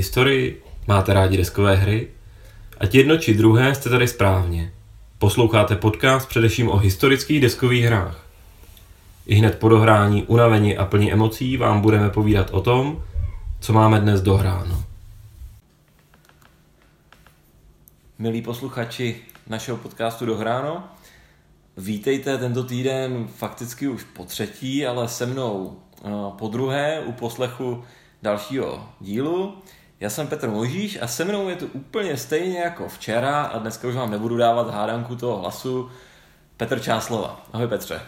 [0.00, 0.62] Historii?
[0.88, 2.08] Máte rádi deskové hry?
[2.78, 4.72] Ať jedno či druhé jste tady správně.
[5.18, 8.26] Posloucháte podcast především o historických deskových hrách.
[9.26, 13.04] I hned po dohrání, unavení a plní emocí vám budeme povídat o tom,
[13.60, 14.84] co máme dnes dohráno.
[18.18, 19.16] Milí posluchači
[19.48, 20.84] našeho podcastu Dohráno,
[21.76, 27.84] vítejte tento týden fakticky už po třetí, ale se mnou eh, po druhé u poslechu
[28.22, 29.62] dalšího dílu.
[30.00, 33.88] Já jsem Petr Možíš a se mnou je to úplně stejně jako včera a dneska
[33.88, 35.90] už vám nebudu dávat hádanku toho hlasu.
[36.56, 37.46] Petr Čáslova.
[37.52, 38.00] Ahoj Petře.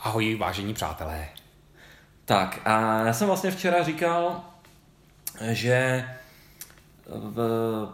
[0.00, 1.28] Ahoj vážení přátelé.
[2.24, 4.40] Tak a já jsem vlastně včera říkal,
[5.50, 6.04] že
[7.06, 7.88] v,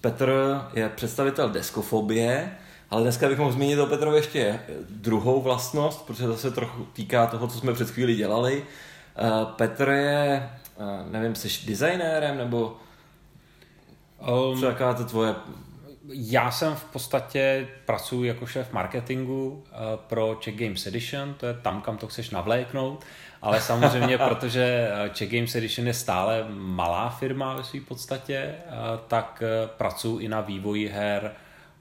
[0.00, 0.32] Petr
[0.74, 2.56] je představitel deskofobie,
[2.90, 7.26] ale dneska bych mohl zmínit o Petrovi ještě druhou vlastnost, protože to se trochu týká
[7.26, 8.64] toho, co jsme před chvíli dělali.
[9.16, 12.76] Eh, Petr je Eh, nevím, jsi designérem nebo
[14.18, 15.34] um, co jaká to tvoje...
[16.08, 19.62] Já jsem v podstatě pracuji jako šéf marketingu uh,
[19.96, 23.04] pro Czech Games Edition, to je tam, kam to chceš navléknout,
[23.42, 28.72] ale samozřejmě, protože eh, Czech Games Edition je stále malá firma ve své podstatě, uh,
[29.08, 31.32] tak uh, pracuji i na vývoji her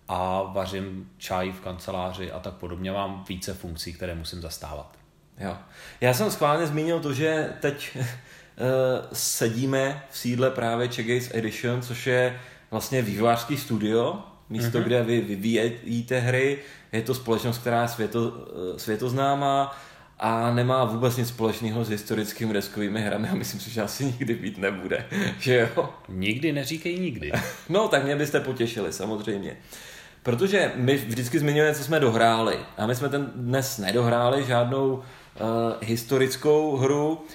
[0.07, 2.91] a vařím čaj v kanceláři a tak podobně.
[2.91, 4.97] Mám více funkcí, které musím zastávat.
[5.37, 5.57] Jo.
[6.01, 7.97] Já jsem schválně zmínil to, že teď
[9.13, 12.39] sedíme v sídle právě Chegates Edition, což je
[12.71, 14.83] vlastně vývojářský studio, místo, mm-hmm.
[14.83, 16.57] kde vy vyvíjíte hry.
[16.91, 19.77] Je to společnost, která je světo, eh, světoznámá
[20.19, 24.33] a nemá vůbec nic společného s historickými deskovými hrami a myslím si, že asi nikdy
[24.35, 25.05] být nebude.
[25.39, 25.89] Že jo?
[26.09, 27.31] Nikdy neříkej nikdy.
[27.69, 29.57] no, tak mě byste potěšili, samozřejmě.
[30.23, 32.57] Protože my vždycky zmiňujeme, co jsme dohráli.
[32.77, 35.01] A my jsme ten dnes nedohráli žádnou uh,
[35.81, 37.25] historickou hru,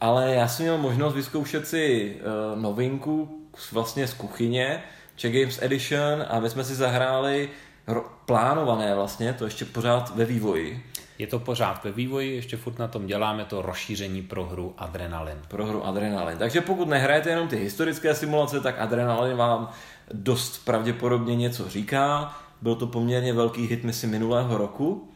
[0.00, 4.82] ale já jsem měl možnost vyzkoušet si uh, novinku vlastně z kuchyně,
[5.16, 7.48] Czech Games Edition a my jsme si zahráli
[7.88, 10.84] ro- plánované vlastně, to ještě pořád ve vývoji.
[11.18, 15.38] Je to pořád ve vývoji, ještě furt na tom děláme to rozšíření pro hru Adrenalin.
[15.48, 16.38] Pro hru Adrenalin.
[16.38, 19.70] Takže pokud nehrajete jenom ty historické simulace, tak Adrenalin vám
[20.12, 22.36] dost pravděpodobně něco říká.
[22.62, 25.08] Byl to poměrně velký hit, myslím, minulého roku.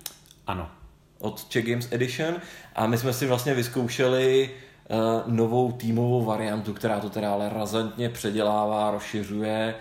[0.46, 0.81] Ano
[1.22, 2.34] od Czech Games Edition
[2.76, 4.50] a my jsme si vlastně vyzkoušeli
[4.88, 9.74] uh, novou týmovou variantu, která to teda ale razantně předělává, rozšiřuje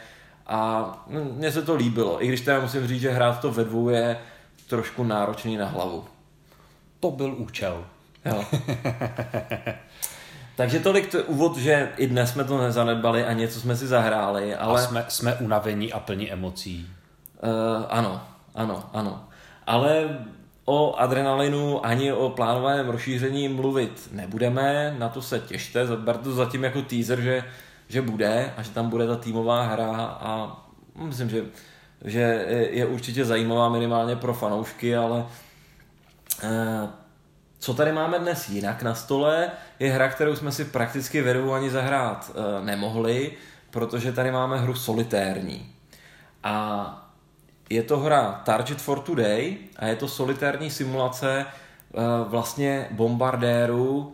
[0.47, 3.89] a mně se to líbilo, i když teda musím říct, že hrát to ve dvou
[3.89, 4.17] je
[4.67, 6.03] trošku náročný na hlavu.
[6.99, 7.85] To byl účel.
[8.25, 8.45] Jo.
[10.55, 14.55] Takže tolik to úvod, že i dnes jsme to nezanedbali a něco jsme si zahráli,
[14.55, 14.81] ale...
[14.81, 16.89] A jsme, jsme unavení a plní emocí.
[17.43, 18.21] Uh, ano,
[18.55, 19.23] ano, ano.
[19.67, 20.19] Ale
[20.73, 26.63] O adrenalinu ani o plánovaném rozšíření mluvit nebudeme, na to se těšte, ber to zatím
[26.63, 27.43] jako teaser, že,
[27.87, 30.61] že bude a že tam bude ta týmová hra a
[30.95, 31.45] myslím, že,
[32.05, 35.25] že je určitě zajímavá minimálně pro fanoušky, ale
[36.43, 36.87] eh,
[37.59, 41.69] co tady máme dnes jinak na stole, je hra, kterou jsme si prakticky vedou ani
[41.69, 43.31] zahrát eh, nemohli,
[43.69, 45.75] protože tady máme hru solitérní.
[46.43, 47.00] A
[47.71, 54.07] je to hra Target for Today a je to solitární simulace uh, vlastně bombardérů uh,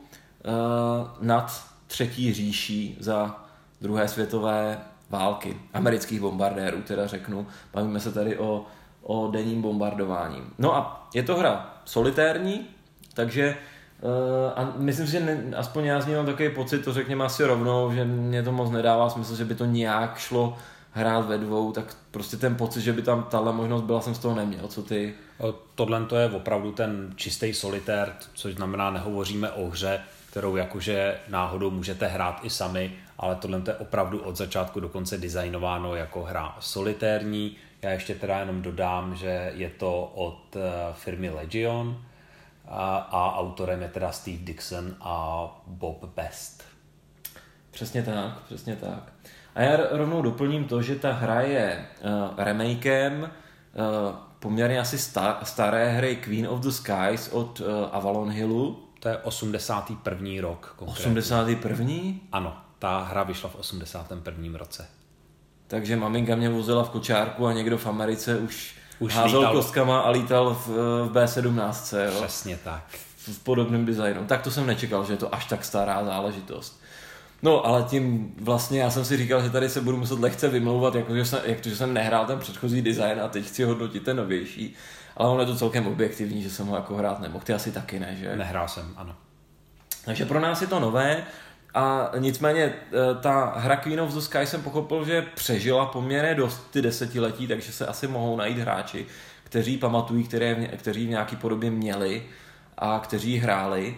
[1.21, 3.35] nad třetí říší za
[3.81, 4.77] druhé světové
[5.09, 5.57] války.
[5.73, 7.47] Amerických bombardérů, teda řeknu.
[7.73, 8.65] Bavíme se tady o,
[9.01, 10.41] o denním bombardování.
[10.57, 12.67] No a je to hra solitérní,
[13.13, 13.57] takže
[14.01, 17.25] Uh, a myslím si, že ne, aspoň já z ní mám takový pocit, to řekněme
[17.25, 20.57] asi rovnou, že mě to moc nedává smysl, že by to nějak šlo
[20.91, 24.19] hrát ve dvou, tak prostě ten pocit, že by tam tahle možnost byla, jsem z
[24.19, 24.67] toho neměl.
[24.67, 25.13] Co ty?
[25.75, 31.71] Tohle to je opravdu ten čistý solitér, což znamená, nehovoříme o hře, kterou jakože náhodou
[31.71, 36.57] můžete hrát i sami, ale tohle je opravdu od začátku do konce designováno jako hra
[36.59, 37.55] solitérní.
[37.81, 42.01] Já ještě teda jenom dodám, že je to od eh, firmy Legion
[42.67, 46.63] a, a autorem je teda Steve Dixon a Bob Best.
[47.71, 49.13] Přesně tak, přesně tak.
[49.57, 55.37] A já rovnou doplním to, že ta hra je uh, remakem uh, poměrně asi star,
[55.43, 58.83] staré hry Queen of the Skies od uh, Avalon Hillu.
[58.99, 60.29] To je 81.
[60.41, 60.73] rok.
[60.75, 61.19] Konkrétně.
[61.19, 61.93] 81.
[62.31, 64.57] Ano, ta hra vyšla v 81.
[64.57, 64.87] roce.
[65.67, 69.53] Takže maminka mě vozila v kočárku a někdo v Americe už, už házel lítal...
[69.53, 72.05] kostkama a lítal v, v B17.
[72.05, 72.21] Jo?
[72.21, 72.83] Přesně tak.
[73.17, 74.25] V podobném designu.
[74.25, 76.81] Tak to jsem nečekal, že je to až tak stará záležitost.
[77.41, 80.95] No, ale tím vlastně já jsem si říkal, že tady se budu muset lehce vymlouvat,
[80.95, 84.03] jako že jsem, jak to, že jsem nehrál ten předchozí design a teď chci hodnotit
[84.03, 84.75] ten novější.
[85.17, 87.43] Ale on je to celkem objektivní, že jsem ho jako hrát nemohl.
[87.45, 88.35] Ty asi taky ne, že?
[88.35, 89.15] Nehrál jsem, ano.
[90.05, 91.23] Takže pro nás je to nové
[91.73, 96.71] A nicméně eh, ta hra Queen of the Sky jsem pochopil, že přežila poměrně dost
[96.71, 99.05] ty desetiletí, takže se asi mohou najít hráči,
[99.43, 102.23] kteří pamatují, které, kteří v nějaký podobě měli
[102.77, 103.95] a kteří hráli.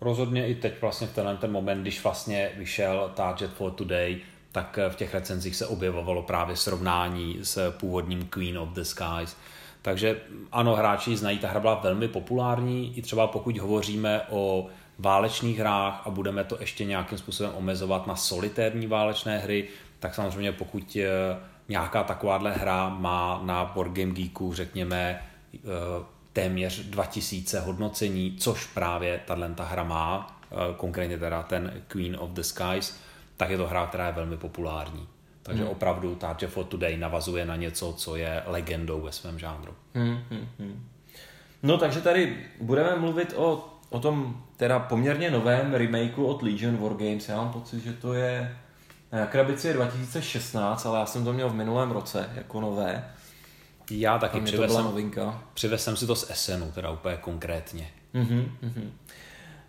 [0.00, 4.20] Rozhodně i teď vlastně v tenhle ten moment, když vlastně vyšel Target for Today,
[4.52, 9.36] tak v těch recenzích se objevovalo právě srovnání s původním Queen of the Skies.
[9.82, 10.20] Takže
[10.52, 14.66] ano, hráči znají, ta hra byla velmi populární, i třeba pokud hovoříme o
[14.98, 19.68] válečných hrách a budeme to ještě nějakým způsobem omezovat na solitérní válečné hry,
[19.98, 21.08] tak samozřejmě pokud eh,
[21.68, 25.22] nějaká takováhle hra má na Board Game Geeku, řekněme,
[25.54, 25.58] eh,
[26.38, 32.40] téměř 2000 hodnocení, což právě tato hra má, eh, konkrétně teda ten Queen of the
[32.40, 33.00] Skies,
[33.36, 35.08] tak je to hra, která je velmi populární.
[35.42, 35.72] Takže hmm.
[35.72, 39.74] opravdu Target for Today navazuje na něco, co je legendou ve svém žánru.
[39.94, 40.88] Hmm, hmm, hmm.
[41.62, 47.28] No takže tady budeme mluvit o, o tom teda poměrně novém remakeu od Legion Wargames.
[47.28, 48.56] Já mám pocit, že to je
[49.12, 53.04] na krabici je 2016, ale já jsem to měl v minulém roce jako nové.
[53.90, 55.42] Já taky přivez, to novinka.
[55.54, 57.90] přivez jsem si to z Essenu, teda úplně konkrétně.
[58.14, 58.90] Mm-hmm, mm-hmm.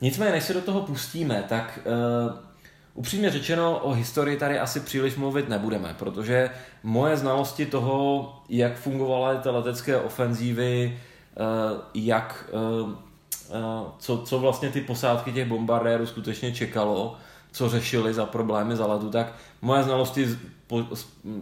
[0.02, 2.34] Nicméně, než se do toho pustíme, tak uh,
[2.94, 6.50] upřímně řečeno o historii tady asi příliš mluvit nebudeme, protože
[6.84, 11.00] moje znalosti toho, jak fungovaly ty letecké ofenzívy,
[11.40, 12.96] uh, jak, uh, uh,
[14.00, 17.18] co, co vlastně ty posádky těch bombardérů skutečně čekalo,
[17.52, 20.38] co řešili za problémy za letu, tak moje znalosti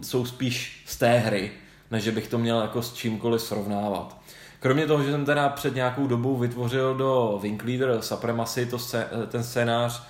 [0.02, 1.52] jsou spíš z té hry,
[1.90, 4.16] než že bych to měl jako s čímkoliv srovnávat.
[4.60, 9.44] Kromě toho, že jsem teda před nějakou dobou vytvořil do Winkleader Supremacy to scé- ten
[9.44, 10.02] scénář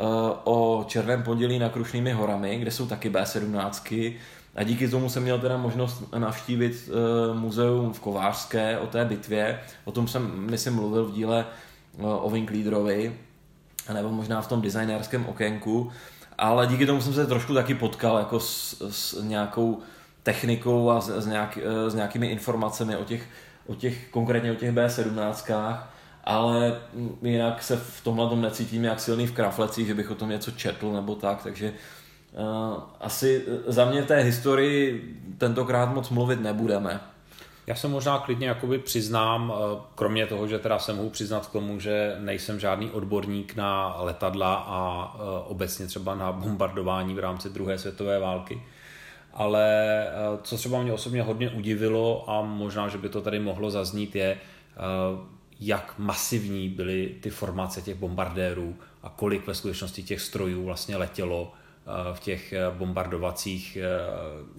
[0.00, 0.06] uh,
[0.44, 4.14] o Černém pondělí na Krušnými horami, kde jsou taky B17,
[4.54, 9.60] a díky tomu jsem měl teda možnost navštívit uh, muzeum v Kovářské o té bitvě.
[9.84, 11.46] O tom jsem, myslím, mluvil v díle
[11.98, 13.16] uh, o Winkleaderovi,
[13.92, 15.92] nebo možná v tom designérském okénku.
[16.38, 19.82] Ale díky tomu jsem se trošku taky potkal jako s, s nějakou
[20.24, 23.28] technikou a s, s, nějak, eh, s nějakými informacemi o těch,
[23.66, 25.78] o těch, konkrétně o těch B17,
[26.24, 26.80] ale
[27.22, 30.50] jinak se v tomhle tom necítím jak silný v kraflecích, že bych o tom něco
[30.50, 35.04] četl nebo tak, takže uh, asi za mě té historii
[35.38, 37.00] tentokrát moc mluvit nebudeme.
[37.66, 41.52] Já se možná klidně jakoby přiznám, eh, kromě toho, že teda se mohu přiznat k
[41.52, 45.14] tomu, že nejsem žádný odborník na letadla a
[45.46, 48.62] obecně třeba na bombardování v rámci druhé světové války,
[49.34, 53.70] ale eh, co třeba mě osobně hodně udivilo a možná, že by to tady mohlo
[53.70, 54.38] zaznít, je, eh,
[55.60, 61.52] jak masivní byly ty formace těch bombardérů a kolik ve skutečnosti těch strojů vlastně letělo
[61.52, 63.78] eh, v těch bombardovacích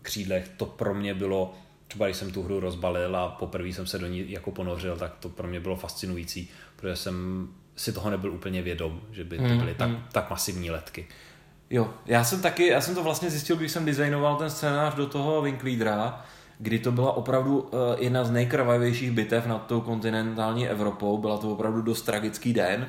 [0.01, 0.49] křídlech.
[0.57, 1.53] To pro mě bylo,
[1.87, 5.15] třeba když jsem tu hru rozbalil a poprvé jsem se do ní jako ponořil, tak
[5.19, 9.43] to pro mě bylo fascinující, protože jsem si toho nebyl úplně vědom, že by to
[9.43, 10.03] hmm, byly tak, hmm.
[10.11, 11.07] tak masivní letky.
[11.69, 15.07] Jo, já jsem taky, já jsem to vlastně zjistil, když jsem designoval ten scénář do
[15.07, 16.25] toho Winkleadera,
[16.59, 21.51] kdy to byla opravdu uh, jedna z nejkrvavějších bitev nad tou kontinentální Evropou, byla to
[21.51, 22.87] opravdu dost tragický den.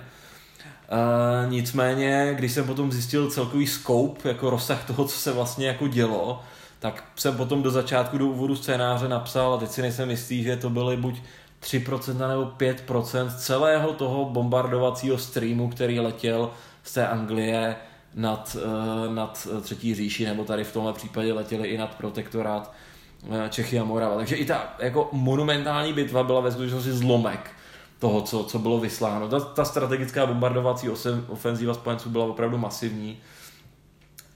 [0.92, 5.88] Uh, nicméně, když jsem potom zjistil celkový scope, jako rozsah toho, co se vlastně jako
[5.88, 6.42] dělo,
[6.78, 10.56] tak jsem potom do začátku, do úvodu scénáře napsal, a teď si nejsem jistý, že
[10.56, 11.22] to byly buď
[11.62, 16.50] 3% nebo 5% celého toho bombardovacího streamu, který letěl
[16.82, 17.76] z té Anglie
[18.16, 22.72] nad, eh, nad Třetí říši, nebo tady v tomhle případě letěli i nad protektorát
[23.30, 24.16] eh, Čechy a Morava.
[24.16, 27.50] Takže i ta jako monumentální bitva byla ve skutečnosti zlomek
[27.98, 29.28] toho, co, co bylo vysláno.
[29.28, 30.88] Ta, ta strategická bombardovací
[31.28, 33.18] ofenzíva spojenců byla opravdu masivní.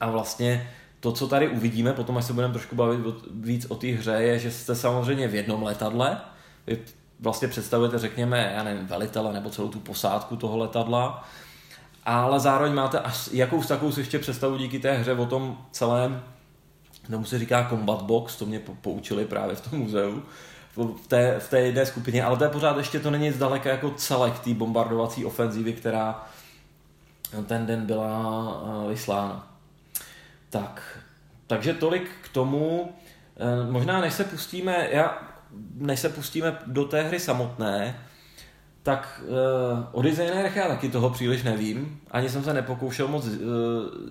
[0.00, 0.70] A vlastně
[1.00, 4.38] to, co tady uvidíme, potom až se budeme trošku bavit víc o té hře, je,
[4.38, 6.20] že jste samozřejmě v jednom letadle,
[7.20, 11.28] vlastně představujete, řekněme, já nevím, velitele nebo celou tu posádku toho letadla,
[12.18, 16.22] ale zároveň máte až jakou takovou ještě představu díky té hře o tom celém,
[17.10, 20.22] tomu se říká combat box, to mě poučili právě v tom muzeu,
[20.76, 23.90] v té, v té jedné skupině, ale to je pořád ještě to není zdaleka jako
[23.90, 26.28] celek té bombardovací ofenzívy, která
[27.46, 29.46] ten den byla eh, vyslána.
[30.50, 30.98] Tak,
[31.46, 32.92] takže tolik k tomu.
[33.36, 35.18] Eh, možná než se pustíme, já,
[35.74, 38.00] než se pustíme do té hry samotné,
[38.82, 42.00] tak uh, o designérech já taky toho příliš nevím.
[42.10, 43.32] Ani jsem se nepokoušel moc uh,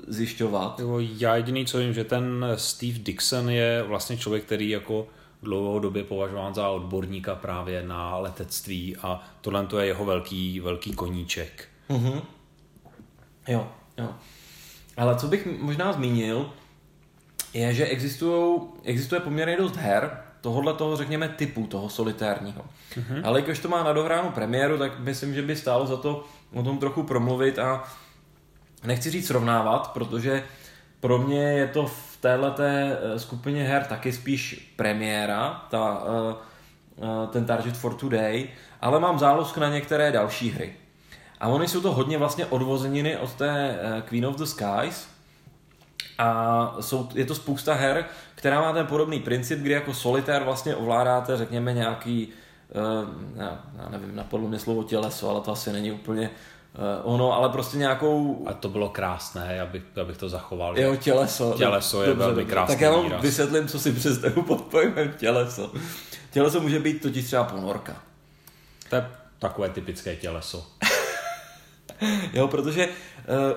[0.08, 0.80] zjišťovat.
[0.80, 5.08] Jo, já jediný, co vím, že ten Steve Dixon je vlastně člověk, který jako
[5.44, 11.68] dlouhodobě považován za odborníka právě na letectví a tohle to je jeho velký, velký koníček.
[11.90, 12.22] Mm-hmm.
[13.48, 14.10] Jo, jo.
[14.98, 16.50] Ale co bych možná zmínil,
[17.54, 17.86] je, že
[18.84, 22.62] existuje poměrně dost her, tohohle toho, řekněme, typu, toho solitérního.
[22.96, 23.22] Mm-hmm.
[23.24, 26.64] Ale když to má na dohránu premiéru, tak myslím, že by stálo za to o
[26.64, 27.84] tom trochu promluvit a
[28.84, 30.44] nechci říct srovnávat, protože
[31.00, 36.04] pro mě je to v téhleté skupině her taky spíš premiéra, ta,
[37.30, 38.50] ten Target for Today,
[38.82, 40.74] ale mám zálusk na některé další hry.
[41.40, 45.08] A oni jsou to hodně vlastně odvozeniny od té Queen of the Skies,
[46.20, 50.76] a jsou, je to spousta her, která má ten podobný princip, kdy jako solitér vlastně
[50.76, 52.28] ovládáte, řekněme, nějaký,
[52.76, 57.34] uh, já, já nevím, napadlo mě slovo těleso, ale to asi není úplně uh, ono,
[57.34, 58.44] ale prostě nějakou...
[58.48, 60.80] A to bylo krásné, abych, abych to zachoval.
[60.80, 61.54] Jo, těleso.
[61.58, 62.76] Těleso je dobře, velmi krásné.
[62.76, 63.22] Tak já vám výraz.
[63.22, 65.72] vysvětlím, co si představu pod pojmem těleso.
[66.32, 67.96] Těleso může být totiž třeba ponorka.
[68.90, 69.10] To je
[69.40, 70.68] takové typické těleso.
[72.34, 72.94] jo, protože uh,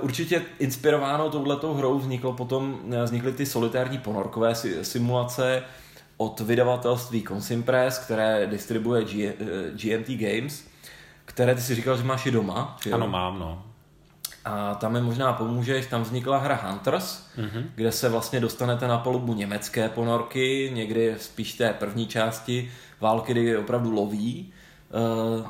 [0.05, 5.63] určitě inspirováno touhletou hrou vzniklo potom, uh, vznikly ty solitární ponorkové simulace
[6.17, 9.35] od vydavatelství Consimpress, které distribuje G, eh,
[9.71, 10.65] GMT Games,
[11.25, 12.77] které ty si říkal, že máš i doma.
[12.85, 13.65] Že ano, mám, no.
[14.45, 17.65] A tam mi možná pomůžeš, tam vznikla hra Hunters, mm-hmm.
[17.75, 23.57] kde se vlastně dostanete na palubu německé ponorky, někdy spíš té první části války, kdy
[23.57, 24.53] opravdu loví.
[25.39, 25.47] Uh,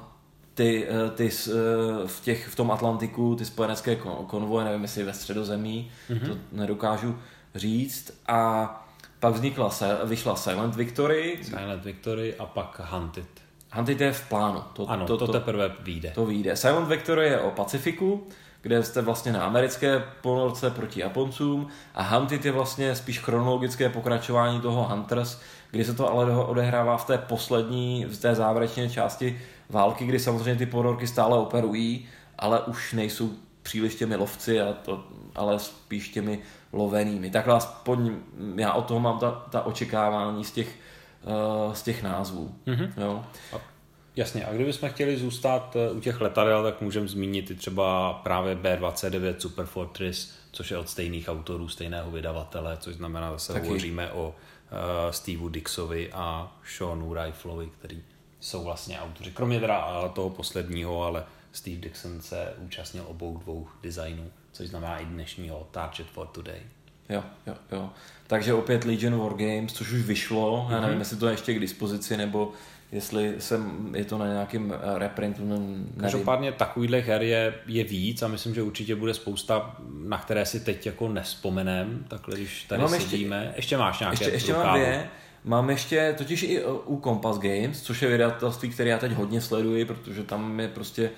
[0.54, 1.52] ty, eh, ty eh,
[2.06, 6.26] v, těch, v tom Atlantiku, ty spojenecké konvoje, nevím jestli ve středozemí, mm-hmm.
[6.28, 7.18] to nedokážu
[7.54, 8.22] říct.
[8.26, 8.78] A
[9.20, 9.70] pak vznikla,
[10.04, 11.38] vyšla Silent Victory.
[11.42, 13.28] Silent Victory a pak Hunted.
[13.72, 14.62] Hunted je v plánu.
[14.72, 16.10] To, ano, to, to, to teprve vyjde.
[16.10, 16.56] To vyjde.
[16.56, 18.26] Silent Victory je o Pacifiku,
[18.62, 24.60] kde jste vlastně na americké ponorce proti Japoncům a Hunted je vlastně spíš chronologické pokračování
[24.60, 25.40] toho Hunters,
[25.70, 29.40] kdy se to ale odehrává v té poslední, v té závěrečné části
[29.70, 33.30] války, kdy samozřejmě ty ponorky stále operují, ale už nejsou
[33.62, 35.04] příliš těmi lovci, ale, to,
[35.34, 36.38] ale spíš těmi
[36.72, 37.30] lovenými.
[37.30, 38.16] Takhle aspoň
[38.56, 40.76] já o toho mám ta, ta očekávání z těch,
[41.66, 42.54] uh, z těch názvů.
[42.66, 42.92] Mm-hmm.
[42.96, 43.24] Jo.
[44.16, 48.54] Jasně, a kdybychom chtěli zůstat eh, u těch letadel, tak můžeme zmínit i třeba právě
[48.54, 53.66] B-29 Super Fortress, což je od stejných autorů, stejného vydavatele, což znamená, zase Taky.
[53.66, 58.02] hovoříme o uh, Steveu Dixovi a Seanu Riflovi, který
[58.40, 59.30] jsou vlastně autoři.
[59.30, 65.04] Kromě teda toho posledního, ale Steve Dixon se účastnil obou dvou designů, což znamená i
[65.04, 66.60] dnešního Target for Today.
[67.08, 67.90] Jo, jo, jo.
[68.26, 70.72] Takže opět Legion War Games, což už vyšlo, mm-hmm.
[70.72, 71.00] já nevím, mhm.
[71.00, 72.52] jestli to je ještě k dispozici, nebo
[72.92, 75.48] jestli jsem, je to na nějakém eh, reprintu.
[75.48, 75.94] Nevím.
[76.00, 80.60] Každopádně takovýhle her je, je víc a myslím, že určitě bude spousta, na které si
[80.60, 83.44] teď jako nespomenem, takhle když tady Mám sedíme.
[83.44, 85.08] Ještě, ještě máš nějaké Ještě, ještě mám dvě.
[85.44, 89.84] Mám ještě totiž i u Compass Games, což je vydavatelství, které já teď hodně sleduji,
[89.84, 91.10] protože tam je prostě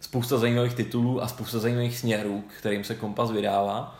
[0.00, 3.98] spousta zajímavých titulů a spousta zajímavých směrů, kterým se Compass vydává.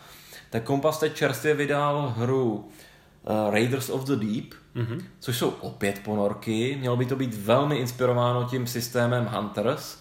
[0.50, 5.04] Tak Compass teď čerstvě vydal hru uh, Raiders of the Deep, mm-hmm.
[5.20, 6.76] což jsou opět ponorky.
[6.80, 9.98] Mělo by to být velmi inspirováno tím systémem Hunters,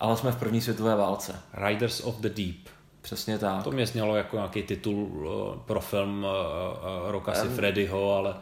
[0.00, 1.40] ale jsme v první světové válce.
[1.54, 2.56] Riders of the Deep.
[3.00, 3.64] Přesně tak.
[3.64, 6.30] To mě znělo jako nějaký titul uh, pro film uh,
[7.04, 8.34] uh, Roka um, Freddyho, ale...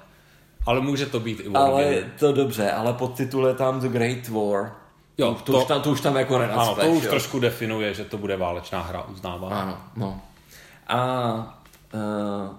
[0.66, 4.72] Ale může to být i Ale to dobře, ale podtitul je tam The Great War.
[5.18, 6.84] Jo, to, to, už tam, to už tam jako nenacpeš.
[6.84, 7.10] Ano, to už jo.
[7.10, 9.52] trošku definuje, že to bude válečná hra, uznávám.
[9.52, 10.20] Ano, no.
[10.88, 11.34] A
[11.94, 12.54] uh,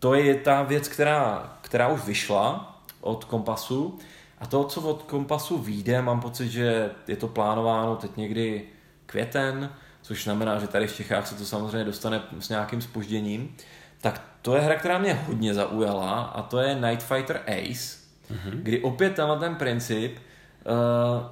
[0.00, 3.98] to je ta věc, která, která už vyšla od Kompasu.
[4.38, 8.62] A to, co od Kompasu vyjde, mám pocit, že je to plánováno teď někdy
[9.06, 9.70] květen,
[10.02, 13.56] což znamená, že tady v Čechách se to samozřejmě dostane s nějakým spožděním.
[14.00, 17.98] Tak to je hra, která mě hodně zaujala a to je Night Fighter Ace,
[18.30, 18.50] mm-hmm.
[18.52, 20.72] kdy opět tenhle ten princip uh,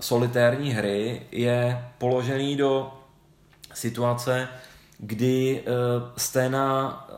[0.01, 2.93] solitérní hry je položený do
[3.75, 4.49] situace,
[4.99, 5.73] kdy uh,
[6.17, 7.09] jste na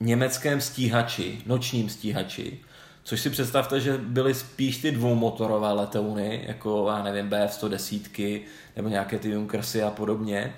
[0.00, 2.58] německém stíhači, nočním stíhači,
[3.04, 8.42] což si představte, že byly spíš ty dvoumotorové letouny, jako já nevím, BF-110
[8.76, 10.54] nebo nějaké ty Junkersy a podobně,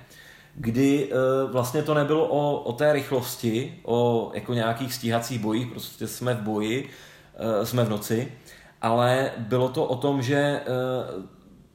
[0.54, 6.06] kdy uh, vlastně to nebylo o, o té rychlosti, o jako nějakých stíhacích bojích, prostě
[6.06, 6.88] jsme v boji,
[7.58, 8.32] uh, jsme v noci,
[8.82, 10.60] ale bylo to o tom, že
[11.16, 11.24] uh,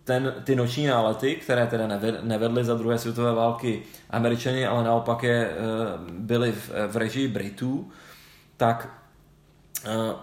[0.04, 1.88] ten, ty noční nálety, které teda
[2.22, 5.52] nevedly za druhé světové války američani, ale naopak je
[6.12, 7.92] byly v, v režii Britů,
[8.58, 8.90] tak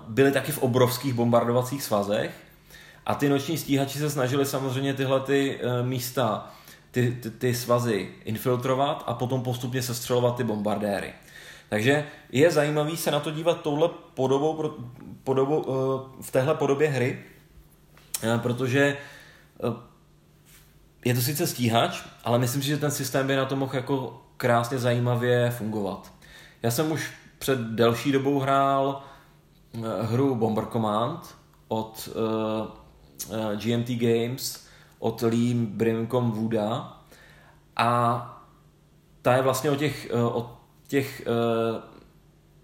[0.08, 2.30] byly taky v obrovských bombardovacích svazech
[3.06, 6.50] a ty noční stíhači se snažili samozřejmě tyhle ty místa
[6.90, 11.12] ty, ty, ty svazy infiltrovat a potom postupně sestřelovat ty bombardéry.
[11.68, 14.74] Takže je zajímavý se na to dívat touhle podobou,
[15.24, 17.18] podobou eh, v téhle podobě hry,
[18.22, 18.96] eh, protože eh,
[21.04, 24.22] je to sice stíhač, ale myslím si, že ten systém by na to mohl jako
[24.36, 26.12] krásně zajímavě fungovat.
[26.62, 29.02] Já jsem už před delší dobou hrál
[30.02, 31.36] hru Bomber Command
[31.68, 32.08] od
[33.56, 34.66] GMT Games,
[34.98, 37.00] od Lee Brimcom Wooda
[37.76, 38.26] a
[39.22, 40.56] ta je vlastně o těch, eh, o
[40.88, 41.82] těch uh,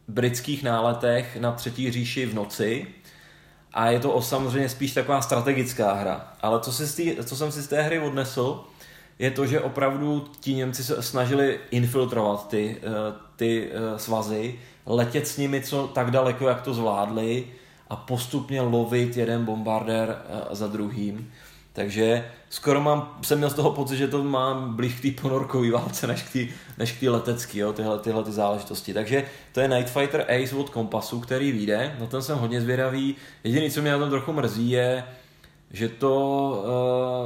[0.09, 2.87] britských náletech na třetí říši v noci
[3.77, 6.33] a je to samozřejmě spíš taková strategická hra.
[6.41, 8.65] Ale co, si tý, co jsem si z té hry odnesl,
[9.19, 12.81] je to, že opravdu ti Němci se snažili infiltrovat ty,
[13.37, 14.55] ty svazy,
[14.87, 17.47] letět s nimi co tak daleko, jak to zvládli
[17.91, 20.19] a postupně lovit jeden bombardér
[20.51, 21.33] za druhým.
[21.77, 25.71] Takže skoro mám, jsem měl z toho pocit, že to mám blíž k té ponorkové
[25.71, 26.93] válce, než k té než
[27.73, 28.95] tyhle, tyhle ty záležitosti.
[28.95, 33.17] Takže to je Night Fighter Ace od Kompasu, který vyjde, no ten jsem hodně zvědavý.
[33.45, 35.05] Jediný, co mě na tom trochu mrzí, je,
[35.71, 36.15] že, to,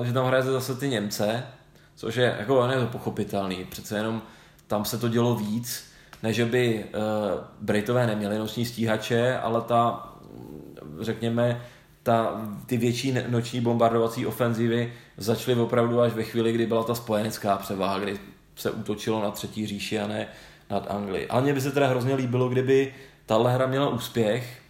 [0.01, 1.45] uh, že tam hraje zase ty Němce,
[1.97, 4.23] což je jako ne to pochopitelný, přece jenom
[4.67, 5.85] tam se to dělo víc,
[6.23, 7.01] než by uh,
[7.61, 10.09] Britové neměli noční stíhače, ale ta,
[11.01, 11.61] řekněme,
[12.03, 17.57] ta, ty větší noční bombardovací ofenzivy začaly opravdu až ve chvíli, kdy byla ta spojenecká
[17.57, 18.19] převaha, kdy
[18.57, 20.29] se útočilo na třetí říši a ne
[20.71, 21.27] nad Anglii.
[21.29, 22.95] Ale mně by se teda hrozně líbilo, kdyby
[23.27, 24.61] tahle hra měla úspěch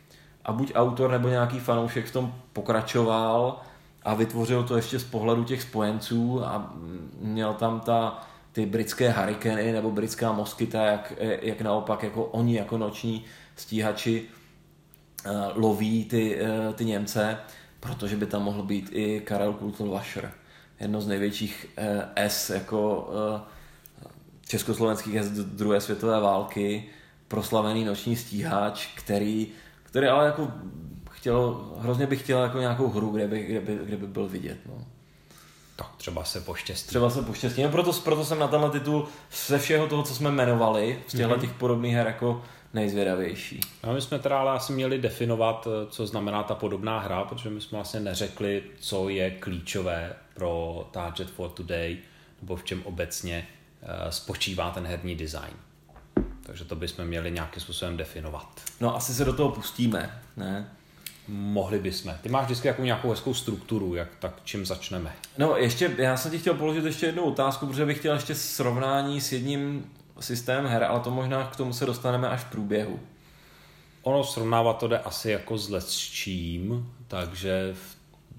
[0.44, 3.60] a buď autor nebo nějaký fanoušek v tom pokračoval
[4.02, 6.72] a vytvořil to ještě z pohledu těch spojenců a
[7.20, 12.78] měl tam ta, ty britské hurikany nebo britská moskyta, jak, jak naopak jako oni jako
[12.78, 13.24] noční
[13.56, 14.28] stíhači
[15.54, 17.38] loví ty, eh, ty Němce,
[17.80, 20.32] protože by tam mohl být i Karel Kultelwascher,
[20.80, 23.08] jedno z největších eh, S jako
[24.46, 26.84] československých S druhé světové války,
[27.28, 29.48] proslavený noční stíhač, který,
[29.82, 30.48] který ale jako
[31.10, 34.58] chtěl, hrozně bych chtěl jako nějakou hru, kde by, kde by, kde by byl vidět.
[34.66, 34.84] No.
[35.76, 36.88] Tak třeba se poštěstí.
[36.88, 37.62] Třeba se poštěstí.
[37.62, 39.08] No proto, proto jsem na tenhle titul
[39.46, 41.40] ze všeho toho, co jsme jmenovali, z těchto mm-hmm.
[41.40, 42.42] těch podobných her jako
[42.74, 43.60] nejzvědavější.
[43.82, 47.50] A my jsme teda ale asi měli definovat, eh, co znamená ta podobná hra, protože
[47.50, 51.98] my jsme vlastně neřekli, co je klíčové pro Target for Today,
[52.42, 53.46] nebo v čem obecně
[53.82, 55.54] eh, spočívá ten herní design.
[56.42, 58.60] Takže to bychom měli nějakým způsobem definovat.
[58.80, 60.68] No asi se do toho pustíme, ne?
[61.28, 62.14] Mohli bychom.
[62.22, 65.12] Ty máš vždycky jako nějakou hezkou strukturu, jak tak čím začneme.
[65.38, 69.20] No ještě, já jsem ti chtěl položit ještě jednu otázku, protože bych chtěl ještě srovnání
[69.20, 69.84] s jedním
[70.22, 73.00] systém her, ale to možná k tomu se dostaneme až v průběhu.
[74.02, 77.74] Ono srovnávat to jde asi jako s čím, takže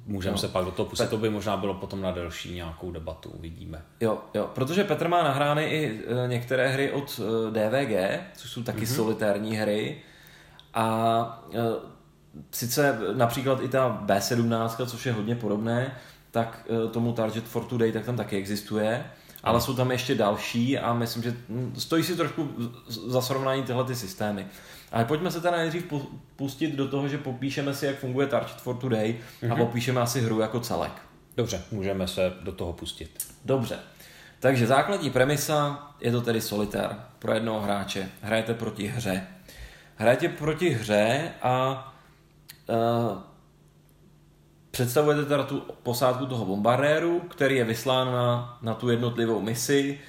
[0.05, 0.37] můžeme no.
[0.37, 1.03] se pak do toho pustit.
[1.03, 1.09] Pet...
[1.09, 3.81] To by možná bylo potom na delší nějakou debatu, uvidíme.
[3.99, 8.63] Jo, jo, protože Petr má nahrány i e, některé hry od e, DVG, což jsou
[8.63, 8.95] taky mm-hmm.
[8.95, 10.01] solitérní hry.
[10.73, 11.57] A e,
[12.51, 15.95] sice například i ta B17, což je hodně podobné,
[16.31, 19.05] tak tomu Target for Today tak tam taky existuje
[19.43, 21.35] ale jsou tam ještě další a myslím, že
[21.77, 22.49] stojí si trošku
[22.87, 24.45] za srovnání tyhle ty systémy.
[24.91, 25.93] Ale pojďme se teda nejdřív
[26.35, 29.51] pustit do toho, že popíšeme si, jak funguje Target for Today mm-hmm.
[29.51, 29.65] a mhm.
[29.65, 30.91] popíšeme asi hru jako celek.
[31.37, 33.27] Dobře, můžeme se do toho pustit.
[33.45, 33.79] Dobře.
[34.39, 38.09] Takže základní premisa je to tedy solitér pro jednoho hráče.
[38.21, 39.27] Hrajete proti hře.
[39.95, 41.87] Hrajete proti hře a
[42.69, 43.17] uh,
[44.71, 49.99] Představujete teda tu posádku toho bombardéru, který je vyslán na, na tu jednotlivou misi,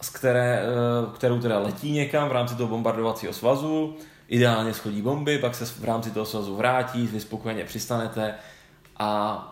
[0.00, 3.96] z které, eh, kterou teda letí někam v rámci toho bombardovacího svazu,
[4.28, 8.34] ideálně schodí bomby, pak se v rámci toho svazu vrátí, vy spokojeně přistanete
[8.98, 9.42] a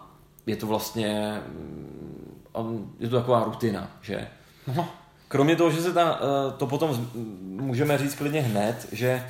[0.47, 4.29] je to vlastně mm, je to taková rutina, že?
[4.77, 4.89] No.
[5.29, 7.09] Kromě toho, že se ta, eh, to potom
[7.43, 9.27] můžeme říct klidně hned, že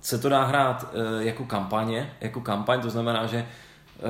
[0.00, 4.02] se to dá hrát eh, jako kampaně, jako kampaň, to znamená, že eh,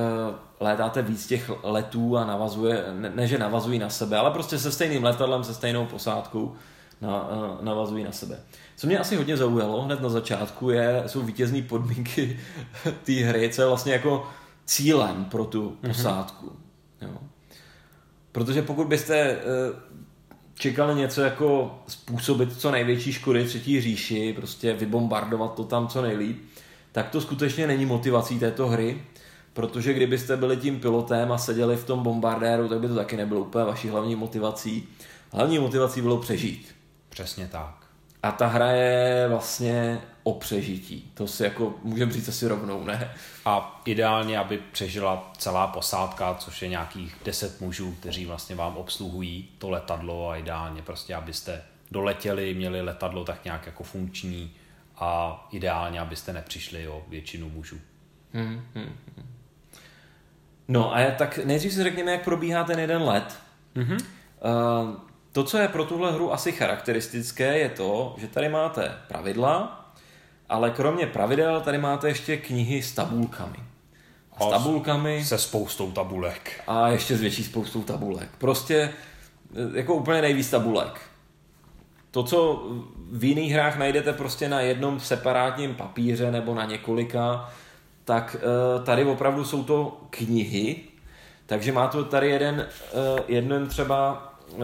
[0.59, 4.71] létáte víc těch letů a navazuje, ne, ne že navazují na sebe, ale prostě se
[4.71, 6.55] stejným letadlem, se stejnou posádkou
[7.01, 7.29] na,
[7.61, 8.39] navazují na sebe.
[8.75, 12.39] Co mě asi hodně zaujalo hned na začátku je, jsou vítězné podmínky
[13.03, 14.29] té hry, co je vlastně jako
[14.65, 15.93] cílem pro tu mhm.
[15.93, 16.45] posádku.
[16.45, 17.07] Mm-hmm.
[17.07, 17.17] Jo.
[18.31, 19.37] Protože pokud byste
[20.55, 26.41] čekali něco jako způsobit co největší škody třetí říši, prostě vybombardovat to tam co nejlíp,
[26.91, 29.01] tak to skutečně není motivací této hry,
[29.53, 33.41] protože kdybyste byli tím pilotem a seděli v tom bombardéru, tak by to taky nebylo
[33.41, 34.87] úplně vaší hlavní motivací.
[35.31, 36.75] Hlavní motivací bylo přežít.
[37.09, 37.75] Přesně tak.
[38.23, 41.11] A ta hra je vlastně o přežití.
[41.13, 43.13] To si jako můžeme říct asi rovnou, ne?
[43.45, 49.49] A ideálně, aby přežila celá posádka, což je nějakých 10 mužů, kteří vlastně vám obsluhují
[49.57, 54.51] to letadlo a ideálně prostě, abyste doletěli, měli letadlo tak nějak jako funkční
[54.95, 57.79] a ideálně, abyste nepřišli o většinu mužů.
[58.33, 59.27] Hmm, hmm, hmm.
[60.67, 63.39] No a tak nejdřív si řekněme, jak probíhá ten jeden let.
[63.75, 64.05] Mm-hmm.
[64.83, 64.95] Uh,
[65.31, 69.82] to, co je pro tuhle hru asi charakteristické, je to, že tady máte pravidla,
[70.53, 73.57] ale kromě pravidel tady máte ještě knihy s tabulkami.
[74.37, 75.25] A s tabulkami.
[75.25, 76.61] Se spoustou tabulek.
[76.67, 78.29] A ještě s větší spoustou tabulek.
[78.37, 78.93] Prostě
[79.73, 81.01] jako úplně nejvíc tabulek.
[82.11, 82.67] To, co
[83.11, 87.49] v jiných hrách najdete prostě na jednom separátním papíře nebo na několika,
[88.05, 90.75] tak eh, tady opravdu jsou to knihy,
[91.45, 94.57] takže má to tady jeden, eh, jeden třeba, eh,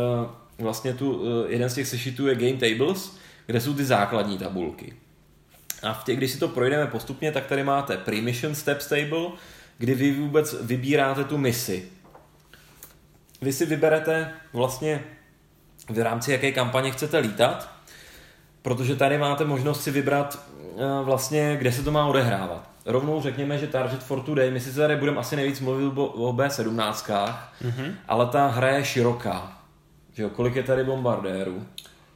[0.59, 4.93] vlastně tu, jeden z těch sešitů je Game Tables, kde jsou ty základní tabulky.
[5.83, 9.29] A v těch, když si to projdeme postupně, tak tady máte Pre-Mission Steps Table,
[9.77, 11.89] kdy vy vůbec vybíráte tu misi.
[13.41, 15.03] Vy si vyberete vlastně
[15.89, 17.69] v rámci jaké kampaně chcete lítat,
[18.61, 20.49] protože tady máte možnost si vybrat
[21.03, 24.95] vlastně, kde se to má odehrávat rovnou řekněme, že Target for Today, my si tady
[24.95, 27.93] budeme asi nejvíc mluvit o B17, mm-hmm.
[28.07, 29.61] ale ta hra je široká.
[30.13, 31.65] Že jo, kolik je tady bombardérů?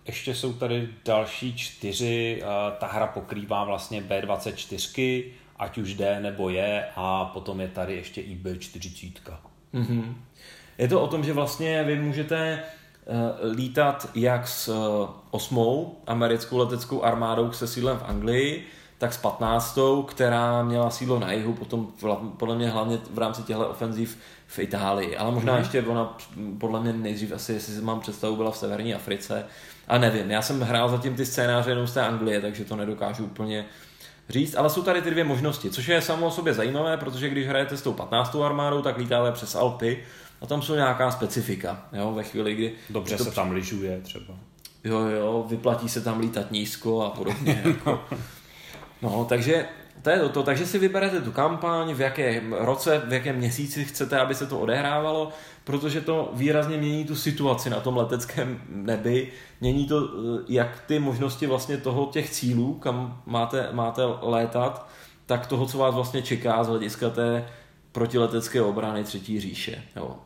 [0.08, 2.44] Ještě jsou tady další čtyři,
[2.78, 5.24] ta hra pokrývá vlastně B24,
[5.58, 9.14] ať už D nebo je, a potom je tady ještě i B40.
[9.74, 10.16] Mm-hmm.
[10.78, 12.60] Je to o tom, že vlastně vy můžete
[13.06, 19.18] uh, lítat jak s uh, osmou americkou leteckou armádou se sídlem v Anglii, tak s
[19.18, 19.80] 15.
[20.06, 21.88] která měla sídlo na jihu, potom
[22.38, 25.60] podle mě hlavně v rámci těchto ofenziv v Itálii, ale možná mm.
[25.60, 26.18] ještě ona
[26.58, 29.46] podle mě nejdřív asi, jestli si mám představu, byla v severní Africe.
[29.88, 33.26] A nevím, já jsem hrál zatím ty scénáře jenom z té Anglie, takže to nedokážu
[33.26, 33.66] úplně
[34.30, 37.48] říct, ale jsou tady ty dvě možnosti, což je samo o sobě zajímavé, protože když
[37.48, 38.36] hrajete s tou 15.
[38.36, 40.04] armádou, tak lítáte přes Alpy
[40.42, 42.74] a tam jsou nějaká specifika, jo, ve chvíli, kdy...
[42.90, 43.24] Dobře to...
[43.24, 44.34] se tam lyžuje třeba.
[44.84, 47.62] Jo, jo, vyplatí se tam lítat nízko a podobně.
[47.66, 48.04] jako.
[49.02, 49.66] No, takže
[50.02, 54.20] to je to, takže si vyberete tu kampaň, v jakém roce, v jakém měsíci chcete,
[54.20, 55.30] aby se to odehrávalo,
[55.64, 61.00] protože to výrazně mění tu situaci na tom leteckém nebi, mění to, eh, jak ty
[61.00, 64.90] možnosti vlastně toho těch cílů, kam máte, máte létat,
[65.26, 67.48] tak toho, co vás vlastně čeká z hlediska té
[67.92, 69.84] protiletecké obrany třetí říše.
[69.96, 70.18] Jo.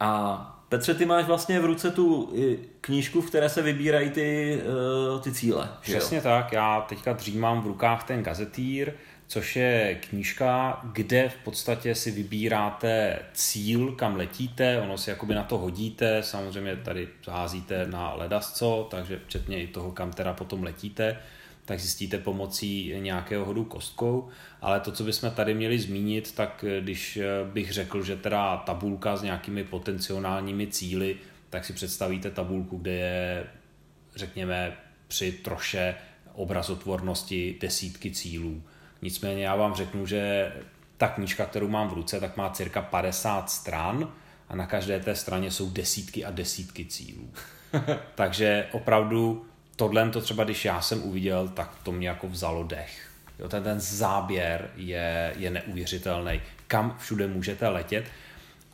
[0.00, 2.32] A Petře, ty máš vlastně v ruce tu
[2.80, 5.68] knížku, v které se vybírají ty, eh, ty cíle.
[5.80, 8.92] Přesně tak, já teďka dřímám v rukách ten gazetýr,
[9.30, 15.42] což je knížka, kde v podstatě si vybíráte cíl, kam letíte, ono si jakoby na
[15.42, 21.16] to hodíte, samozřejmě tady házíte na ledasco, takže včetně i toho, kam teda potom letíte
[21.64, 24.28] tak zjistíte pomocí nějakého hodu kostkou,
[24.60, 27.18] ale to, co bychom tady měli zmínit, tak když
[27.52, 31.16] bych řekl, že teda tabulka s nějakými potenciálními cíly,
[31.50, 33.46] tak si představíte tabulku, kde je,
[34.16, 34.76] řekněme,
[35.08, 35.94] při troše
[36.32, 38.62] obrazotvornosti desítky cílů.
[39.02, 40.52] Nicméně já vám řeknu, že
[40.96, 44.12] ta knížka, kterou mám v ruce, tak má cirka 50 stran
[44.48, 47.30] a na každé té straně jsou desítky a desítky cílů.
[48.14, 53.10] Takže opravdu tohle to třeba, když já jsem uviděl, tak to mě jako vzalo dech.
[53.38, 56.40] Jo, ten, ten záběr je, je neuvěřitelný.
[56.66, 58.04] Kam všude můžete letět.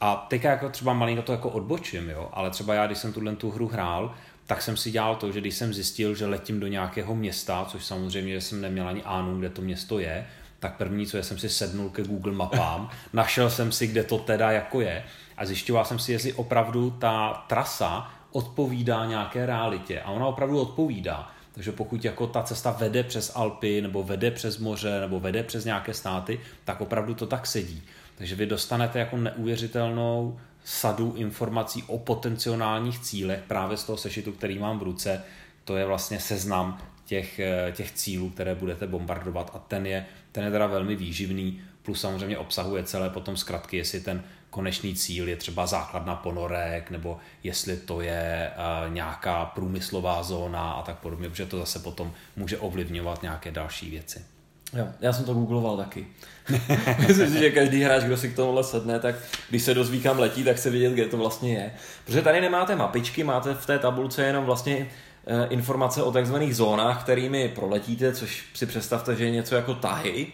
[0.00, 3.36] A teď jako třeba malinko to jako odbočím, jo, ale třeba já, když jsem tuhle
[3.36, 4.14] tu hru hrál,
[4.46, 7.84] tak jsem si dělal to, že když jsem zjistil, že letím do nějakého města, což
[7.84, 10.26] samozřejmě jsem neměl ani ánu, kde to město je,
[10.58, 14.18] tak první, co je, jsem si sednul ke Google mapám, našel jsem si, kde to
[14.18, 15.04] teda jako je
[15.36, 20.00] a zjišťoval jsem si, jestli opravdu ta trasa odpovídá nějaké realitě.
[20.00, 21.30] A ona opravdu odpovídá.
[21.52, 25.64] Takže pokud jako ta cesta vede přes Alpy, nebo vede přes moře, nebo vede přes
[25.64, 27.82] nějaké státy, tak opravdu to tak sedí.
[28.18, 34.58] Takže vy dostanete jako neuvěřitelnou sadu informací o potenciálních cílech právě z toho sešitu, který
[34.58, 35.22] mám v ruce.
[35.64, 40.44] To je vlastně seznam těch, eh, těch cílů, které budete bombardovat a ten je, ten
[40.44, 45.36] je teda velmi výživný, plus samozřejmě obsahuje celé potom zkratky, jestli ten konečný cíl je
[45.36, 51.46] třeba základna ponorek, nebo jestli to je uh, nějaká průmyslová zóna a tak podobně, protože
[51.46, 54.35] to zase potom může ovlivňovat nějaké další věci.
[54.74, 56.06] Jo, já jsem to googloval taky.
[57.06, 59.14] Myslím si, že každý hráč, kdo si k tomuhle sedne, tak
[59.50, 61.72] když se dozví, kam letí, tak se vidět, kde to vlastně je.
[62.04, 64.88] Protože tady nemáte mapičky, máte v té tabulce jenom vlastně
[65.26, 70.26] eh, informace o takzvaných zónách, kterými proletíte, což si představte, že je něco jako tahy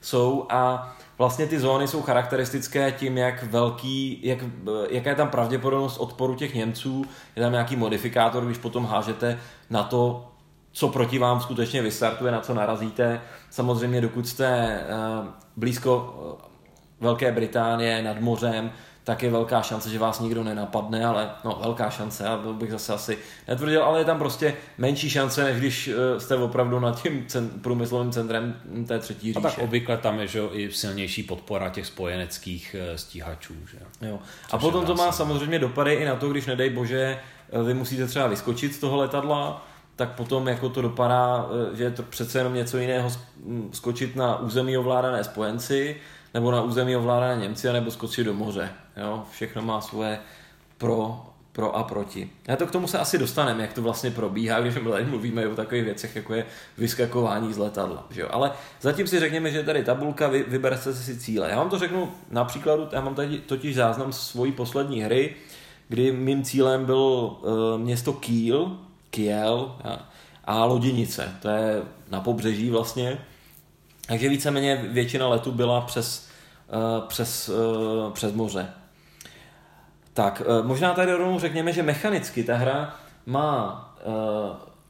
[0.00, 4.38] jsou a vlastně ty zóny jsou charakteristické tím, jak velký, jak,
[4.90, 7.04] jaká je tam pravděpodobnost odporu těch Němců,
[7.36, 9.38] je tam nějaký modifikátor, když potom hážete
[9.70, 10.32] na to,
[10.76, 13.20] co proti vám skutečně vystartuje, na co narazíte.
[13.50, 14.80] Samozřejmě dokud jste
[15.20, 16.40] uh, blízko uh,
[17.00, 18.70] Velké Británie nad mořem,
[19.04, 22.70] tak je velká šance, že vás nikdo nenapadne, ale no, velká šance, já to bych
[22.70, 27.02] zase asi netvrdil, ale je tam prostě menší šance, než když eh, jste opravdu nad
[27.02, 29.38] tím cen, průmyslovým centrem té třetí říše.
[29.38, 33.54] A tak obvykle tam je že jo, i silnější podpora těch spojeneckých eh, stíhačů.
[33.70, 34.08] Že?
[34.08, 34.18] Jo.
[34.50, 37.18] A potom to má samozřejmě dopady i na to, když nedej bože,
[37.52, 41.90] eh, vy musíte třeba vyskočit z toho letadla, tak potom jako to dopadá, že je
[41.90, 43.10] to přece jenom něco jiného
[43.72, 45.96] skočit na území ovládané spojenci,
[46.34, 48.70] nebo na území ovládané Němci, nebo skočit do moře.
[48.96, 49.24] Jo?
[49.30, 50.18] Všechno má svoje
[50.78, 52.30] pro, pro a proti.
[52.52, 55.48] A to k tomu se asi dostaneme, jak to vlastně probíhá, když my tady mluvíme
[55.48, 56.46] o takových věcech, jako je
[56.78, 58.06] vyskakování z letadla.
[58.10, 58.28] Že jo?
[58.30, 61.50] Ale zatím si řekněme, že tady tabulka, vy, vyberte si cíle.
[61.50, 65.34] Já vám to řeknu na příkladu, já mám tady totiž záznam svojí poslední hry,
[65.88, 68.76] kdy mým cílem byl uh, město Kiel,
[69.10, 69.76] Kiel
[70.44, 73.18] a, Loděnice, to je na pobřeží vlastně.
[74.08, 76.28] Takže víceméně většina letů byla přes,
[76.68, 78.70] uh, přes, uh, přes moře.
[80.12, 83.82] Tak, uh, možná tady rovnou řekněme, že mechanicky ta hra má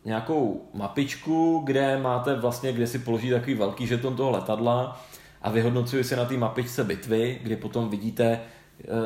[0.04, 5.00] nějakou mapičku, kde máte vlastně, kde si položí takový velký žeton toho letadla
[5.42, 8.40] a vyhodnocuje si na té mapičce bitvy, kdy potom vidíte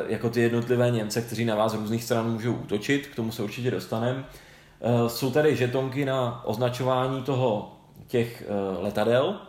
[0.09, 3.43] jako ty jednotlivé Němce, kteří na vás z různých stran můžou útočit, k tomu se
[3.43, 4.25] určitě dostaneme.
[5.07, 8.45] Jsou tady žetonky na označování toho těch
[8.81, 9.41] letadel,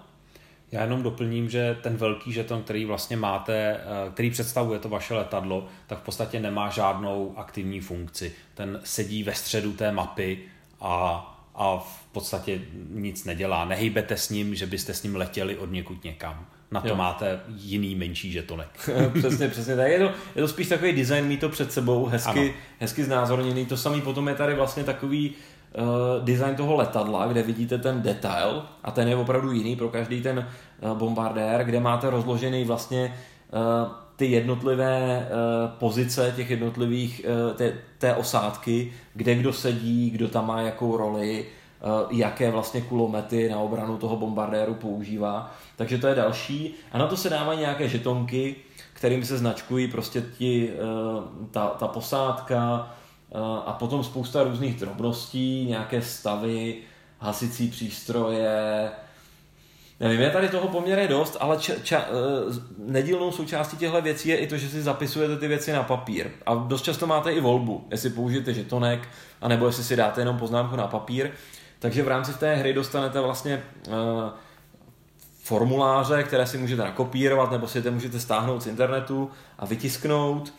[0.72, 5.14] já jenom doplním, že ten velký žeton, který vlastně máte, eh, který představuje to vaše
[5.14, 8.36] letadlo, tak v podstatě nemá žádnou aktivní funkci.
[8.54, 10.40] Ten sedí ve středu té mapy
[10.82, 13.66] a, a v podstatě nic nedělá.
[13.66, 16.46] Nehejbete s ním, že byste s ním letěli od někud někam.
[16.72, 16.96] Na to jo.
[16.96, 18.90] máte jiný menší žetonek.
[19.20, 19.76] přesně, přesně.
[19.76, 23.66] Tak je to, je to spíš takový design, mít to před sebou, hezky, hezky znázorněný.
[23.66, 28.66] To samý potom je tady vlastně takový uh, design toho letadla, kde vidíte ten detail
[28.84, 30.48] a ten je opravdu jiný pro každý ten
[30.82, 33.18] uh, bombardér, kde máte rozložený vlastně
[33.54, 40.28] uh, ty jednotlivé uh, pozice těch jednotlivých uh, té, té osádky, kde kdo sedí, kdo
[40.28, 41.46] tam má jakou roli,
[42.12, 45.52] jaké vlastně kulomety na obranu toho bombardéru používá.
[45.76, 46.74] Takže to je další.
[46.92, 48.56] A na to se dávají nějaké žetonky,
[48.94, 52.90] kterými se značkují prostě ti, uh, ta, ta posádka,
[53.32, 56.78] Eh, a potom spousta různých drobností, nějaké stavy,
[57.20, 58.92] hasicí přístroje,
[60.00, 64.38] Nevím, je tady toho poměrně dost, ale ča, ča, eh, nedílnou součástí těchto věcí je
[64.38, 66.30] i to, že si zapisujete ty věci na papír.
[66.46, 69.10] A dost často máte i volbu, jestli použijete žetonek,
[69.42, 71.32] anebo jestli si dáte jenom poznámku na papír.
[71.82, 73.94] Takže v rámci té hry dostanete vlastně uh,
[75.44, 80.54] formuláře, které si můžete nakopírovat, nebo si je můžete stáhnout z internetu a vytisknout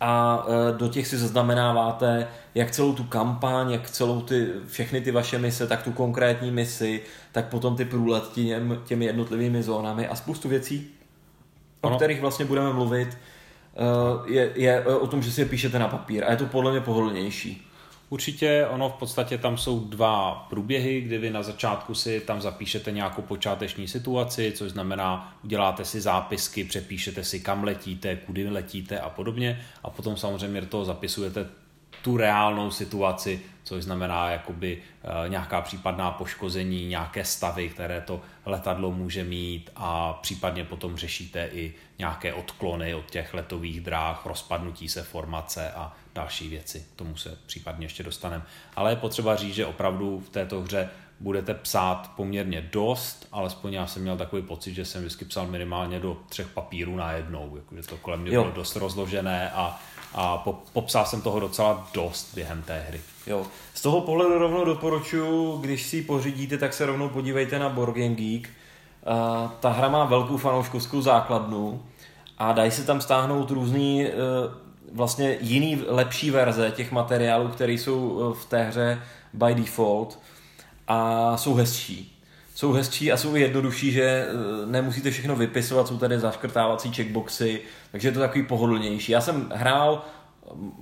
[0.00, 5.10] a e, do těch si zaznamenáváte jak celou tu kampaň, jak celou ty, všechny ty
[5.10, 10.14] vaše mise, tak tu konkrétní misi, tak potom ty průlet těm, těmi jednotlivými zónami a
[10.14, 10.90] spoustu věcí,
[11.82, 11.94] ano.
[11.94, 15.88] o kterých vlastně budeme mluvit, e, je, je o tom, že si je píšete na
[15.88, 17.69] papír a je to podle mě pohodlnější.
[18.10, 22.92] Určitě ono v podstatě tam jsou dva průběhy, kdy vy na začátku si tam zapíšete
[22.92, 29.10] nějakou počáteční situaci, což znamená, uděláte si zápisky, přepíšete si kam letíte, kudy letíte a
[29.10, 29.60] podobně.
[29.82, 31.46] A potom samozřejmě do toho zapisujete
[32.02, 34.78] tu reálnou situaci, což znamená jakoby
[35.24, 41.48] e, nějaká případná poškození, nějaké stavy, které to letadlo může mít a případně potom řešíte
[41.52, 46.86] i nějaké odklony od těch letových dráh, rozpadnutí se formace a další věci.
[46.96, 48.44] Tomu se případně ještě dostaneme.
[48.76, 50.88] Ale je potřeba říct, že opravdu v této hře
[51.20, 56.00] budete psát poměrně dost, alespoň já jsem měl takový pocit, že jsem vždycky psal minimálně
[56.00, 58.42] do třech papírů najednou, jakože to kolem mě jo.
[58.42, 59.80] bylo dost rozložené a,
[60.14, 63.00] a po, popsal jsem toho docela dost během té hry.
[63.26, 63.46] Jo.
[63.74, 67.94] Z toho pohledu rovnou doporučuji, když si ji pořídíte, tak se rovnou podívejte na Board
[67.94, 68.48] Game Geek.
[69.06, 71.82] Uh, ta hra má velkou fanouškovskou základnu
[72.38, 74.10] a dají se tam stáhnout různý uh,
[74.92, 80.18] vlastně jiný, lepší verze těch materiálů, které jsou uh, v té hře by default
[80.88, 82.19] a jsou hezčí.
[82.60, 87.60] Jsou hezčí a jsou jednodušší, že uh, nemusíte všechno vypisovat, jsou tady zaškrtávací checkboxy,
[87.92, 89.12] takže je to takový pohodlnější.
[89.12, 90.04] Já jsem hrál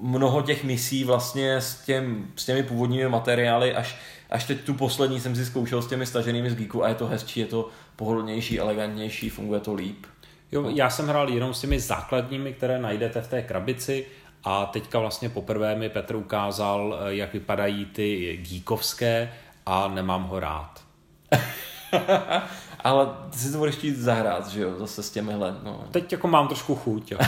[0.01, 3.97] mnoho těch misí vlastně s, těm, s těmi původními materiály, až,
[4.31, 7.07] až teď tu poslední jsem si zkoušel s těmi staženými z Geeku a je to
[7.07, 10.07] hezčí, je to pohodlnější, elegantnější, funguje to líp.
[10.53, 14.07] Jo, já jsem hrál jenom s těmi základními, které najdete v té krabici
[14.45, 19.33] a teďka vlastně poprvé mi Petr ukázal, eh, jak vypadají ty geekovské
[19.67, 20.88] a nemám ho rád.
[22.85, 25.57] Ale ty si to budeš chtít zahrát, že jo, zase s těmihle.
[25.63, 25.85] No.
[25.91, 27.11] Teď jako mám trošku chuť.
[27.11, 27.25] Jako,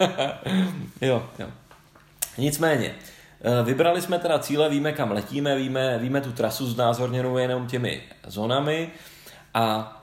[0.00, 0.06] no.
[1.00, 1.46] jo, jo.
[2.38, 2.94] Nicméně,
[3.40, 8.02] eh, vybrali jsme teda cíle, víme kam letíme, víme, víme tu trasu znázorněnou jenom těmi
[8.26, 8.90] zónami
[9.54, 9.96] a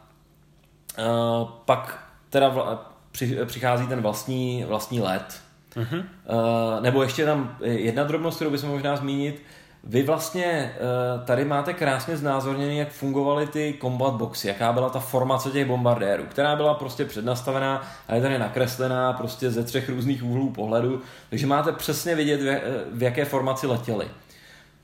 [1.00, 5.42] uh, pak teda vla, při, přichází ten vlastní, vlastní let.
[5.76, 5.98] Uh-huh.
[6.00, 9.42] Uh, nebo ještě tam jedna drobnost, kterou bychom možná zmínit,
[9.84, 15.00] vy vlastně uh, tady máte krásně znázorněný, jak fungovaly ty combat boxy, jaká byla ta
[15.00, 20.24] formace těch bombardérů, která byla prostě přednastavená a je tady nakreslená prostě ze třech různých
[20.24, 22.62] úhlů pohledu, takže máte přesně vidět, v, eh,
[22.98, 24.08] jaké formaci letěli.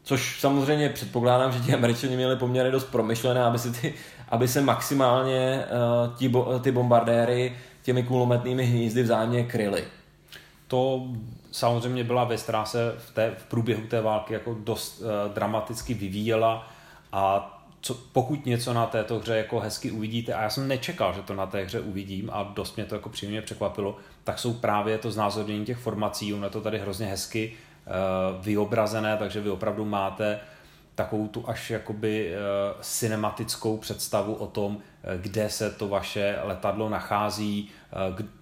[0.03, 3.93] Což samozřejmě předpokládám, že ti američani měli poměrně dost promyšlené, aby, si ty,
[4.29, 5.65] aby se maximálně
[6.27, 9.83] bo, ty bombardéry těmi kulometnými hnízdy vzájemně kryly.
[10.67, 11.07] To
[11.51, 15.93] samozřejmě byla věc, která se v, té, v průběhu té války jako dost uh, dramaticky
[15.93, 16.67] vyvíjela
[17.11, 21.21] a co, pokud něco na této hře jako hezky uvidíte, a já jsem nečekal, že
[21.21, 24.97] to na té hře uvidím a dost mě to jako příjemně překvapilo, tak jsou právě
[24.97, 29.85] to znázornění těch formací, ono je to tady hrozně hezky uh, vyobrazené, takže vy opravdu
[29.85, 30.39] máte
[30.97, 34.77] takovou tu až jakoby uh, cinematickou představu o tom,
[35.17, 37.69] kde se to vaše letadlo nachází,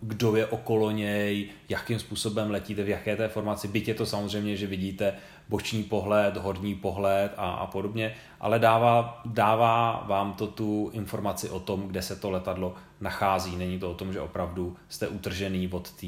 [0.02, 3.68] kdo je okolo něj, jakým způsobem letíte, v jaké té formaci.
[3.68, 5.14] Byť je to samozřejmě, že vidíte
[5.50, 11.60] boční pohled, horní pohled a, a podobně, ale dává, dává vám to tu informaci o
[11.60, 13.56] tom, kde se to letadlo nachází.
[13.56, 16.08] Není to o tom, že opravdu jste utržený od té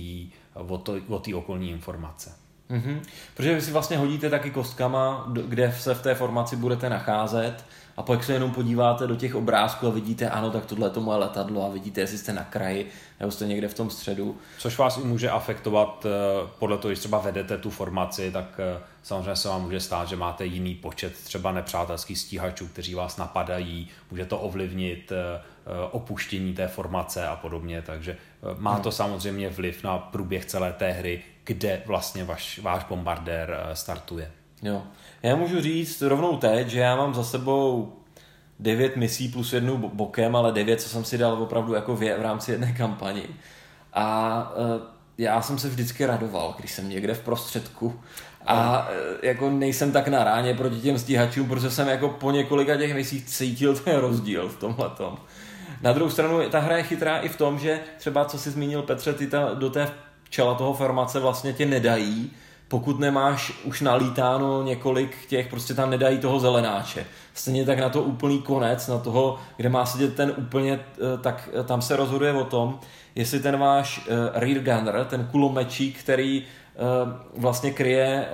[0.53, 2.46] od od okolní informace.
[2.71, 2.99] Mm-hmm.
[3.33, 7.65] Protože vy si vlastně hodíte taky kostkama, kde se v té formaci budete nacházet
[7.97, 11.01] a pak se jenom podíváte do těch obrázků a vidíte, ano, tak tohle je to
[11.01, 14.37] moje letadlo a vidíte, jestli jste na kraji nebo jste někde v tom středu.
[14.57, 16.09] Což vás i může afektovat eh,
[16.59, 20.15] podle toho, když třeba vedete tu formaci, tak eh, samozřejmě se vám může stát, že
[20.15, 25.41] máte jiný počet třeba nepřátelských stíhačů, kteří vás napadají, může to ovlivnit eh,
[25.91, 28.17] opuštění té formace a podobně, takže
[28.57, 28.83] má hmm.
[28.83, 34.31] to samozřejmě vliv na průběh celé té hry, kde vlastně vaš, váš bombardér startuje.
[34.63, 34.83] Jo.
[35.23, 37.93] Já můžu říct rovnou teď, že já mám za sebou
[38.59, 42.21] devět misí plus jednu bokem, ale devět, co jsem si dal opravdu jako v, v
[42.21, 43.23] rámci jedné kampani.
[43.93, 44.51] A
[45.17, 47.99] já jsem se vždycky radoval, když jsem někde v prostředku
[48.45, 48.87] a
[49.23, 53.25] jako nejsem tak na ráně proti těm stíhačům, protože jsem jako po několika těch misích
[53.25, 55.17] cítil ten rozdíl v tomhle tom.
[55.81, 58.81] Na druhou stranu ta hra je chytrá i v tom, že třeba co si zmínil
[58.81, 59.87] Petře, ty ta, do té
[60.29, 62.31] čela toho formace vlastně tě nedají,
[62.67, 67.05] pokud nemáš už nalítáno několik těch, prostě tam nedají toho zelenáče.
[67.33, 71.49] Stejně tak na to úplný konec, na toho, kde má sedět ten úplně, eh, tak
[71.53, 72.79] eh, tam se rozhoduje o tom,
[73.15, 76.43] jestli ten váš eh, rear gunner, ten kulomečík, který
[77.37, 78.27] vlastně kryje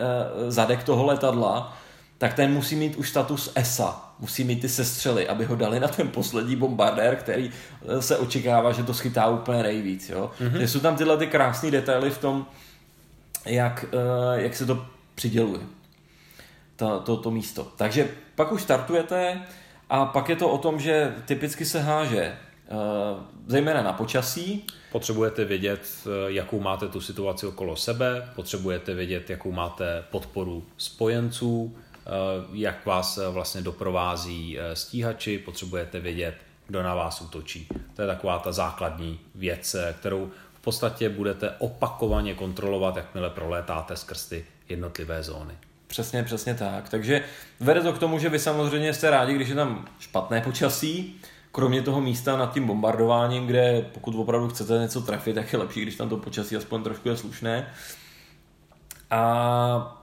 [0.48, 1.78] zadek toho letadla,
[2.24, 5.88] tak ten musí mít už status ESA, musí mít ty sestřely, aby ho dali na
[5.88, 7.52] ten poslední bombardér, který
[8.00, 10.10] se očekává, že to schytá úplně nejvíc.
[10.10, 10.32] Jo?
[10.40, 10.64] Mm-hmm.
[10.64, 12.46] jsou tam tyhle ty krásné detaily v tom,
[13.46, 15.60] jak, uh, jak se to přiděluje,
[16.76, 17.68] to, to, to místo.
[17.78, 19.42] Takže pak už startujete
[19.90, 22.38] a pak je to o tom, že typicky se háže
[22.72, 24.68] uh, zejména na počasí.
[24.92, 31.76] Potřebujete vědět, eh, jakou máte tu situaci okolo sebe, potřebujete vědět, jakou máte podporu spojenců,
[32.54, 36.36] jak vás vlastně doprovází stíhači, potřebujete vědět,
[36.68, 37.68] kdo na vás útočí.
[37.96, 40.32] To je taková ta základní věc, kterou
[40.64, 45.54] podstatě budete opakovaně kontrolovat, jakmile prolétáte skrz ty jednotlivé zóny.
[45.88, 46.90] Přesně, přesně tak.
[46.90, 47.24] Takže
[47.60, 51.20] vede to k tomu, že vy samozřejmě jste rádi, když je tam špatné počasí,
[51.52, 55.82] kromě toho místa nad tím bombardováním, kde pokud opravdu chcete něco trefit, tak je lepší,
[55.82, 57.74] když tam to počasí aspoň trošku je slušné.
[59.12, 60.03] A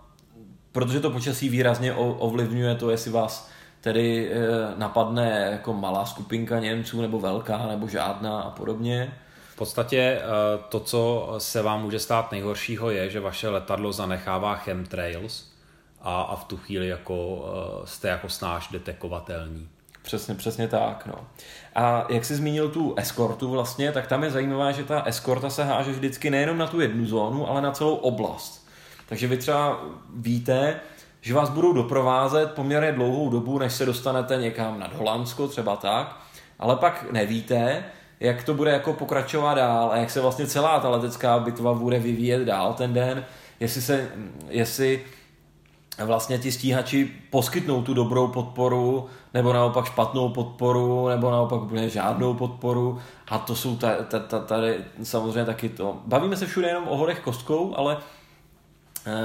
[0.72, 4.38] protože to počasí výrazně ovlivňuje to, jestli vás tedy eh,
[4.76, 9.12] napadne jako malá skupinka Němců, nebo velká, nebo žádná a podobně,
[9.61, 10.22] podstatě eh,
[10.68, 15.52] to, co se vám může stát nejhoršího, je, že vaše letadlo zanechává chemtrails
[16.00, 19.68] a, a v tu chvíli jako, eh, jste jako snáš detekovatelní.
[20.02, 21.06] Přesně, přesně tak.
[21.06, 21.14] No.
[21.74, 25.64] A jak jsi zmínil tu eskortu vlastně, tak tam je zajímavé, že ta eskorta se
[25.64, 28.60] háže vždycky nejenom na tu jednu zónu, ale na celou oblast.
[29.11, 29.81] Takže vy třeba
[30.14, 30.81] víte,
[31.20, 36.16] že vás budou doprovázet poměrně dlouhou dobu, než se dostanete někam nad Holandsko, třeba tak,
[36.59, 37.85] ale pak nevíte,
[38.20, 41.99] jak to bude jako pokračovat dál a jak se vlastně celá ta letecká bitva bude
[41.99, 43.25] vyvíjet dál ten den,
[43.61, 44.09] jestli se,
[44.49, 45.05] jestli
[46.05, 52.35] vlastně ti stíhači poskytnou tu dobrou podporu, nebo naopak špatnou podporu, nebo naopak úplně žádnou
[52.35, 52.99] podporu.
[53.29, 53.96] A to jsou tady,
[54.46, 55.96] tady samozřejmě taky to.
[56.06, 57.96] Bavíme se všude jenom o horech kostkou, ale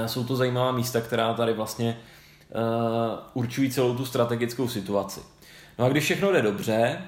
[0.06, 1.98] jsou to zajímavá místa, která tady vlastně
[2.54, 2.62] uh,
[3.34, 5.20] určují celou tu strategickou situaci.
[5.78, 6.98] No a když všechno jde dobře,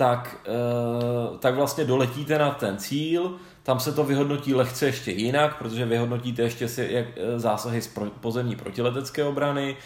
[0.00, 5.58] tak, eh, tak vlastně doletíte na ten cíl, tam se to vyhodnotí lehce ještě jinak,
[5.58, 9.76] protože vyhodnotíte ještě si jak, eh, zásahy z pozemní protiletecké obrany,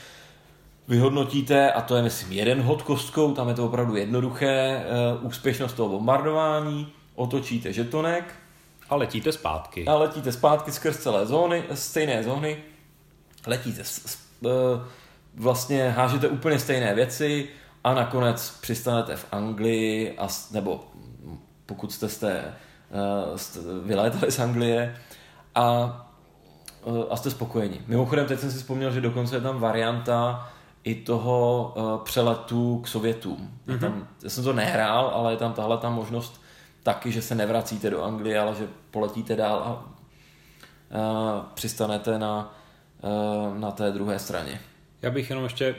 [0.89, 4.85] vyhodnotíte, a to je myslím jeden hod kostkou, tam je to opravdu jednoduché, eh,
[5.21, 8.35] úspěšnost toho bombardování, otočíte žetonek.
[8.95, 9.87] A letíte zpátky.
[9.87, 12.57] A letíte zpátky skrz celé zóny, stejné zóny,
[13.47, 13.83] letíte,
[15.35, 17.49] vlastně hážete úplně stejné věci,
[17.85, 20.85] a nakonec přistanete v Anglii, a, nebo
[21.67, 22.55] pokud jste, jste,
[23.37, 24.97] jste vylétali z Anglie
[25.55, 25.81] a,
[26.85, 27.81] uh, a jste spokojeni.
[27.87, 30.49] Mimochodem, teď jsem si vzpomněl, že dokonce je tam varianta
[30.85, 33.51] i toho uh, přeletu k Sovětům.
[33.67, 33.79] Mm-hmm.
[33.79, 36.44] Tam, já jsem to nehrál, ale je tam tahle ta možnost
[36.85, 39.91] taky, že se nevracíte do Anglie, ale že poletíte dál a
[41.55, 42.55] přistanete na,
[43.59, 44.61] na té druhé straně.
[45.03, 45.77] Já bych jenom ještě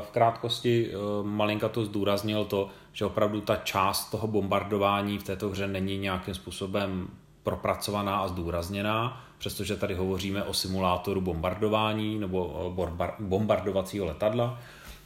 [0.00, 0.92] v krátkosti
[1.22, 6.34] malinka to zdůraznil to, že opravdu ta část toho bombardování v této hře není nějakým
[6.34, 7.08] způsobem
[7.42, 12.74] propracovaná a zdůrazněná, přestože tady hovoříme o simulátoru bombardování nebo
[13.18, 14.58] bombardovacího letadla,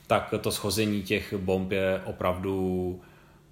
[0.06, 3.00] tak to schození těch bomb je opravdu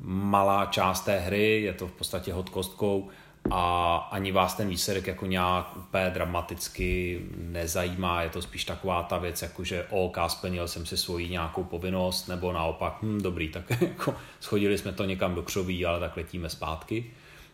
[0.00, 3.08] malá část té hry, je to v podstatě hod kostkou
[3.50, 9.18] a ani vás ten výsledek jako nějak úplně dramaticky nezajímá, je to spíš taková ta
[9.18, 13.70] věc, jako že OK, splnil jsem si svoji nějakou povinnost, nebo naopak, hm, dobrý, tak
[13.80, 17.10] jako schodili jsme to někam do křoví, ale tak letíme zpátky.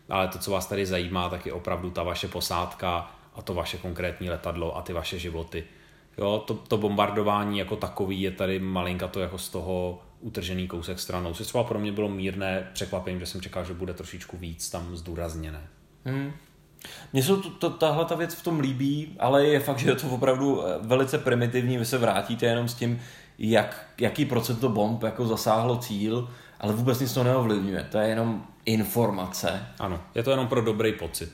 [0.09, 3.77] Ale to, co vás tady zajímá, tak je opravdu ta vaše posádka a to vaše
[3.77, 5.63] konkrétní letadlo a ty vaše životy.
[6.17, 10.99] Jo, to, to bombardování jako takový je tady malinka to jako z toho utržený kousek
[10.99, 11.33] stranou.
[11.33, 14.97] Což třeba pro mě bylo mírné překvapení, že jsem čekal, že bude trošičku víc tam
[14.97, 15.67] zdůrazněné.
[16.05, 16.31] Hmm.
[17.13, 19.95] Mně se to, to, tahle ta věc v tom líbí, ale je fakt, že je
[19.95, 21.77] to opravdu eh, velice primitivní.
[21.77, 23.01] Vy se vrátíte jenom s tím,
[23.39, 27.87] jak, jaký procento bomb jako zasáhlo cíl, ale vůbec nic to neovlivňuje.
[27.91, 29.65] To je jenom informace.
[29.79, 31.31] Ano, je to jenom pro dobrý pocit.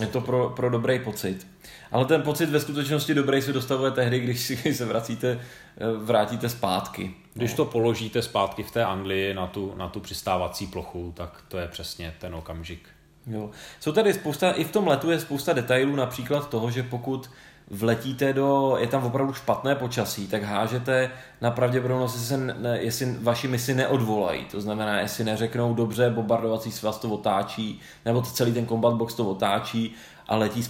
[0.00, 1.46] Je to pro, pro dobrý pocit.
[1.94, 6.48] Ale ten pocit ve skutečnosti dobrý se dostavuje tehdy, když si se vracíte, eh, vrátíte
[6.48, 7.14] zpátky.
[7.34, 11.58] Když to položíte zpátky v té Anglii na tu, na tu přistávací plochu, tak to
[11.58, 12.88] je přesně ten okamžik.
[13.26, 13.50] Jo.
[13.80, 17.30] Jsou tady spousta, i v tom letu je spousta detailů, například toho, že pokud
[17.70, 23.16] vletíte do, je tam opravdu špatné počasí, tak hážete na pravděpodobnost, jestli, se ne, jestli
[23.20, 24.44] vaši misi neodvolají.
[24.44, 29.14] To znamená, jestli neřeknou dobře, bombardovací svaz to otáčí, nebo to celý ten combat box
[29.14, 29.94] to otáčí
[30.28, 30.64] a letí,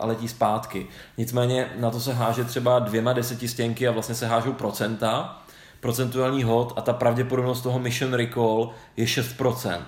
[0.00, 0.86] a letí zpátky.
[1.18, 5.42] Nicméně na to se háže třeba dvěma desetistěnky a vlastně se hážou procenta,
[5.80, 9.80] procentuální hod a ta pravděpodobnost toho mission recall je 6%.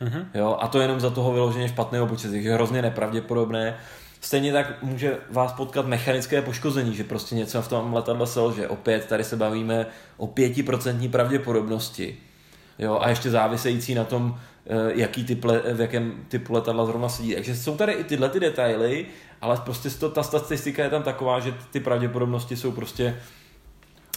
[0.00, 0.24] Mm-hmm.
[0.34, 3.76] Jo, a to jenom za toho vyloženě špatného počasí, je hrozně nepravděpodobné.
[4.20, 8.68] Stejně tak může vás potkat mechanické poškození, že prostě něco v tom letadle selže.
[8.68, 12.16] Opět tady se bavíme o 5% pravděpodobnosti.
[12.78, 14.40] Jo, a ještě závisející na tom, eh,
[14.94, 17.34] jaký typ, v jakém typu letadla zrovna sedí.
[17.34, 19.06] Takže jsou tady i tyhle ty detaily,
[19.40, 23.16] ale prostě to, ta statistika je tam taková, že ty pravděpodobnosti jsou prostě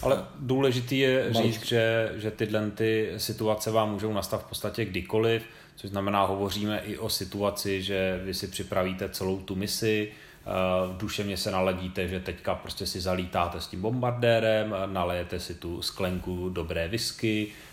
[0.02, 5.44] ale důležitý je říct, že, že tyhle ty situace vám můžou nastat v podstatě kdykoliv
[5.80, 10.48] což znamená, hovoříme i o situaci, že vy si připravíte celou tu misi, eh,
[10.88, 15.82] v duševně se naladíte, že teďka prostě si zalítáte s tím bombardérem, nalejete si tu
[15.82, 17.69] sklenku dobré whisky, eh,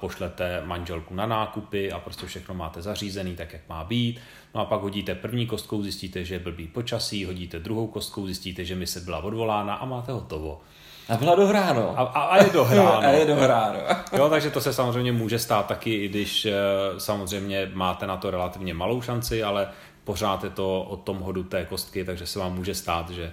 [0.00, 4.20] pošlete manželku na nákupy a prostě všechno máte zařízený tak, jak má být.
[4.54, 8.64] No a pak hodíte první kostkou, zjistíte, že je blbý počasí, hodíte druhou kostkou, zjistíte,
[8.64, 10.60] že mise byla odvolána a máte hotovo.
[11.08, 11.98] A byla dohráno.
[11.98, 12.98] A, a, a je dohráno.
[12.98, 13.78] a je dohráno.
[14.16, 16.52] jo, takže to se samozřejmě může stát taky, i když eh,
[16.98, 19.68] samozřejmě máte na to relativně malou šanci, ale
[20.04, 23.32] pořád je to o tom hodu té kostky, takže se vám může stát, že eh,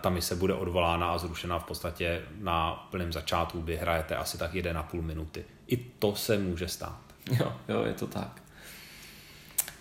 [0.00, 4.54] ta mise bude odvolána a zrušena v podstatě na plném začátku, kdy hrajete asi tak
[4.54, 5.44] 1,5 minuty.
[5.66, 6.98] I to se může stát.
[7.40, 8.42] Jo, jo, je to tak.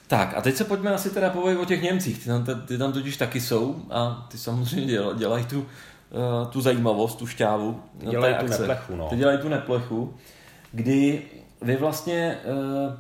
[0.08, 2.20] Tak a teď se pojďme asi teda povědět o těch Němcích.
[2.20, 5.68] Ty tam, ty tam totiž taky jsou a ty samozřejmě dělají tu uh,
[6.50, 7.84] tu zajímavost, tu šťávu.
[8.00, 9.10] Ty dělají tu neplechu, no.
[9.10, 10.14] Ty dělají tu neplechu,
[10.72, 11.22] kdy
[11.62, 12.94] vy vlastně uh,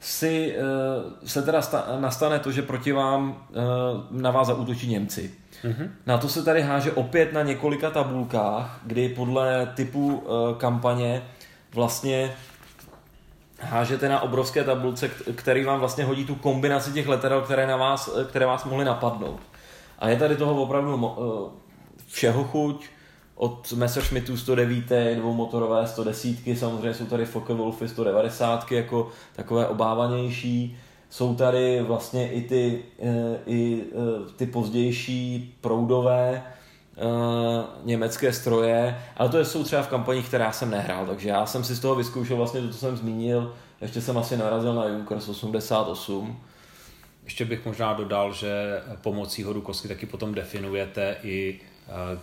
[0.00, 5.34] si uh, se teda sta, nastane to, že proti vám uh, na vás zaútočí Němci.
[5.64, 5.90] Mm-hmm.
[6.06, 11.22] Na to se tady háže opět na několika tabulkách, kdy podle typu uh, kampaně
[11.74, 12.32] vlastně
[13.60, 18.10] hážete na obrovské tabulce, který vám vlastně hodí tu kombinaci těch letadel, které, na vás,
[18.28, 19.40] které vás mohly napadnout.
[19.98, 21.16] A je tady toho opravdu
[22.06, 22.86] všeho chuť,
[23.40, 30.78] od Messerschmittů 109, dvoumotorové 110, samozřejmě jsou tady Focke Wolfy 190 jako takové obávanější.
[31.10, 37.00] Jsou tady vlastně i ty, eh, i eh, ty pozdější proudové eh,
[37.84, 41.64] německé stroje, ale to jsou třeba v kampaních, které já jsem nehrál, takže já jsem
[41.64, 45.28] si z toho vyzkoušel vlastně to, co jsem zmínil, ještě jsem asi narazil na Junkers
[45.28, 46.40] 88,
[47.24, 51.60] ještě bych možná dodal, že pomocí hodu kostky taky potom definujete i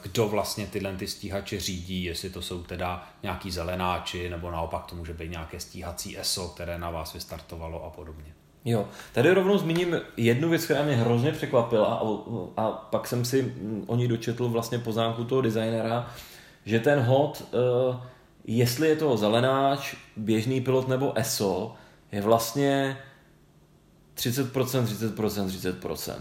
[0.04, 4.96] kdo vlastně tyhle ty stíhače řídí, jestli to jsou teda nějaký zelenáči, nebo naopak to
[4.96, 8.34] může být nějaké stíhací ESO, které na vás vystartovalo a podobně.
[8.66, 12.02] Jo, tady rovnou zmíním jednu věc, která mě hrozně překvapila a,
[12.62, 13.54] a pak jsem si
[13.88, 16.12] o ní dočetl vlastně poznámku toho designera,
[16.66, 17.96] že ten hod, uh,
[18.46, 21.76] jestli je to zelenáč, běžný pilot nebo ESO,
[22.12, 22.98] je vlastně
[24.16, 26.14] 30%, 30%, 30%.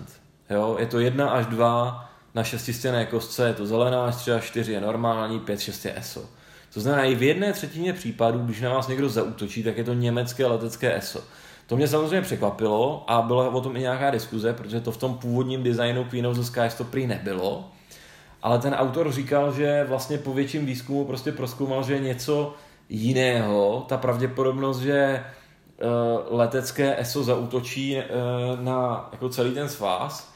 [0.51, 2.06] Jo, je to jedna až dva
[2.37, 6.24] na šestistěné kostce je to zelená, 3 a 4 je normální, 5, 6 je ESO.
[6.74, 9.95] To znamená, i v jedné třetině případů, když na vás někdo zautočí, tak je to
[9.95, 11.24] německé letecké ESO.
[11.66, 15.18] To mě samozřejmě překvapilo a byla o tom i nějaká diskuze, protože to v tom
[15.18, 17.64] původním designu Queen of the Skies to prý nebylo.
[18.43, 22.55] Ale ten autor říkal, že vlastně po větším výzkumu prostě proskoumal, že něco
[22.89, 23.84] jiného.
[23.89, 25.24] Ta pravděpodobnost, že eh,
[26.30, 28.05] letecké ESO zautočí eh,
[28.61, 30.36] na jako celý ten svaz,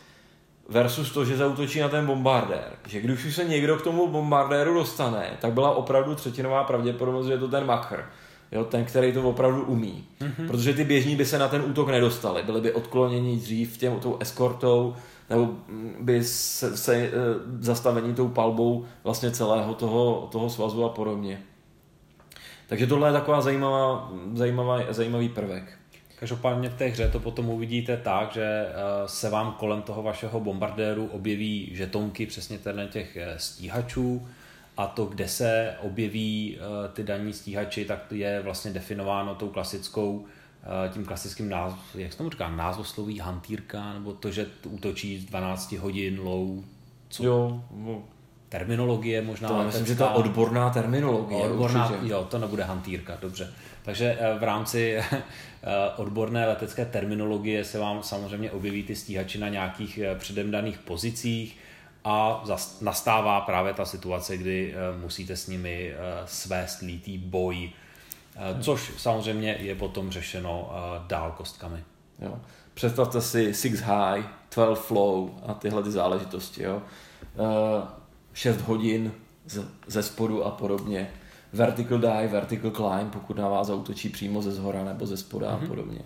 [0.70, 2.72] versus to, že zautočí na ten bombardér.
[2.88, 7.32] Že když už se někdo k tomu bombardéru dostane, tak byla opravdu třetinová pravděpodobnost, že
[7.32, 8.04] je to ten makr.
[8.52, 10.04] Jo, ten, který to opravdu umí.
[10.20, 10.46] Mm-hmm.
[10.46, 12.42] Protože ty běžní by se na ten útok nedostali.
[12.42, 14.96] Byli by odkloněni dřív těm, tou eskortou,
[15.30, 15.48] nebo
[16.00, 17.10] by se, se e,
[17.60, 21.42] zastavení tou palbou vlastně celého toho, toho svazu a podobně.
[22.66, 25.79] Takže tohle je taková zajímavá, zajímavá, zajímavý prvek.
[26.20, 28.72] Každopádně v té hře to potom uvidíte tak, že eh,
[29.06, 34.28] se vám kolem toho vašeho bombardéru objeví žetonky přesně tady těch eh, stíhačů
[34.76, 40.26] a to, kde se objeví eh, ty daní stíhači, tak je vlastně definováno tou klasickou
[40.92, 45.72] tím klasickým názv, jak se tomu říká, názvosloví hantýrka, nebo to, že útočí z 12
[45.72, 46.64] hodin low,
[47.08, 47.24] co?
[47.24, 48.02] Jo, no.
[48.50, 49.48] Terminologie možná.
[49.48, 51.42] To myslím, že to odborná terminologie.
[51.42, 52.12] Odborná, určitě.
[52.12, 53.52] jo, to nebude hantýrka, dobře.
[53.82, 55.14] Takže eh, v rámci eh,
[55.96, 61.56] odborné letecké terminologie se vám samozřejmě objeví ty stíhači na nějakých eh, předem daných pozicích
[62.04, 62.44] a
[62.80, 65.94] nastává právě ta situace, kdy musíte s nimi
[66.24, 67.70] svést lítý boj,
[68.60, 70.72] což samozřejmě je potom řešeno
[71.06, 71.84] dál kostkami.
[72.18, 72.40] Jo.
[72.74, 74.24] Představte si Six High,
[74.54, 76.62] 12 Flow a tyhle ty záležitosti.
[76.62, 76.82] Jo.
[78.32, 79.12] 6 hodin
[79.86, 81.10] ze spodu a podobně
[81.52, 85.54] vertical dive, vertical climb, pokud na vás zautočí přímo ze zhora nebo ze spoda mm-hmm.
[85.54, 85.66] a mhm.
[85.66, 85.98] podobně.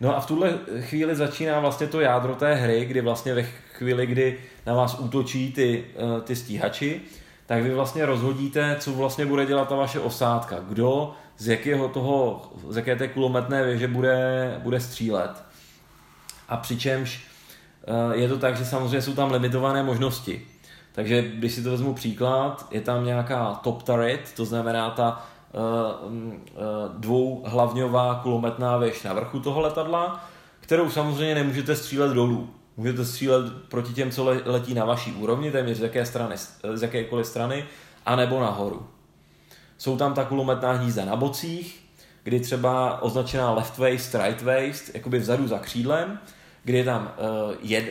[0.00, 3.42] No a v tuhle chvíli začíná vlastně to jádro té hry, kdy vlastně ve
[3.72, 7.00] chvíli, kdy na vás útočí ty, eh, ty stíhači,
[7.46, 10.56] tak vy vlastně rozhodíte, co vlastně bude dělat ta vaše osádka.
[10.68, 15.44] Kdo z jakého toho, z jaké té kulometné věže bude, bude střílet.
[16.48, 17.24] A přičemž
[17.86, 20.46] eh, je to tak, že samozřejmě jsou tam limitované možnosti.
[20.94, 26.12] Takže když si to vezmu příklad, je tam nějaká top turret, to znamená ta uh,
[26.12, 26.22] uh,
[26.98, 30.24] dvouhlavňová kulometná věž na vrchu toho letadla,
[30.60, 32.50] kterou samozřejmě nemůžete střílet dolů.
[32.76, 36.34] Můžete střílet proti těm, co letí na vaší úrovni, téměř z, jaké strany,
[36.74, 37.64] z jakékoliv strany,
[38.06, 38.86] anebo nahoru.
[39.78, 41.84] Jsou tam ta kulometná hnízda na bocích,
[42.22, 46.18] kdy třeba označená left waist, right waist, jakoby vzadu za křídlem,
[46.64, 47.84] kdy je tam uh, jed,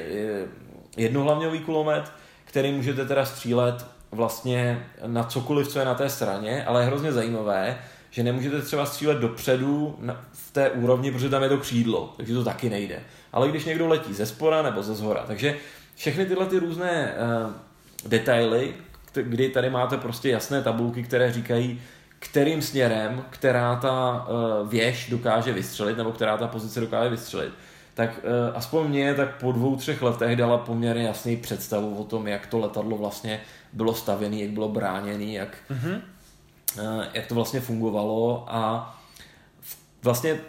[0.98, 2.12] jednohlavňový kulomet,
[2.54, 7.12] který můžete teda střílet vlastně na cokoliv, co je na té straně, ale je hrozně
[7.12, 7.78] zajímavé,
[8.10, 10.00] že nemůžete třeba střílet dopředu
[10.34, 13.00] v té úrovni, protože tam je to křídlo, takže to taky nejde.
[13.32, 15.56] Ale když někdo letí ze spora nebo ze zhora, takže
[15.96, 17.14] všechny tyhle ty různé
[17.46, 17.52] uh,
[18.06, 18.74] detaily,
[19.14, 21.82] kdy tady máte prostě jasné tabulky, které říkají,
[22.20, 24.28] kterým směrem, která ta
[24.62, 27.54] uh, věž dokáže vystřelit, nebo která ta pozice dokáže vystřelit,
[27.94, 32.28] tak uh, aspoň mě tak po dvou, třech letech dala poměrně jasný představu o tom,
[32.28, 33.42] jak to letadlo vlastně
[33.74, 36.02] bylo stavěné, jak bylo bráněné, jak, mm-hmm.
[36.80, 38.96] uh, jak to vlastně fungovalo a
[40.04, 40.40] vlastně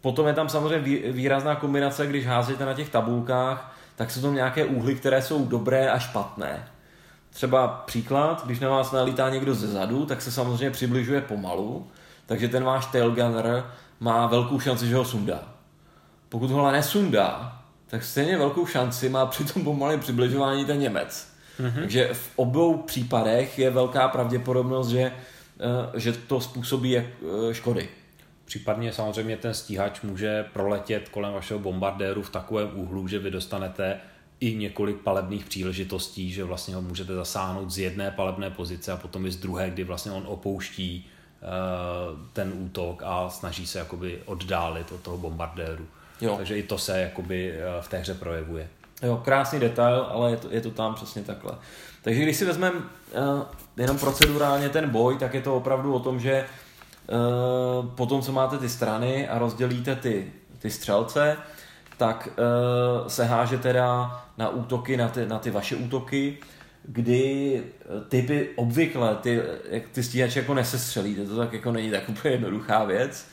[0.00, 4.64] potom je tam samozřejmě výrazná kombinace, když házíte na těch tabulkách, tak jsou tam nějaké
[4.64, 6.68] úhly, které jsou dobré a špatné.
[7.30, 11.86] Třeba příklad, když na vás nalítá někdo ze zadu, tak se samozřejmě přibližuje pomalu,
[12.26, 13.64] takže ten váš tailgunner
[14.00, 15.53] má velkou šanci, že ho sundá
[16.34, 21.28] pokud ho nesundá, tak stejně velkou šanci má při tom pomalém přibližování ten Němec.
[21.60, 21.80] Mm-hmm.
[21.80, 27.88] Takže v obou případech je velká pravděpodobnost, že, eh, že to způsobí jak eh, škody.
[28.44, 34.00] Případně samozřejmě ten stíhač může proletět kolem vašeho bombardéru v takovém úhlu, že vy dostanete
[34.40, 39.26] i několik palebných příležitostí, že vlastně ho můžete zasáhnout z jedné palebné pozice a potom
[39.26, 41.06] i z druhé, kdy vlastně on opouští
[41.42, 45.86] uh, ten útok a snaží se jakoby oddálit od toho bombardéru.
[46.24, 46.36] Jo.
[46.36, 48.68] Takže i to se jakoby eh, v té hře projevuje.
[49.02, 51.52] Jo, krásný detail, ale je to, je to tam přesně takhle.
[52.02, 53.42] Takže když si vezmeme uh,
[53.76, 58.58] jenom procedurálně ten boj, tak je to opravdu o tom, že uh, potom, co máte
[58.58, 61.36] ty strany a rozdělíte ty, ty střelce,
[61.96, 66.38] tak uh, se háže teda na útoky, na ty, na ty vaše útoky,
[66.82, 67.62] kdy
[68.08, 69.40] typy obvykle, ty,
[69.92, 73.26] ty stíhače jako nesestřelíte, to tak jako není tak úplně jednoduchá věc,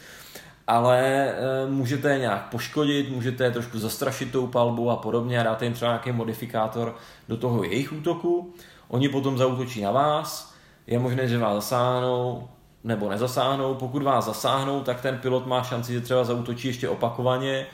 [0.71, 1.35] ale e,
[1.69, 5.73] můžete je nějak poškodit, můžete je trošku zastrašit tou palbou a podobně a dáte jim
[5.73, 6.95] třeba nějaký modifikátor
[7.29, 8.53] do toho jejich útoku.
[8.87, 10.53] Oni potom zautočí na vás,
[10.87, 12.47] je možné, že vás zasáhnou
[12.83, 13.75] nebo nezasáhnou.
[13.75, 17.65] Pokud vás zasáhnou, tak ten pilot má šanci, že třeba zautočí ještě opakovaně.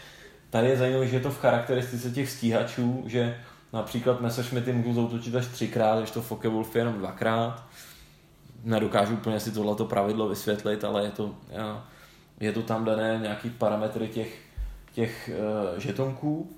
[0.50, 3.38] Tady je zajímavé, že je to v charakteristice těch stíhačů, že
[3.74, 7.64] například Messerschmitty můžou zautočit až třikrát, když to Focke Wolf je jenom dvakrát.
[8.64, 11.84] Nedokážu úplně si tohleto pravidlo vysvětlit, ale je to, já,
[12.40, 14.40] je to tam dané nějaký parametry těch,
[14.94, 15.30] těch
[15.74, 16.52] uh, žetonků.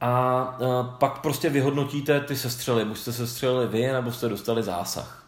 [0.00, 5.26] A uh, pak prostě vyhodnotíte ty sestřely, buď jste sestřelili vy, nebo jste dostali zásah.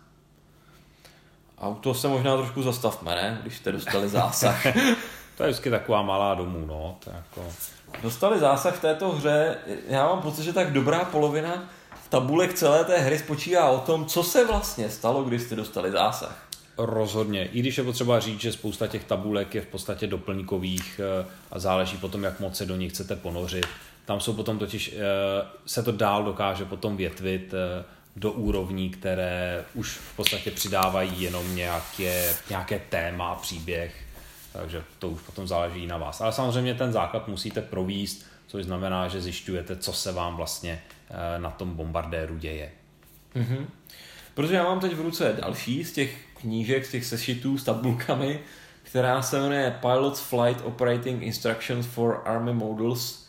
[1.58, 3.38] A u toho se možná trošku zastavme, ne?
[3.42, 4.62] Když jste dostali zásah.
[5.36, 6.96] to je vždycky taková malá domů, no.
[7.04, 7.52] To jako...
[8.02, 9.56] Dostali zásah v této hře,
[9.88, 11.68] já mám pocit, že tak dobrá polovina
[12.14, 16.46] tabulek celé té hry spočívá o tom, co se vlastně stalo, když jste dostali zásah.
[16.78, 17.46] Rozhodně.
[17.46, 21.58] I když je potřeba říct, že spousta těch tabulek je v podstatě doplňkových eh, a
[21.58, 23.66] záleží potom, jak moc se do nich chcete ponořit.
[24.04, 25.00] Tam jsou potom totiž, eh,
[25.66, 27.84] se to dál dokáže potom větvit eh,
[28.16, 34.04] do úrovní, které už v podstatě přidávají jenom nějaké, nějaké téma příběh,
[34.52, 36.20] takže to už potom záleží na vás.
[36.20, 40.82] Ale samozřejmě ten základ musíte províst, což znamená, že zjišťujete, co se vám vlastně
[41.38, 42.70] na tom bombardéru děje.
[43.36, 43.66] Mm-hmm.
[44.34, 48.40] Protože já mám teď v ruce další z těch knížek, z těch sešitů s tabulkami,
[48.82, 53.26] která se jmenuje Pilot's Flight Operating Instructions for Army Models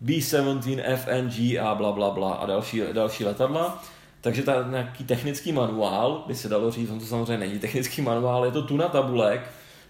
[0.00, 3.82] B-17 FNG a bla bla bla a další, další letadla.
[4.20, 8.44] Takže ta nějaký technický manuál, by se dalo říct, on to samozřejmě není technický manuál,
[8.44, 9.40] je to tuna tabulek,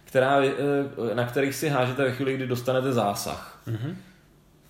[0.05, 3.63] která, eh, na kterých si hážete ve chvíli, kdy dostanete zásah.
[3.69, 3.95] Mm-hmm.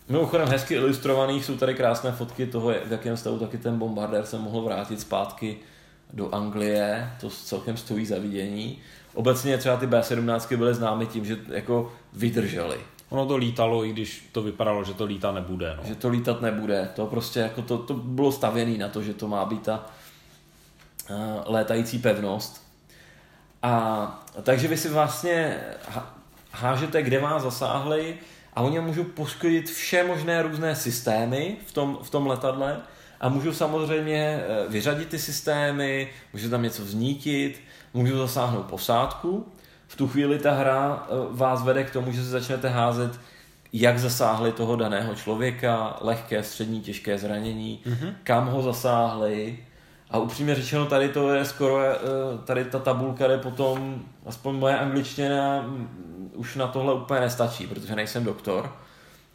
[0.09, 4.39] Mimochodem hezky ilustrovaných jsou tady krásné fotky toho, v jakém stavu taky ten bombardér se
[4.39, 5.57] mohl vrátit zpátky
[6.15, 8.79] do Anglie, to celkem stojí za vidění.
[9.15, 12.79] Obecně třeba ty B-17 byly známy tím, že jako vydržely.
[13.09, 15.75] Ono to lítalo, i když to vypadalo, že to lítá nebude.
[15.77, 15.89] No.
[15.89, 16.91] Že to lítat nebude.
[16.95, 19.87] To prostě jako to, to bylo stavěné na to, že to má být ta
[21.11, 22.65] uh, létající pevnost.
[23.63, 25.61] A takže vy si vlastně
[26.51, 28.19] hážete, kde vás zasáhli
[28.55, 32.81] a oni můžou poškodit vše možné různé systémy v tom, v tom letadle
[33.21, 37.61] a můžu samozřejmě eh, vyřadit ty systémy, můžu tam něco vznítit,
[37.95, 39.47] můžu zasáhnout posádku.
[39.87, 43.21] V tu chvíli ta hra eh, vás vede k tomu, že se začnete házet,
[43.73, 48.15] jak zasáhli toho daného člověka, lehké, střední, těžké zranění, mm-hmm.
[48.25, 49.59] kam ho zasáhli.
[50.11, 51.99] A upřímně řečeno, tady to je skoro, eh,
[52.45, 57.97] tady ta tabulka je potom, aspoň moje angličtina mm, už na tohle úplně nestačí, protože
[57.97, 58.84] nejsem doktor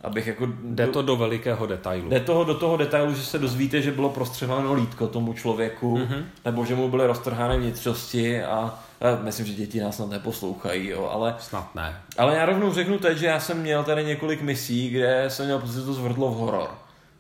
[0.02, 0.48] abych jako...
[0.64, 2.10] Jde to do velikého detailu.
[2.10, 6.24] Jde toho do toho detailu, že se dozvíte, že bylo prostřeláno lítko tomu člověku, mm-hmm.
[6.46, 11.10] nebo že mu byly roztrhány vnitřnosti a já myslím, že děti nás snad neposlouchají, jo,
[11.12, 11.36] ale...
[11.40, 12.02] Snad ne.
[12.18, 15.60] Ale já rovnou řeknu teď, že já jsem měl tady několik misí, kde jsem měl
[15.60, 16.70] pocit, že to zvrdlo v horor.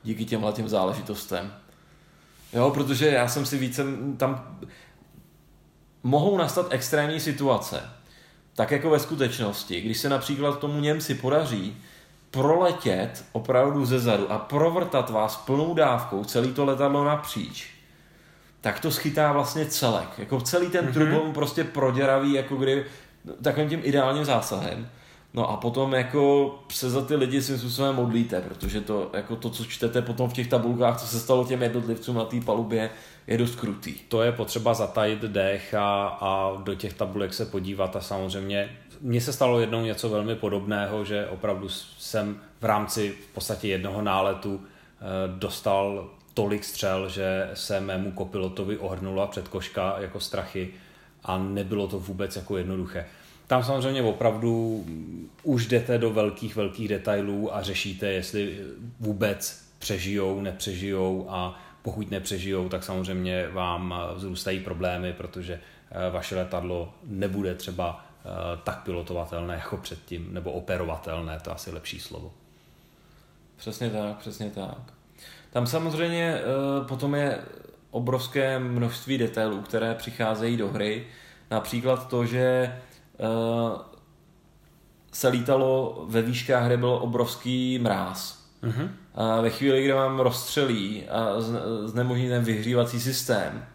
[0.03, 1.53] Díky těmhle těm záležitostem.
[2.53, 3.83] Jo, protože já jsem si více
[4.17, 4.57] tam...
[6.03, 7.83] Mohou nastat extrémní situace.
[8.55, 11.77] Tak jako ve skutečnosti, když se například tomu Němci podaří
[12.31, 17.69] proletět opravdu ze zadu a provrtat vás plnou dávkou celý to letadlo napříč,
[18.61, 20.09] tak to schytá vlastně celek.
[20.17, 20.93] Jako celý ten mm-hmm.
[20.93, 22.85] trubon prostě proděravý, jako kdy
[23.41, 24.89] takovým tím ideálním zásahem.
[25.33, 29.49] No a potom jako se za ty lidi si způsobem modlíte, protože to, jako to,
[29.49, 32.89] co čtete potom v těch tabulkách, co se stalo těm jednotlivcům na té palubě,
[33.27, 33.93] je dost krutý.
[33.93, 38.69] To je potřeba zatajit dech a, a do těch tabulek se podívat a samozřejmě
[39.01, 44.01] mně se stalo jednou něco velmi podobného, že opravdu jsem v rámci v podstatě jednoho
[44.01, 45.03] náletu eh,
[45.39, 50.73] dostal tolik střel, že se mému kopilotovi ohrnula předkoška jako strachy
[51.23, 53.05] a nebylo to vůbec jako jednoduché.
[53.47, 54.85] Tam samozřejmě opravdu
[55.43, 58.59] už jdete do velkých, velkých detailů a řešíte, jestli
[58.99, 65.53] vůbec přežijou, nepřežijou a pokud nepřežijou, tak samozřejmě vám vzrůstají problémy, protože
[65.91, 71.71] eh, vaše letadlo nebude třeba Eh, tak pilotovatelné jako předtím, nebo operovatelné, to je asi
[71.71, 72.33] lepší slovo.
[73.55, 74.93] Přesně tak, přesně tak.
[75.49, 76.43] Tam samozřejmě eh,
[76.87, 77.39] potom je
[77.91, 81.07] obrovské množství detailů, které přicházejí do hry.
[81.51, 82.77] Například to, že eh,
[85.11, 88.45] se lítalo ve výškách, kde byl obrovský mráz.
[88.63, 88.89] Uh-huh.
[89.19, 91.27] A ve chvíli, kdy vám rozstřelí a
[91.85, 93.65] znemožní ten vyhřívací systém,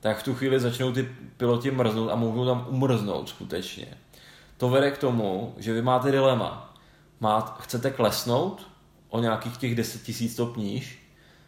[0.00, 3.86] tak v tu chvíli začnou ty piloti mrznout a mohou tam umrznout skutečně.
[4.56, 6.74] To vede k tomu, že vy máte dilema.
[7.20, 8.66] Má, chcete klesnout
[9.08, 10.98] o nějakých těch 10 000 stopníž,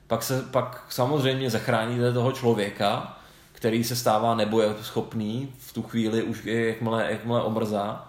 [0.06, 3.18] pak, se, pak samozřejmě zachráníte toho člověka,
[3.52, 8.08] který se stává neboje schopný, v tu chvíli už je jakmile, jakmile omrzá,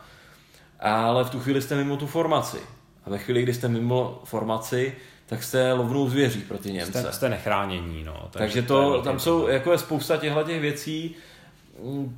[0.80, 2.60] ale v tu chvíli jste mimo tu formaci.
[3.06, 4.96] A ve chvíli, kdy jste mimo formaci,
[5.28, 7.02] tak jste lovnou zvěří pro ty Němce.
[7.02, 8.30] Jste, jste nechránění, no.
[8.32, 11.16] Takže, takže to, to tam jsou jako je spousta těchto těch věcí
[11.84, 12.18] mm,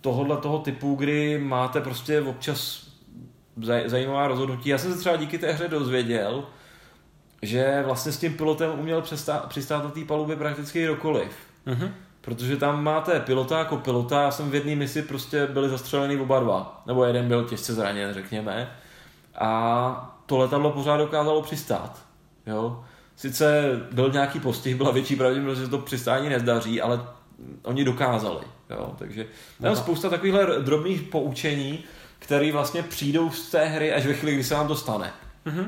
[0.00, 2.86] tohohle toho typu, kdy máte prostě občas
[3.86, 4.68] zajímavá rozhodnutí.
[4.68, 6.44] Já jsem se třeba díky té hře dozvěděl,
[7.42, 11.32] že vlastně s tím pilotem uměl přistát, přistát na té palubě prakticky kdokoliv.
[11.66, 11.90] Uh-huh.
[12.20, 16.40] protože tam máte pilota jako pilota, já jsem v jedné misi prostě byli zastřelený oba
[16.40, 18.70] dva, nebo jeden byl těžce zraněn, řekněme,
[19.34, 22.02] a to letadlo pořád dokázalo přistát,
[22.46, 22.84] jo.
[23.16, 23.62] Sice
[23.92, 27.00] byl nějaký postih, byla větší pravděpodobnost, že to přistání nezdaří, ale
[27.62, 28.94] oni dokázali, jo.
[28.98, 29.26] Takže
[29.60, 31.84] tam spousta takovýchhle drobných poučení,
[32.18, 35.12] které vlastně přijdou z té hry až ve chvíli, kdy se vám to stane.
[35.46, 35.66] Mm-hmm.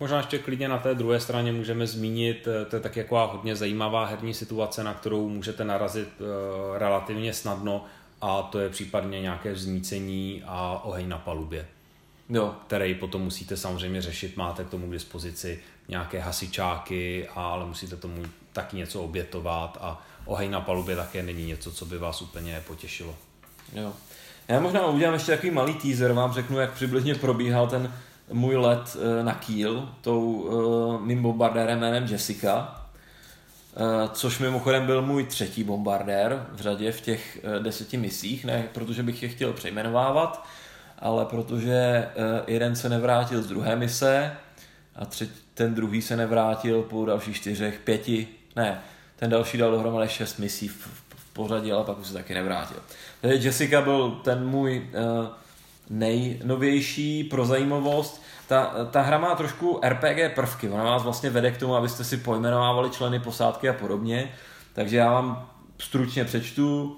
[0.00, 3.56] Možná ještě klidně na té druhé straně můžeme zmínit, eh, to je tak jako hodně
[3.56, 6.26] zajímavá herní situace, na kterou můžete narazit uh,
[6.78, 7.84] relativně snadno
[8.20, 11.66] a to je případně nějaké vznícení a oheň na palubě.
[12.28, 12.54] Jo.
[12.66, 18.22] Který potom musíte samozřejmě řešit, máte k tomu k dispozici nějaké hasičáky, ale musíte tomu
[18.52, 23.14] taky něco obětovat a oheň na palubě také není něco, co by vás úplně potěšilo.
[23.72, 23.92] Jo.
[24.48, 27.92] Já možná udělám ještě takový malý teaser, vám řeknu, jak přibližně probíhal ten
[28.32, 32.84] můj let eh, na Kiel tou uh, mým bombardérem jménem Jessica,
[33.76, 39.02] uh, což mimochodem byl můj třetí bombardér v řadě v těch deseti misích, ne protože
[39.02, 40.46] bych je chtěl přejmenovávat,
[40.98, 42.08] ale protože
[42.46, 44.36] jeden se nevrátil z druhé mise
[44.96, 48.80] a třetí, ten druhý se nevrátil po dalších čtyřech, pěti, ne,
[49.16, 50.86] ten další dal dohromady šest misí v,
[51.16, 52.76] v pořadí, ale pak už se taky nevrátil.
[53.20, 55.26] Takže Jessica byl ten můj uh,
[55.90, 58.22] nejnovější pro zajímavost.
[58.48, 62.16] Ta, ta hra má trošku RPG prvky, ona vás vlastně vede k tomu, abyste si
[62.16, 64.32] pojmenovávali členy posádky a podobně.
[64.72, 66.96] Takže já vám stručně přečtu.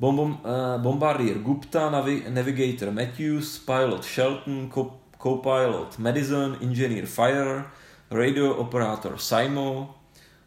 [0.00, 4.94] Bom, bom, uh, Bombardier Gupta, Navi, Navigator Matthews, Pilot Shelton, Co-
[5.26, 7.64] Co-Pilot Madison, Engineer Fire,
[8.10, 9.94] Radio Operator Simo,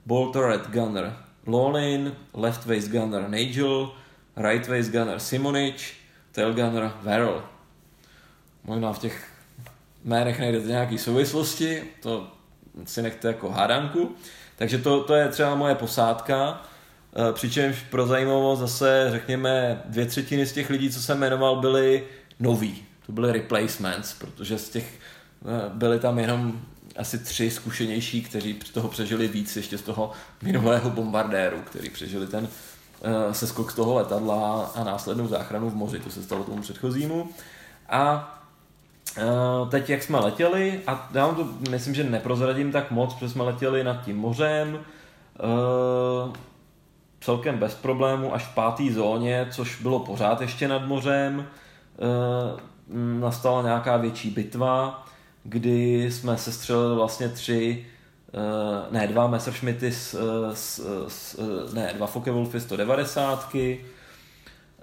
[0.06, 1.14] Ball Turret Gunner
[1.46, 3.92] Lolin, Left Waist Gunner Nigel,
[4.38, 5.96] Right Waist Gunner Simonich,
[6.32, 7.44] Tail Gunner Verrill.
[8.64, 9.28] Možná v těch
[10.06, 12.28] jménech najdete nějaké souvislosti, to
[12.86, 14.16] si nechte jako hádanku.
[14.56, 16.62] Takže to, to je třeba moje posádka,
[17.30, 22.04] e, přičemž pro zajímavost zase řekněme dvě třetiny z těch lidí, co jsem jmenoval, byli
[22.40, 22.89] noví.
[23.10, 25.00] To byly replacements, protože z těch
[25.46, 26.62] e, byli tam jenom
[26.98, 32.44] asi tři zkušenější, kteří toho přežili víc ještě z toho minulého bombardéru, který přežili ten
[32.44, 37.30] uh, seskok z toho letadla a následnou záchranu v moři, to se stalo tomu předchozímu.
[37.90, 38.36] A
[39.18, 43.30] Uh, teď jak jsme letěli, a já vám to myslím, že neprozradím tak moc, protože
[43.30, 46.34] jsme letěli nad tím mořem, uh,
[47.22, 51.48] celkem bez problému až v páté zóně, což bylo pořád ještě nad mořem.
[53.20, 55.06] Nastala nějaká větší bitva,
[55.44, 57.86] kdy jsme se střelili vlastně tři,
[58.34, 60.16] uh, ne, dva Messerschmitty, s,
[60.54, 63.50] s, s, ne, dva Focke-Wulfy 190,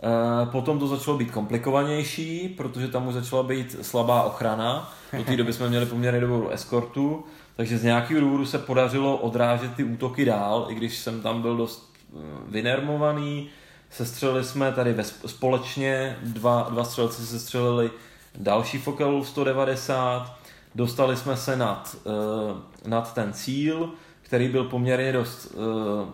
[0.02, 4.92] Eh, potom to začalo být komplikovanější, protože tam už začala být slabá ochrana.
[5.16, 7.24] Do té doby jsme měli poměrně dobrou eskortu,
[7.56, 11.56] takže z nějakého důvodu se podařilo odrážet ty útoky dál, i když jsem tam byl
[11.56, 13.48] dost eh, vynermovaný.
[13.90, 17.90] Sestřelili jsme tady ve, společně, dva, dva střelci se střelili
[18.34, 20.38] další Fokel 190,
[20.74, 23.90] dostali jsme se nad, uh, nad ten cíl,
[24.22, 26.08] který byl poměrně dost uh,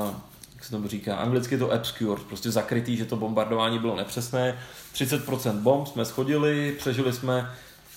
[0.00, 0.14] uh,
[0.64, 4.58] se tomu říká, anglicky to obscured, prostě zakrytý, že to bombardování bylo nepřesné.
[4.94, 7.50] 30% bomb jsme schodili, přežili jsme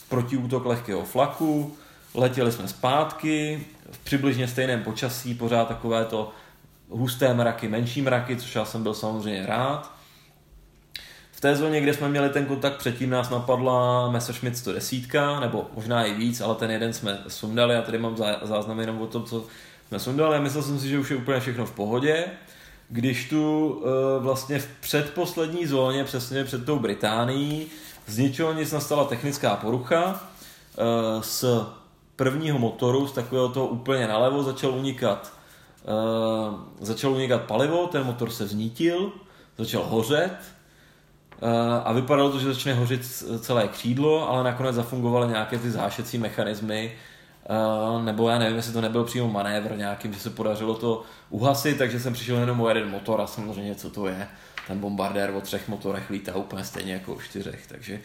[0.09, 1.77] protiútok lehkého flaku,
[2.13, 6.31] letěli jsme zpátky, v přibližně stejném počasí, pořád takové to
[6.89, 9.91] husté mraky, menší mraky, což já jsem byl samozřejmě rád.
[11.31, 16.03] V té zóně, kde jsme měli ten kontakt předtím, nás napadla Messerschmitt 110, nebo možná
[16.05, 19.45] i víc, ale ten jeden jsme sundali a tady mám záznam jenom o tom, co
[19.87, 22.25] jsme sundali a myslel jsem si, že už je úplně všechno v pohodě
[22.89, 23.83] když tu uh,
[24.23, 27.67] vlastně v předposlední zóně, přesně před tou Británií,
[28.07, 30.23] z ničeho nic nastala technická porucha,
[31.21, 31.45] z
[32.15, 35.33] prvního motoru, z takového toho úplně nalevo, začal unikat,
[35.87, 39.11] uh, začal unikat palivo, ten motor se znítil,
[39.57, 40.37] začal hořet,
[41.83, 43.05] a vypadalo to, že začne hořit
[43.39, 46.95] celé křídlo, ale nakonec zafungovaly nějaké ty zášecí mechanismy,
[47.49, 51.77] Uh, nebo já nevím, jestli to nebyl přímo manévr nějakým, že se podařilo to uhasit,
[51.77, 54.27] takže jsem přišel jenom o jeden motor a samozřejmě co to je.
[54.67, 57.99] Ten bombardér o třech motorech lítá úplně stejně jako o čtyřech, takže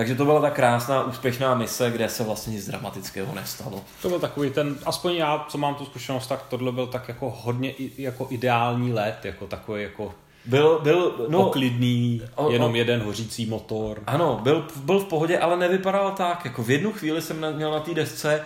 [0.00, 3.84] takže to byla ta krásná, úspěšná mise, kde se vlastně nic dramatického nestalo.
[4.02, 7.30] To byl takový ten, aspoň já, co mám tu zkušenost, tak tohle byl tak jako
[7.30, 13.02] hodně jako ideální let, jako takový jako byl, byl no, poklidný, o, jenom o, jeden
[13.02, 14.02] hořící motor.
[14.06, 16.44] Ano, byl, byl v pohodě, ale nevypadal tak.
[16.44, 18.44] Jako v jednu chvíli jsem měl na té desce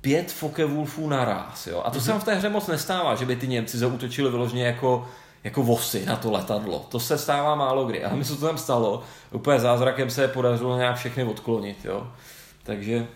[0.00, 1.66] pět Focke-Wulfů naraz.
[1.66, 1.82] Jo?
[1.84, 2.02] A to mm-hmm.
[2.02, 5.08] se v té hře moc nestává, že by ty Němci zautočili vyloženě jako,
[5.46, 6.86] jako vosy na to letadlo.
[6.88, 8.04] To se stává málo kdy.
[8.04, 9.02] Ale mi se to tam stalo.
[9.32, 11.84] Úplně zázrakem se podařilo nějak všechny odklonit.
[11.84, 12.12] Jo?
[12.62, 13.06] Takže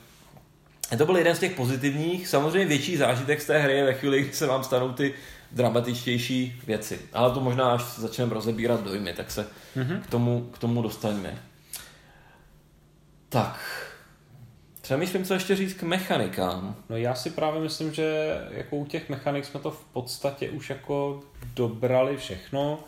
[0.98, 2.28] to byl jeden z těch pozitivních.
[2.28, 5.14] Samozřejmě větší zážitek z té hry je ve chvíli, kdy se vám stanou ty
[5.52, 7.00] dramatičtější věci.
[7.12, 10.00] Ale to možná, až začneme rozebírat dojmy, tak se mm-hmm.
[10.00, 11.42] k, tomu, k tomu dostaneme.
[13.28, 13.60] Tak,
[14.90, 16.76] Přemýšlím, co ještě říct k mechanikám.
[16.88, 20.70] No já si právě myslím, že jako u těch mechanik jsme to v podstatě už
[20.70, 21.20] jako
[21.54, 22.78] dobrali všechno.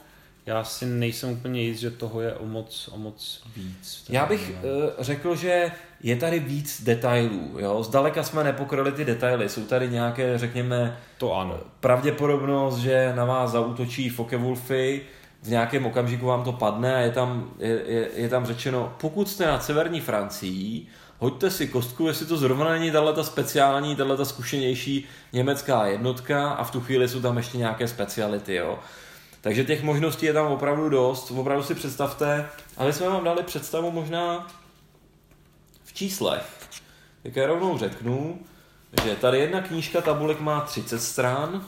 [0.46, 4.04] Já si nejsem úplně jist, že toho je o moc, o moc víc.
[4.08, 5.70] Já bych uh, řekl, že
[6.02, 7.56] je tady víc detailů.
[7.58, 7.82] Jo?
[7.82, 9.48] Zdaleka jsme nepokryli ty detaily.
[9.48, 11.60] Jsou tady nějaké, řekněme, to ano.
[11.80, 15.02] pravděpodobnost, že na vás zautočí Fokewulfy,
[15.42, 19.28] v nějakém okamžiku vám to padne a je tam, je, je, je tam řečeno, pokud
[19.28, 20.86] jste na severní Francii,
[21.22, 26.70] hoďte si kostku, jestli to zrovna není tato speciální, tato zkušenější německá jednotka a v
[26.70, 28.78] tu chvíli jsou tam ještě nějaké speciality, jo.
[29.40, 33.90] Takže těch možností je tam opravdu dost, opravdu si představte, ale jsme vám dali představu
[33.90, 34.46] možná
[35.84, 36.68] v číslech.
[37.22, 38.38] Tak já rovnou řeknu,
[39.04, 41.66] že tady jedna knížka tabulek má 30 stran,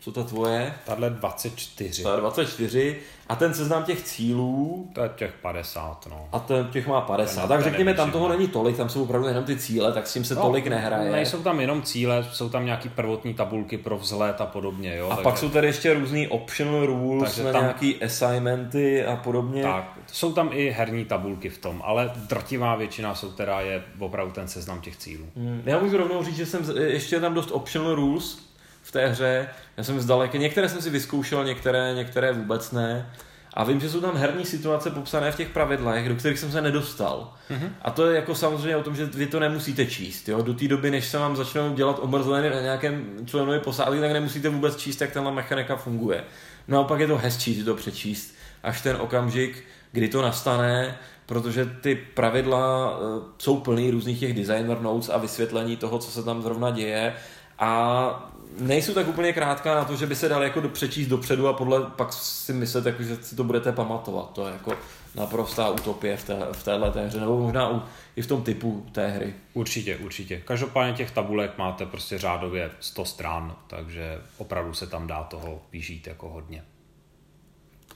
[0.00, 0.74] co to tvoje?
[0.86, 2.02] Tahle 24.
[2.02, 2.96] Ta 24.
[3.28, 4.88] A ten seznam těch cílů?
[4.92, 6.28] To je těch 50, no.
[6.32, 7.40] A ten těch má 50.
[7.40, 10.12] Ten tak řekněme, tam toho není tolik, tam jsou opravdu jenom ty cíle, tak s
[10.12, 11.12] tím se no, tolik nehraje.
[11.12, 14.96] Nejsou tam jenom cíle, jsou tam nějaký prvotní tabulky pro vzhled a podobně.
[14.96, 15.06] Jo?
[15.06, 15.22] A takže...
[15.22, 17.62] pak jsou tady ještě různý optional rules takže tam...
[17.62, 19.62] nějaký assignmenty a podobně.
[19.62, 24.32] Tak, jsou tam i herní tabulky v tom, ale drtivá většina jsou teda je opravdu
[24.32, 25.26] ten seznam těch cílů.
[25.36, 25.62] Hmm.
[25.66, 28.49] Já můžu rovnou říct, že jsem ještě tam dost optional rules,
[28.82, 29.48] v té hře.
[29.76, 33.10] Já jsem zdaleka, některé jsem si vyzkoušel, některé, některé vůbec ne.
[33.54, 36.60] A vím, že jsou tam herní situace popsané v těch pravidlech, do kterých jsem se
[36.60, 37.32] nedostal.
[37.50, 37.68] Mm-hmm.
[37.82, 40.28] A to je jako samozřejmě o tom, že vy to nemusíte číst.
[40.28, 40.42] Jo?
[40.42, 44.48] Do té doby, než se vám začnou dělat omrzleny na nějakém členovi posádky, tak nemusíte
[44.48, 46.24] vůbec číst, jak ta mechanika funguje.
[46.68, 51.94] Naopak je to hezčí si to přečíst, až ten okamžik, kdy to nastane, protože ty
[51.94, 56.70] pravidla uh, jsou plný různých těch designer notes a vysvětlení toho, co se tam zrovna
[56.70, 57.14] děje.
[57.58, 61.52] A nejsou tak úplně krátká na to, že by se dal jako přečíst dopředu a
[61.52, 64.32] podle pak si myslet, jako, že si to budete pamatovat.
[64.32, 64.72] To je jako
[65.14, 67.82] naprostá utopie v, té, v téhle té hře, nebo možná u,
[68.16, 69.34] i v tom typu té hry.
[69.54, 70.40] Určitě, určitě.
[70.44, 76.06] Každopádně těch tabulek máte prostě řádově 100 stran, takže opravdu se tam dá toho vyžít
[76.06, 76.64] jako hodně.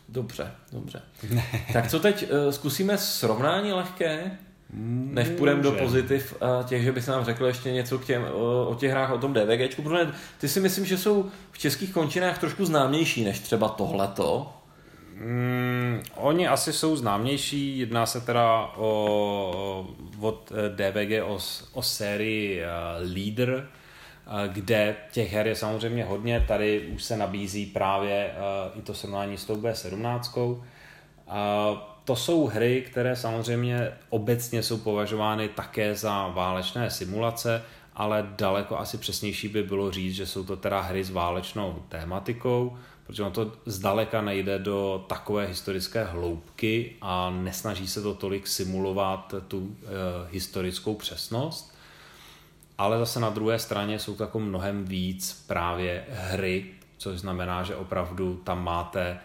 [0.09, 1.03] Dobře, dobře.
[1.73, 4.39] tak co teď, eh, zkusíme srovnání lehké?
[5.12, 8.75] Než půjdeme do pozitiv těch, že bys nám řekl ještě něco k těm, o, o
[8.75, 12.64] těch hrách, o tom DVGčku, protože ty si myslím, že jsou v českých končinách trošku
[12.64, 14.53] známější než třeba tohleto.
[15.14, 19.89] Mm, oni asi jsou známější, jedná se teda o,
[20.20, 21.39] od eh, DVG o,
[21.72, 23.68] o sérii uh, Leader,
[24.27, 28.31] uh, kde těch her je samozřejmě hodně, tady už se nabízí právě
[28.75, 30.62] i to srovnání s tou B17.
[32.05, 37.63] To jsou hry, které samozřejmě obecně jsou považovány také za válečné simulace,
[37.95, 42.77] ale daleko asi přesnější by bylo říct, že jsou to teda hry s válečnou tématikou,
[43.07, 49.35] protože ono to zdaleka nejde do takové historické hloubky a nesnaží se to tolik simulovat
[49.49, 49.87] tu e,
[50.33, 51.75] historickou přesnost.
[52.79, 56.67] Ale zase na druhé straně jsou to jako mnohem víc právě hry,
[56.99, 59.19] což znamená, že opravdu tam máte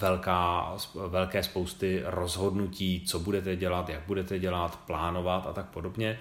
[0.00, 0.72] velká,
[1.08, 6.18] velké spousty rozhodnutí, co budete dělat, jak budete dělat, plánovat a tak podobně.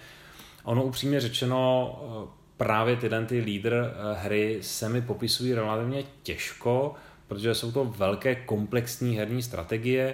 [0.64, 2.28] Ono upřímně řečeno, eh,
[2.58, 6.96] právě tyhle ty lídr eh, hry se mi popisují relativně těžko,
[7.28, 10.14] protože jsou to velké komplexní herní strategie,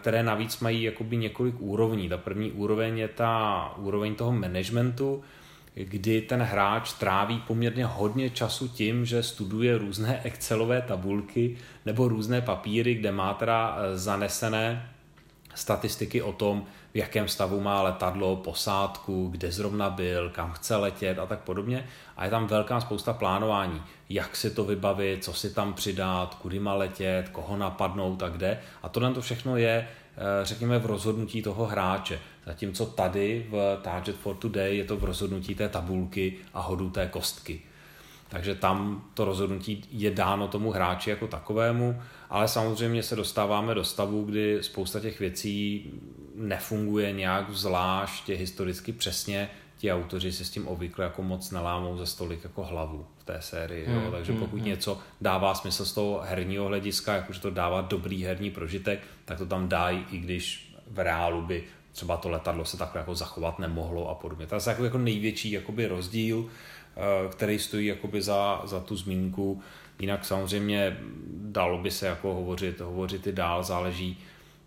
[0.00, 2.08] které navíc mají jakoby několik úrovní.
[2.08, 5.22] Ta první úroveň je ta úroveň toho managementu,
[5.74, 11.56] kdy ten hráč tráví poměrně hodně času tím, že studuje různé Excelové tabulky
[11.86, 14.88] nebo různé papíry, kde má teda eh, zanesené
[15.54, 21.18] statistiky o tom, v jakém stavu má letadlo, posádku, kde zrovna byl, kam chce letět
[21.18, 21.86] a tak podobně.
[22.16, 26.60] A je tam velká spousta plánování, jak si to vybavit, co si tam přidat, kudy
[26.60, 28.60] má letět, koho napadnout a kde.
[28.82, 29.88] A tohle to všechno je,
[30.42, 32.20] řekněme, v rozhodnutí toho hráče.
[32.46, 37.06] Zatímco tady v Target for Today je to v rozhodnutí té tabulky a hodu té
[37.06, 37.60] kostky.
[38.28, 43.84] Takže tam to rozhodnutí je dáno tomu hráči jako takovému, ale samozřejmě se dostáváme do
[43.84, 45.90] stavu, kdy spousta těch věcí
[46.34, 49.50] nefunguje nějak zvláště historicky přesně.
[49.76, 53.36] Ti autoři se s tím obvykle jako moc nelámou za stolik jako hlavu v té
[53.40, 53.86] sérii.
[53.86, 54.10] Hmm, jo?
[54.10, 58.24] Takže hmm, pokud hmm, něco dává smysl z toho herního hlediska, jakože to dává dobrý
[58.24, 62.76] herní prožitek, tak to tam dají, i když v reálu by třeba to letadlo se
[62.76, 64.46] takhle jako zachovat nemohlo a podobně.
[64.46, 69.62] To je jako, jako největší jakoby rozdíl, eh, který stojí jakoby za, za tu zmínku.
[69.98, 70.98] Jinak samozřejmě
[71.36, 74.18] dalo by se jako hovořit, hovořit i dál, záleží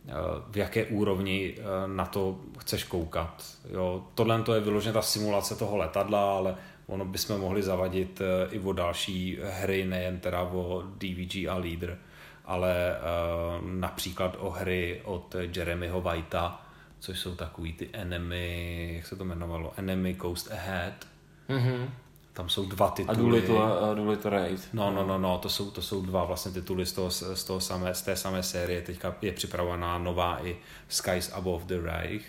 [0.08, 0.12] eh,
[0.51, 3.43] v jaké úrovni eh, na to chceš koukat.
[3.70, 6.56] Jo, tohle to je vyloženě ta simulace toho letadla, ale
[6.88, 11.98] ono bychom mohli zavadit eh, i o další hry, nejen teda o DVG a Leader,
[12.46, 16.66] ale uh, například o hry od Jeremyho Whitea,
[17.00, 21.08] což jsou takový ty Enemy, jak se to jmenovalo, Enemy Coast Ahead.
[21.50, 21.90] Mm-hmm.
[22.34, 23.18] Tam jsou dva tituly.
[23.18, 24.70] A Doolittle, a Doolittle Raid.
[24.74, 27.60] No, no, no, no, to jsou, to jsou dva vlastně tituly z, toho, z, toho
[27.60, 28.82] samé, z té samé série.
[28.82, 30.58] Teďka je připravovaná nová i
[30.90, 32.26] Skies Above the Reich.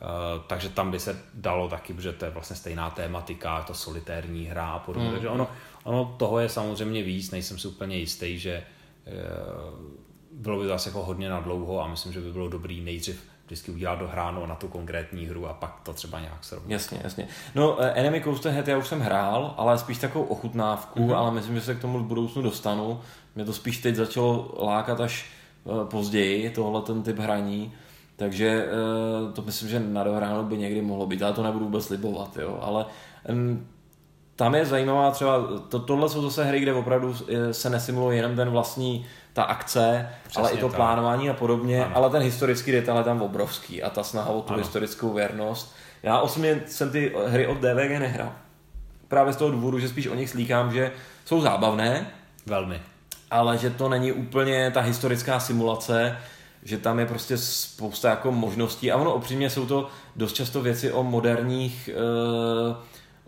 [0.00, 4.44] Uh, takže tam by se dalo taky, protože to je vlastně stejná tématika, to solitérní
[4.44, 5.08] hra a podobně.
[5.08, 5.12] Mm.
[5.14, 5.48] Takže ono,
[5.84, 8.62] ono toho je samozřejmě víc, nejsem si úplně jistý, že
[9.06, 9.12] uh,
[10.32, 13.70] bylo by zase jako hodně na dlouho a myslím, že by bylo dobrý nejdřív vždycky
[13.70, 16.70] udělat dohráno na tu konkrétní hru a pak to třeba nějak srovnat.
[16.70, 17.28] Jasně, jasně.
[17.54, 21.16] No, uh, Enemy Coaster Head já už jsem hrál, ale spíš takovou ochutnávku, mm-hmm.
[21.16, 23.00] ale myslím, že se k tomu v budoucnu dostanu.
[23.34, 25.30] Mě to spíš teď začalo lákat až
[25.84, 27.72] později, tohle ten typ hraní.
[28.20, 32.36] Takže uh, to myslím, že na by někdy mohlo být, ale to nebudu vůbec slibovat,
[32.36, 32.58] jo.
[32.62, 32.84] Ale
[34.36, 37.16] tam je zajímavá třeba, to, tohle jsou zase hry, kde opravdu
[37.50, 40.76] se nesimuluje jenom ten vlastní ta akce, Přesně ale i to tak.
[40.76, 41.96] plánování a podobně, ano.
[41.96, 44.62] ale ten historický detail je tam obrovský a ta snaha o tu ano.
[44.62, 45.74] historickou věrnost.
[46.02, 48.32] Já osobně jsem ty hry od DVG nehrál.
[49.08, 50.92] Právě z toho důvodu, že spíš o nich slíkám, že
[51.24, 52.06] jsou zábavné.
[52.46, 52.80] Velmi.
[53.30, 56.16] Ale že to není úplně ta historická simulace,
[56.62, 60.92] že tam je prostě spousta jako možností a ono opřímně jsou to dost často věci
[60.92, 61.90] o moderních
[62.68, 62.76] uh,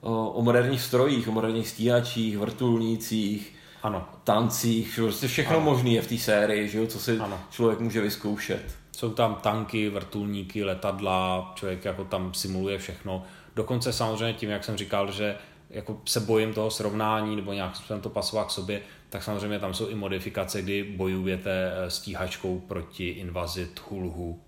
[0.02, 4.08] o, o moderních strojích, o moderních stíhačích, vrtulnících, ano.
[4.24, 5.64] tancích, že prostě všechno ano.
[5.64, 7.40] možné je v té sérii, že jo, co si ano.
[7.50, 8.76] člověk může vyzkoušet.
[8.92, 13.22] Jsou tam tanky, vrtulníky, letadla, člověk jako tam simuluje všechno.
[13.56, 15.36] Dokonce samozřejmě tím, jak jsem říkal, že
[15.70, 18.80] jako se bojím toho srovnání nebo nějak jsem to pasoval k sobě,
[19.12, 24.40] tak samozřejmě tam jsou i modifikace, kdy bojujete eh, stíhačkou proti invazi Thulhu,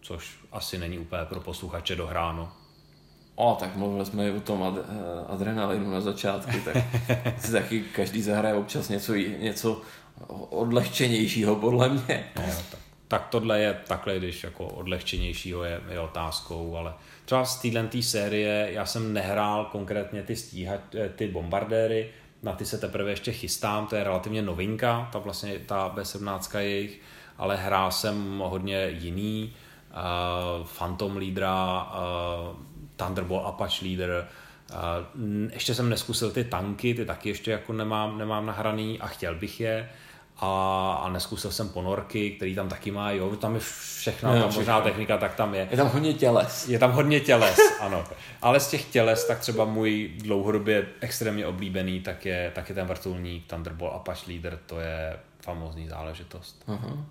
[0.00, 2.52] což asi není úplně pro posluchače dohráno.
[3.34, 6.76] O, tak mluvili jsme i o tom ad, eh, adrenalinu na začátku, tak
[7.38, 9.80] si taky každý zahraje občas něco, něco
[10.50, 12.24] odlehčenějšího, podle mě.
[12.36, 16.94] No, tak, tak tohle je takhle, když jako odlehčenějšího je, je otázkou, ale
[17.24, 22.10] třeba z téhle série já jsem nehrál konkrétně ty stíhat, eh, ty bombardéry,
[22.46, 27.00] na ty se teprve ještě chystám, to je relativně novinka, ta vlastně ta B17 jejich,
[27.38, 29.54] ale hrál jsem hodně jiný,
[29.90, 32.56] uh, Phantom Leadera, uh,
[32.96, 34.28] Thunderbolt Apache Leader,
[34.70, 34.76] uh,
[35.52, 39.60] ještě jsem neskusil ty tanky, ty taky ještě jako nemám, nemám nahraný a chtěl bych
[39.60, 39.88] je
[40.38, 44.46] a, a neskusil jsem ponorky, který tam taky má, jo, tam je všechna no, ta
[44.46, 45.68] možná technika, tak tam je.
[45.70, 46.68] Je tam hodně těles.
[46.68, 48.04] Je tam hodně těles, ano.
[48.42, 52.86] Ale z těch těles, tak třeba můj dlouhodobě extrémně oblíbený, tak je, tak je ten
[52.86, 56.64] vrtulník Thunderbolt Apache Leader, to je famózní záležitost.
[56.68, 57.04] Uh-huh.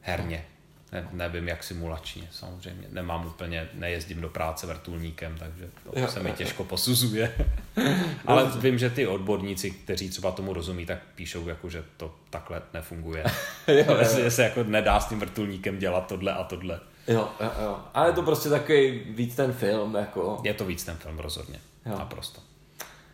[0.00, 0.44] Herně.
[0.92, 2.88] Ne, nevím, jak simulačně, samozřejmě.
[2.90, 7.36] Nemám úplně, nejezdím do práce vrtulníkem, takže to jo, se mi těžko posuzuje.
[8.26, 12.62] Ale vím, že ty odborníci, kteří třeba tomu rozumí, tak píšou, jako, že to takhle
[12.74, 13.24] nefunguje.
[13.68, 14.04] jo, jo.
[14.16, 16.80] Že se jako nedá s tím vrtulníkem dělat tohle a tohle.
[17.08, 17.78] Jo, jo, jo.
[17.94, 20.40] Ale je to prostě takový víc ten film, jako...
[20.44, 21.58] Je to víc ten film, rozhodně.
[21.86, 21.98] Jo.
[21.98, 22.40] Naprosto.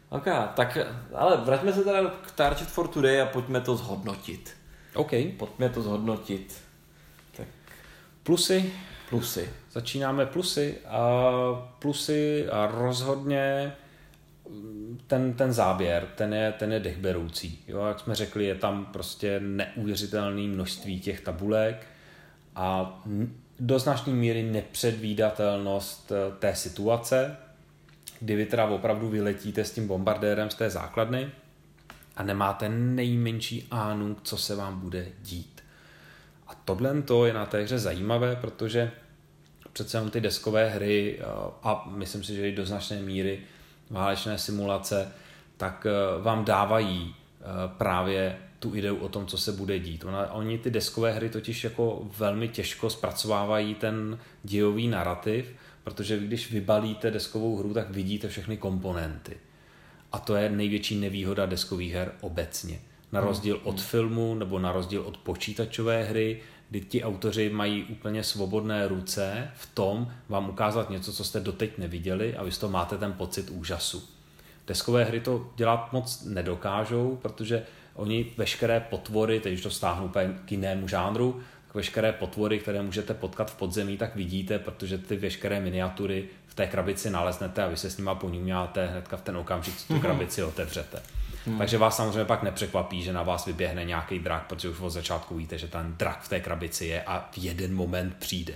[0.08, 0.24] Ok,
[0.54, 0.78] tak
[1.14, 4.56] ale vraťme se teda k Target for Today a pojďme to zhodnotit.
[4.94, 5.10] OK.
[5.36, 6.67] Pojďme to zhodnotit.
[8.28, 8.72] Plusy.
[9.08, 9.48] Plusy.
[9.72, 10.78] Začínáme plusy.
[10.86, 11.30] A
[11.78, 13.72] plusy a rozhodně
[15.06, 17.64] ten, ten záběr, ten je, ten je dechberoucí.
[17.68, 21.86] Jo, jak jsme řekli, je tam prostě neuvěřitelné množství těch tabulek
[22.56, 23.00] a
[23.60, 27.36] do značné míry nepředvídatelnost eh, té situace,
[28.20, 31.30] kdy vy teda opravdu vyletíte s tím bombardérem z té základny
[32.16, 35.57] a nemáte nejmenší ánu, co se vám bude dít.
[36.49, 38.92] A tohle to je na té hře zajímavé, protože
[39.72, 41.20] přece jenom ty deskové hry
[41.62, 43.40] a myslím si, že i do značné míry
[43.90, 45.12] válečné simulace,
[45.57, 47.44] tak e, vám dávají e,
[47.78, 50.05] právě tu ideu o tom, co se bude dít.
[50.05, 56.53] Ona, oni ty deskové hry totiž jako velmi těžko zpracovávají ten dějový narrativ, protože když
[56.53, 59.36] vybalíte deskovou hru, tak vidíte všechny komponenty.
[60.12, 62.80] A to je největší nevýhoda deskových her obecně.
[63.12, 66.40] Na rozdíl od filmu nebo na rozdíl od počítačové hry,
[66.70, 71.78] kdy ti autoři mají úplně svobodné ruce v tom vám ukázat něco, co jste doteď
[71.78, 74.09] neviděli a vy z toho máte ten pocit úžasu.
[74.66, 77.62] Deskové hry to dělat moc nedokážou, protože
[77.94, 80.12] oni veškeré potvory, teď to stáhnu
[80.44, 85.16] k jinému žánru, tak veškeré potvory, které můžete potkat v podzemí, tak vidíte, protože ty
[85.16, 89.36] veškeré miniatury v té krabici naleznete a vy se s nima ponímáte hnedka v ten
[89.36, 90.02] okamžik, co tu mhm.
[90.02, 91.02] krabici otevřete.
[91.49, 91.59] Hmm.
[91.59, 95.34] Takže vás samozřejmě pak nepřekvapí, že na vás vyběhne nějaký drak, protože už od začátku
[95.34, 98.55] víte, že ten drak v té krabici je a v jeden moment přijde.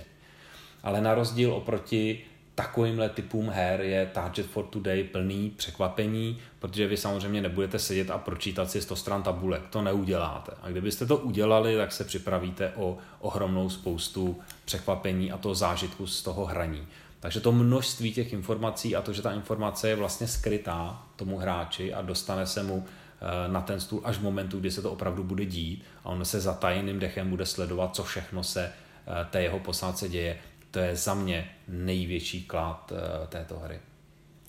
[0.83, 2.23] Ale na rozdíl oproti
[2.55, 8.17] takovýmhle typům her je Target for Today plný překvapení, protože vy samozřejmě nebudete sedět a
[8.17, 10.51] pročítat si 100 stran tabulek, to neuděláte.
[10.61, 16.23] A kdybyste to udělali, tak se připravíte o ohromnou spoustu překvapení a toho zážitku z
[16.23, 16.87] toho hraní.
[17.23, 21.93] Takže to množství těch informací a to, že ta informace je vlastně skrytá tomu hráči
[21.93, 25.23] a dostane se mu eh, na ten stůl až v momentu, kdy se to opravdu
[25.23, 29.59] bude dít a on se zatajeným dechem bude sledovat, co všechno se eh, té jeho
[29.59, 30.39] posádce děje,
[30.71, 33.79] to je za mě největší klad uh, této hry.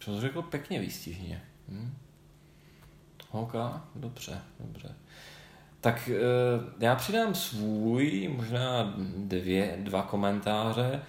[0.05, 1.43] To řekl pěkně výstižně.
[1.69, 1.95] Hm?
[3.31, 3.53] OK,
[3.95, 4.89] dobře, dobře.
[5.81, 6.11] Tak
[6.81, 11.03] já přidám svůj, možná dvě, dva komentáře.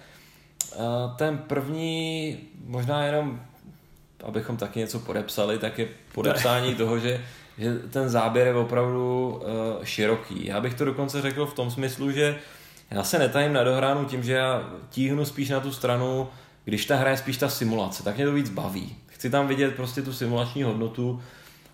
[0.72, 3.40] Uh, ten první, možná jenom,
[4.24, 7.20] abychom taky něco podepsali, tak je podepsání toho, že,
[7.58, 10.46] že ten záběr je opravdu uh, široký.
[10.46, 12.36] Já bych to dokonce řekl v tom smyslu, že
[12.90, 16.28] já se netajím na dohránu tím, že já tíhnu spíš na tu stranu,
[16.64, 18.96] když ta hra je spíš ta simulace, tak mě to víc baví.
[19.06, 21.22] Chci tam vidět prostě tu simulační hodnotu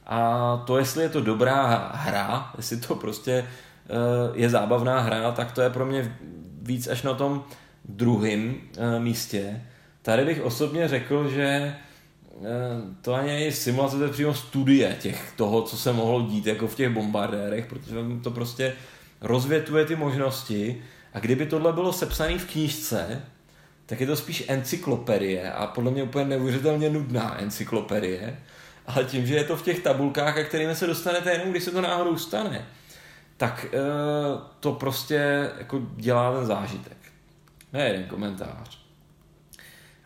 [0.06, 5.52] a to, jestli je to dobrá hra, jestli to prostě eh, je zábavná hra, tak
[5.52, 6.16] to je pro mě
[6.62, 7.44] víc až na tom
[7.84, 9.62] druhém eh, místě.
[10.02, 11.74] Tady bych osobně řekl, že eh,
[13.02, 16.68] to ani je simulace, to je přímo studie těch toho, co se mohlo dít jako
[16.68, 18.72] v těch bombardérech, protože to prostě
[19.20, 20.82] rozvětuje ty možnosti
[21.14, 23.22] a kdyby tohle bylo sepsané v knížce,
[23.86, 28.38] tak je to spíš encyklopedie a podle mě úplně neuvěřitelně nudná encyklopedie,
[28.86, 31.70] ale tím, že je to v těch tabulkách, a kterými se dostanete jenom, když se
[31.70, 32.66] to náhodou stane,
[33.36, 33.78] tak e,
[34.60, 36.96] to prostě jako dělá ten zážitek.
[37.72, 38.82] Ne jeden komentář.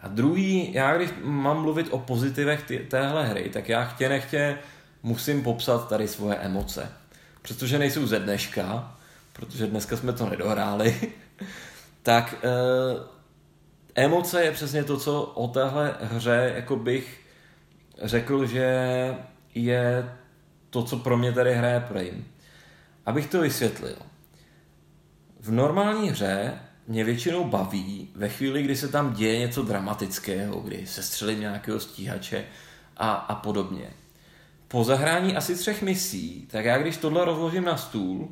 [0.01, 4.59] A druhý, já když mám mluvit o pozitivech ty, téhle hry, tak já chtě nechtě
[5.03, 6.93] musím popsat tady svoje emoce.
[7.43, 8.97] Přestože nejsou ze dneška,
[9.33, 11.12] protože dneska jsme to nedohráli,
[12.03, 13.03] tak uh,
[13.95, 17.21] emoce je přesně to, co o téhle hře jako bych
[18.03, 18.69] řekl, že
[19.55, 20.12] je
[20.71, 22.23] to, co pro mě tady hraje Prime.
[23.07, 23.97] Abych to vysvětlil.
[25.41, 26.59] V normální hře
[26.89, 31.80] mě většinou baví ve chvíli, kdy se tam děje něco dramatického, kdy se střelím nějakého
[31.80, 32.45] stíhače
[32.97, 33.91] a, a podobně.
[34.68, 38.28] Po zahrání asi třech misí, tak já když tohle rozložím na stůl,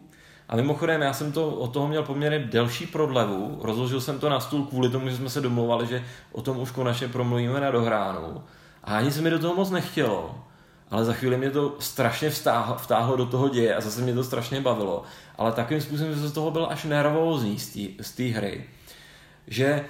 [0.48, 4.40] a mimochodem, já jsem to od toho měl poměrně delší prodlevu, rozložil jsem to na
[4.40, 8.42] stůl kvůli tomu, že jsme se domluvali, že o tom už konečně promluvíme na dohránu.
[8.84, 10.44] A ani se mi do toho moc nechtělo,
[10.94, 14.24] ale za chvíli mě to strašně vtáhlo, vtáhlo do toho děje a zase mě to
[14.24, 15.02] strašně bavilo.
[15.38, 17.58] Ale takovým způsobem, že se z toho byl až nervózní
[18.00, 18.64] z té hry.
[19.46, 19.84] Že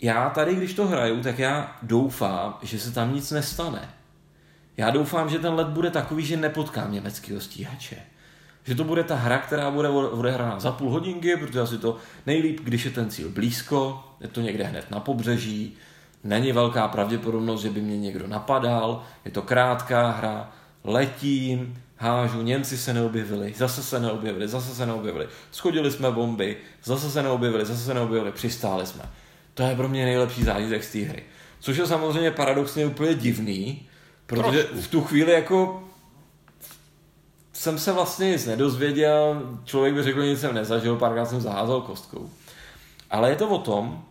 [0.00, 3.88] já tady, když to hraju, tak já doufám, že se tam nic nestane.
[4.76, 7.96] Já doufám, že ten let bude takový, že nepotkám německého stíhače
[8.64, 12.60] že to bude ta hra, která bude odehrána za půl hodinky, protože asi to nejlíp,
[12.64, 15.76] když je ten cíl blízko, je to někde hned na pobřeží,
[16.24, 20.52] není velká pravděpodobnost, že by mě někdo napadal, je to krátká hra,
[20.84, 27.10] letím, hážu, Němci se neobjevili, zase se neobjevili, zase se neobjevili, schodili jsme bomby, zase
[27.10, 29.02] se neobjevili, zase se neobjevili, přistáli jsme.
[29.54, 31.22] To je pro mě nejlepší zážitek z té hry.
[31.60, 33.88] Což je samozřejmě paradoxně úplně divný,
[34.26, 35.84] protože v tu chvíli jako
[37.52, 42.30] jsem se vlastně nic nedozvěděl, člověk by řekl, nic jsem nezažil, párkrát jsem zaházel kostkou.
[43.10, 44.04] Ale je to o tom,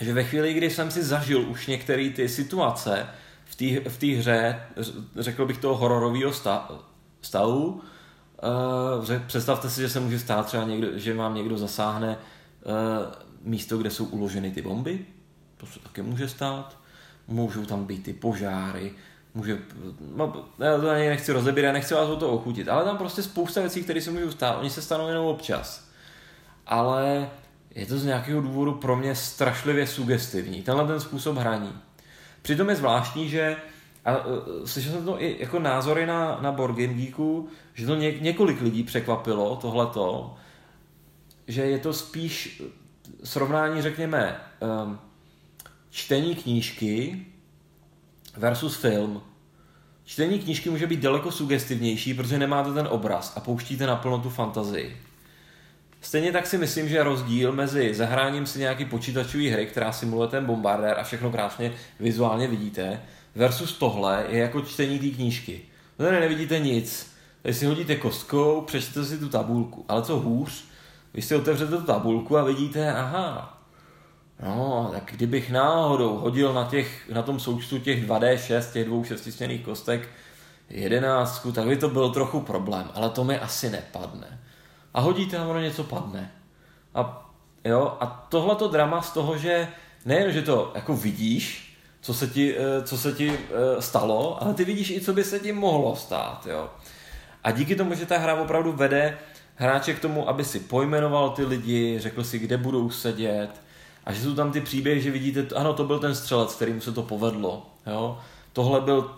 [0.00, 3.06] že ve chvíli, kdy jsem si zažil už některé ty situace
[3.44, 4.60] v té v hře,
[5.16, 6.32] řekl bych toho hororového
[7.22, 7.80] stavu,
[9.00, 12.72] uh, představte si, že se může stát třeba někdo, že vám někdo zasáhne uh,
[13.42, 15.06] místo, kde jsou uloženy ty bomby,
[15.56, 16.78] to se taky může stát,
[17.28, 18.92] můžou tam být ty požáry,
[19.34, 19.58] může,
[20.16, 23.60] no, já to ani nechci rozebírat, nechci vás o to ochutit, ale tam prostě spousta
[23.60, 25.88] věcí, které se můžou stát, oni se stanou jenom občas.
[26.66, 27.30] Ale
[27.74, 31.72] je to z nějakého důvodu pro mě strašlivě sugestivní, tenhle ten způsob hraní.
[32.42, 33.56] Přitom je zvláštní, že
[34.04, 37.94] a uh, slyšel jsem to i jako názory na, na Board Game Geeku, že to
[37.94, 40.34] ně, několik lidí překvapilo, tohleto,
[41.48, 42.62] že je to spíš
[43.24, 44.40] srovnání, řekněme,
[45.90, 47.26] čtení knížky
[48.36, 49.22] versus film.
[50.04, 54.96] Čtení knížky může být daleko sugestivnější, protože nemáte ten obraz a pouštíte naplno tu fantazii.
[56.02, 60.46] Stejně tak si myslím, že rozdíl mezi zahráním si nějaký počítačový hry, která simuluje ten
[60.46, 63.02] bombardér a všechno krásně vizuálně vidíte,
[63.34, 65.60] versus tohle je jako čtení té knížky.
[65.96, 67.12] Tady nevidíte nic.
[67.42, 69.84] Tady si hodíte kostkou, přečtete si tu tabulku.
[69.88, 70.64] Ale co hůř,
[71.14, 73.58] vy si otevřete tu tabulku a vidíte, aha,
[74.42, 79.64] No, tak kdybych náhodou hodil na, těch, na tom součtu těch 2D6, těch dvou šestistěných
[79.64, 80.08] kostek,
[80.70, 84.38] jedenáctku, tak by to byl trochu problém, ale to mi asi nepadne.
[84.94, 86.32] A hodíte a ono něco padne.
[86.94, 87.30] A,
[87.64, 89.68] jo, a tohleto drama z toho, že
[90.04, 94.54] nejen, že to jako vidíš, co se ti, eh, co se ti eh, stalo, ale
[94.54, 96.70] ty vidíš i, co by se ti mohlo stát, jo.
[97.44, 99.18] A díky tomu, že ta hra opravdu vede
[99.56, 103.50] hráče k tomu, aby si pojmenoval ty lidi, řekl si, kde budou sedět,
[104.04, 106.92] a že jsou tam ty příběhy, že vidíte, ano, to byl ten střelec, kterým se
[106.92, 108.18] to povedlo, jo.
[108.52, 109.10] Tohle byl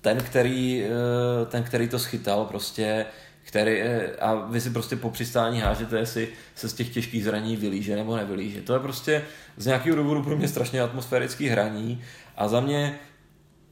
[0.00, 3.06] ten, který, eh, ten, který to schytal prostě,
[3.44, 7.56] který, eh, a vy si prostě po přistání hážete, jestli se z těch těžkých zraní
[7.56, 8.62] vylíže nebo nevylíže.
[8.62, 9.24] To je prostě
[9.56, 12.02] z nějakého důvodu pro mě strašně atmosférický hraní
[12.36, 12.98] a za mě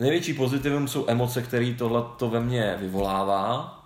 [0.00, 3.78] největší pozitivum jsou emoce, které tohle to ve mně vyvolává,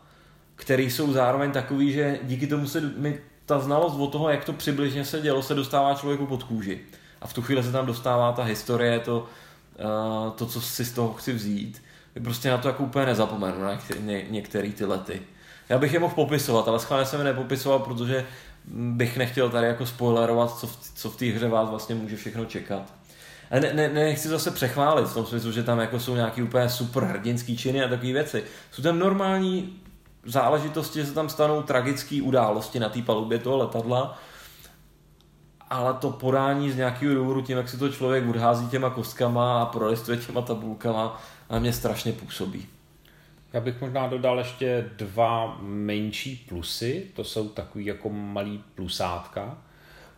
[0.57, 4.53] které jsou zároveň takový, že díky tomu se mi ta znalost o toho, jak to
[4.53, 6.81] přibližně se dělo, se dostává člověku pod kůži.
[7.21, 10.93] A v tu chvíli se tam dostává ta historie, to, uh, to co si z
[10.93, 11.83] toho chci vzít.
[12.23, 13.79] Prostě na to jako úplně nezapomenu, na
[14.31, 15.23] některé ty lety.
[15.69, 18.27] Já bych je mohl popisovat, ale schválně jsem je nepopisoval, protože
[18.69, 22.45] bych nechtěl tady jako spoilerovat, co v, co v té hře vás vlastně může všechno
[22.45, 22.95] čekat.
[23.51, 26.69] A ne, ne, nechci zase přechválit v tom smyslu, že tam jako jsou nějaký úplně
[26.69, 28.45] super hrdinský činy a takové věci.
[28.71, 29.83] Jsou tam normální
[30.25, 34.19] záležitosti, že se tam stanou tragické události na té palubě toho letadla,
[35.71, 39.67] ale to podání z nějakého důvodu tím, jak si to člověk odhází těma kostkama a
[39.67, 42.67] prolistuje těma tabulkama, na mě strašně působí.
[43.53, 49.59] Já bych možná dodal ještě dva menší plusy, to jsou takový jako malý plusátka.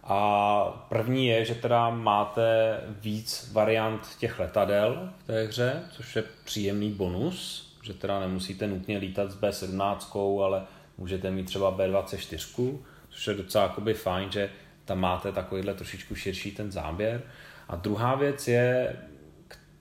[0.04, 6.24] A první je, že teda máte víc variant těch letadel v té hře, což je
[6.44, 10.62] příjemný bonus, že teda nemusíte nutně lítat s B17, ale
[10.98, 12.78] můžete mít třeba B24,
[13.08, 14.50] což je docela jakoby fajn, že
[14.84, 17.22] tam máte takovýhle trošičku širší ten záběr.
[17.68, 18.96] A druhá věc je,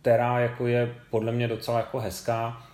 [0.02, 2.67] která jako je podle mě docela jako hezká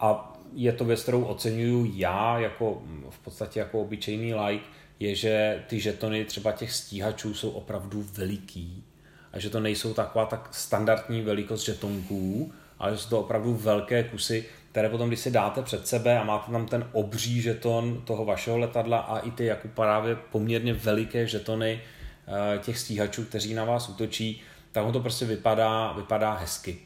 [0.00, 4.64] a je to věc, kterou oceňuju já jako v podstatě jako obyčejný like,
[5.00, 8.84] je, že ty žetony třeba těch stíhačů jsou opravdu veliký
[9.32, 14.04] a že to nejsou taková tak standardní velikost žetonků, ale že jsou to opravdu velké
[14.04, 18.24] kusy, které potom, když si dáte před sebe a máte tam ten obří žeton toho
[18.24, 21.80] vašeho letadla a i ty jako právě poměrně veliké žetony
[22.26, 24.42] eh, těch stíhačů, kteří na vás útočí,
[24.72, 26.78] tak to prostě vypadá, vypadá hezky.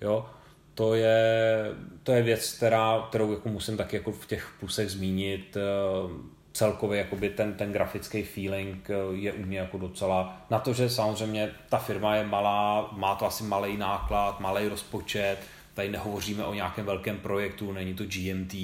[0.00, 0.26] Jo?
[0.74, 1.66] To je,
[2.02, 5.56] to je věc, která, kterou jako musím taky jako v těch plusech zmínit.
[5.56, 10.72] Eh, celkově jakoby ten, ten grafický feeling eh, je u mě jako docela, na to,
[10.72, 15.38] že samozřejmě ta firma je malá, má to asi malý náklad, malý rozpočet,
[15.74, 18.54] tady nehovoříme o nějakém velkém projektu, není to GMT,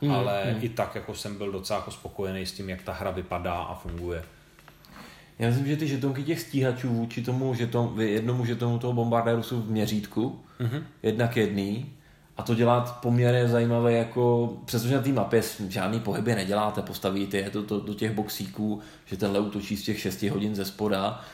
[0.00, 0.64] mm, ale mm.
[0.64, 3.74] i tak jako jsem byl docela jako spokojený s tím, jak ta hra vypadá a
[3.74, 4.24] funguje.
[5.38, 9.60] Já myslím, že ty žetonky těch stíhačů vůči tomu žeton, jednomu žetonu toho bombardéru jsou
[9.60, 10.82] v měřítku, mm-hmm.
[11.02, 11.86] jednak jedný,
[12.36, 17.50] a to dělat poměrně zajímavé, jako přestože na té mapě žádný pohyby neděláte, postavíte je
[17.50, 21.24] to, to, do těch boxíků, že tenhle útočí z těch 6 hodin ze spoda,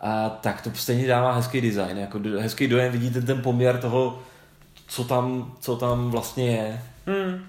[0.00, 4.22] a tak to stejně dává hezký design, jako hezký dojem, vidíte ten poměr toho,
[4.86, 6.82] co tam, co tam vlastně je.
[7.06, 7.44] Hmm.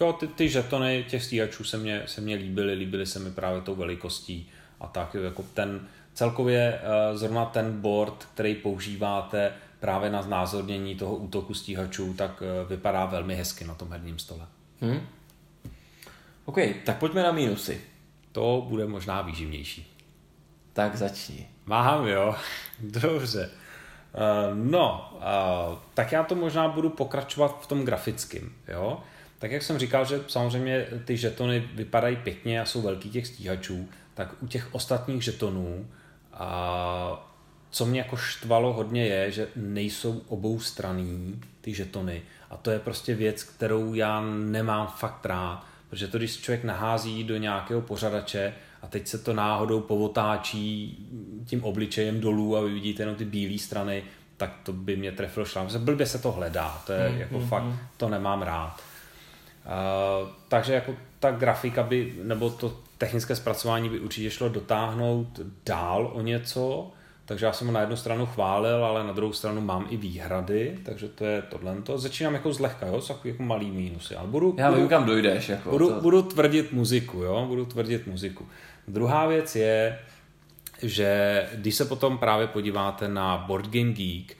[0.00, 3.60] Jo, ty, ty žetony těch stíhačů se mě, se mě líbily, líbily se mi právě
[3.60, 4.48] tou velikostí
[4.80, 11.16] a tak, jako ten celkově uh, zrovna ten board, který používáte právě na znázornění toho
[11.16, 14.46] útoku stíhačů, tak uh, vypadá velmi hezky na tom herním stole.
[14.80, 15.00] Hmm.
[16.44, 17.80] OK, tak pojďme na mínusy.
[18.32, 19.92] To bude možná výživnější.
[20.72, 21.48] Tak začni.
[21.66, 22.34] Mám, jo.
[22.80, 23.50] Dobře.
[24.14, 25.12] Uh, no,
[25.94, 29.00] tak já to možná budu pokračovat v tom grafickém, jo.
[29.38, 33.88] Tak jak jsem říkal, že samozřejmě ty žetony vypadají pěkně a jsou velký těch stíhačů,
[34.16, 35.86] tak u těch ostatních žetonů
[36.32, 37.32] a
[37.70, 42.78] co mě jako štvalo hodně je, že nejsou obou straný ty žetony a to je
[42.78, 48.54] prostě věc, kterou já nemám fakt rád, protože to, když člověk nahází do nějakého pořadače
[48.82, 50.98] a teď se to náhodou povotáčí
[51.46, 54.04] tím obličejem dolů a vy vidíte jenom ty bílé strany,
[54.36, 55.68] tak to by mě trefilo šlám.
[55.78, 57.78] Blbě se to hledá, to je mm, jako mm, fakt, mm.
[57.96, 58.82] to nemám rád.
[59.66, 60.96] Uh, takže jako
[61.26, 66.90] ta grafika by, nebo to technické zpracování by určitě šlo dotáhnout dál o něco,
[67.24, 70.78] takže já jsem ho na jednu stranu chválil, ale na druhou stranu mám i výhrady,
[70.84, 71.76] takže to je tohle.
[71.94, 74.16] Začínám jako zlehka, jo, jsou jako malý mínusy.
[74.16, 75.48] Ale budu, já vím, kam dojdeš.
[75.48, 76.00] Jako budu, to...
[76.00, 78.46] budu tvrdit muziku, jo, budu tvrdit muziku.
[78.88, 79.98] Druhá věc je,
[80.82, 84.36] že když se potom právě podíváte na Board Game Geek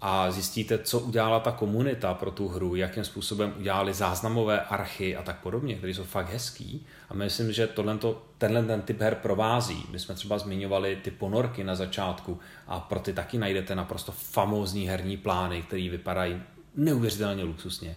[0.00, 5.22] a zjistíte, co udělala ta komunita pro tu hru, jakým způsobem udělali záznamové archy a
[5.22, 6.86] tak podobně, které jsou fakt hezký.
[7.08, 7.98] A myslím, že tohle,
[8.38, 9.84] tenhle ten typ her provází.
[9.90, 14.88] My jsme třeba zmiňovali ty ponorky na začátku a pro ty taky najdete naprosto famózní
[14.88, 16.42] herní plány, které vypadají
[16.76, 17.96] neuvěřitelně luxusně.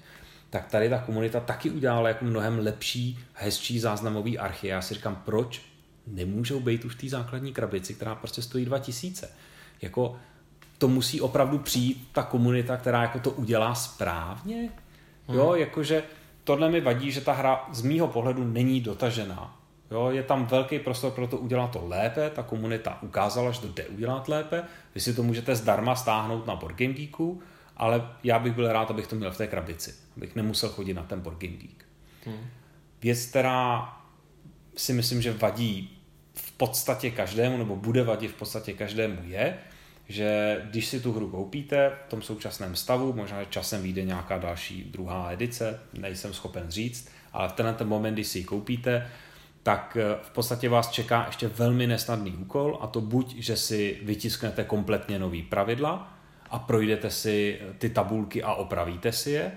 [0.50, 4.68] Tak tady ta komunita taky udělala jako mnohem lepší, hezčí záznamový archy.
[4.68, 5.62] Já si říkám, proč
[6.08, 9.30] nemůžou být už v té základní krabici, která prostě stojí 2000.
[9.82, 10.20] Jako
[10.82, 14.70] to musí opravdu přijít ta komunita, která jako to udělá správně.
[15.28, 15.38] Hmm.
[15.38, 16.04] Jo, jakože
[16.44, 19.60] tohle mi vadí, že ta hra z mýho pohledu není dotažená.
[19.92, 23.68] Jo, je tam velký prostor pro to udělat to lépe, ta komunita ukázala, že to
[23.68, 24.64] jde udělat lépe,
[24.96, 27.42] vy si to můžete zdarma stáhnout na Board Game Geeku,
[27.78, 31.04] ale já bych byl rád, abych to měl v té krabici, abych nemusel chodit na
[31.04, 31.86] ten Board Game Geek.
[32.26, 32.48] Hmm.
[33.02, 33.94] Věc, která
[34.76, 35.98] si myslím, že vadí
[36.34, 39.58] v podstatě každému, nebo bude vadit v podstatě každému, je,
[40.12, 44.84] že když si tu hru koupíte v tom současném stavu, možná časem vyjde nějaká další
[44.84, 49.08] druhá edice, nejsem schopen říct, ale v tenhle ten moment, když si ji koupíte,
[49.64, 54.00] tak eh, v podstatě vás čeká ještě velmi nesnadný úkol a to buď, že si
[54.04, 56.14] vytisknete kompletně nový pravidla
[56.50, 59.52] a projdete si ty tabulky a opravíte si je,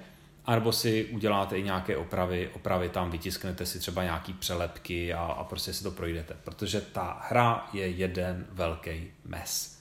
[0.47, 5.45] anebo si uděláte i nějaké opravy, opravy tam, vytisknete si třeba nějaký přelepky a, a
[5.45, 9.74] prostě si to projdete, protože ta hra je jeden velký mes.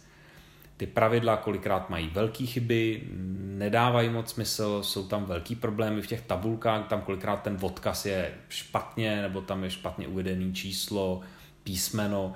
[0.84, 3.01] Ty pravidla kolikrát mají velké chyby,
[3.38, 8.34] nedávají moc smysl, jsou tam velký problémy v těch tabulkách, tam kolikrát ten odkaz je
[8.49, 11.22] špatně, nebo tam je špatně uvedený číslo,
[11.64, 12.34] písmeno.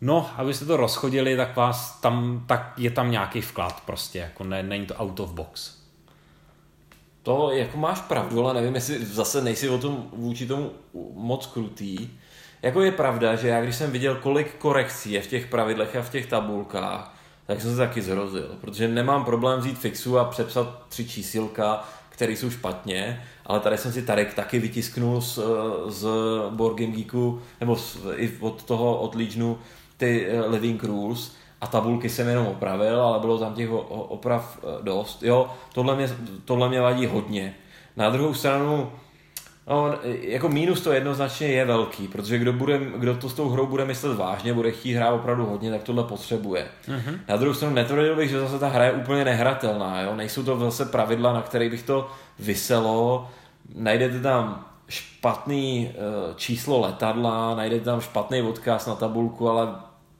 [0.00, 4.62] No, abyste to rozchodili, tak vás tam, tak je tam nějaký vklad prostě, jako ne,
[4.62, 5.82] není to out of box.
[7.22, 10.72] To jako máš pravdu, ale nevím, jestli zase nejsi o tom vůči tomu
[11.14, 12.10] moc krutý.
[12.62, 16.02] Jako je pravda, že já když jsem viděl, kolik korekcí je v těch pravidlech a
[16.02, 17.17] v těch tabulkách,
[17.48, 22.32] tak jsem se taky zrozil, protože nemám problém vzít fixu a přepsat tři čísilka, které
[22.32, 25.38] jsou špatně, ale tady jsem si tady taky vytisknul z,
[25.86, 26.08] z
[26.50, 29.58] Board Game Geeku, nebo z, i od toho odlížnu
[29.96, 34.82] ty eh, Living Rules a tabulky jsem jenom opravil, ale bylo tam těch oprav eh,
[34.82, 35.22] dost.
[35.22, 37.54] Jo, tohle mě, tohle mě vadí hodně.
[37.96, 38.92] Na druhou stranu,
[39.68, 43.66] No, jako mínus to jednoznačně je velký, protože kdo, bude, kdo to s tou hrou
[43.66, 46.66] bude myslet vážně, bude chtít hrát opravdu hodně, tak tohle potřebuje.
[46.88, 47.18] Uh-huh.
[47.28, 50.00] Na druhou stranu netvrdil bych, že zase ta hra je úplně nehratelná.
[50.00, 50.16] Jo?
[50.16, 52.08] Nejsou to zase pravidla, na kterých bych to
[52.38, 53.28] vyselo.
[53.74, 59.68] Najdete tam špatný uh, číslo letadla, najdete tam špatný odkaz na tabulku, ale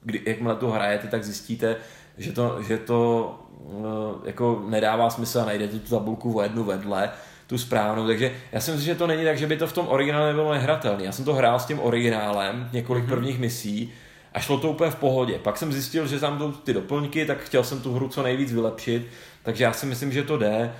[0.02, 1.76] kdy, jakmile to hrajete, tak zjistíte,
[2.18, 3.84] že to, že to uh,
[4.24, 7.10] jako nedává smysl a najdete tu tabulku o jednu vedle
[7.48, 8.06] tu správnou.
[8.06, 10.52] Takže já si myslím, že to není tak, že by to v tom originále nebylo
[10.52, 11.04] nehratelné.
[11.04, 13.08] Já jsem to hrál s tím originálem, několik mm-hmm.
[13.08, 13.92] prvních misí
[14.32, 15.38] a šlo to úplně v pohodě.
[15.38, 18.52] Pak jsem zjistil, že tam jdou ty doplňky, tak chtěl jsem tu hru co nejvíc
[18.52, 19.06] vylepšit,
[19.42, 20.72] takže já si myslím, že to jde.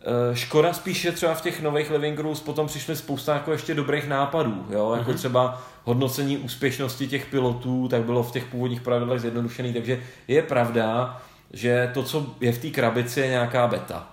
[0.00, 4.08] Eh, škoda spíše třeba v těch nových Living Rules potom přišly spousta jako ještě dobrých
[4.08, 4.94] nápadů, jo?
[4.98, 5.16] jako mm-hmm.
[5.16, 11.20] třeba hodnocení úspěšnosti těch pilotů, tak bylo v těch původních pravidlech zjednodušený, takže je pravda,
[11.52, 14.08] že to, co je v té krabici, je nějaká beta.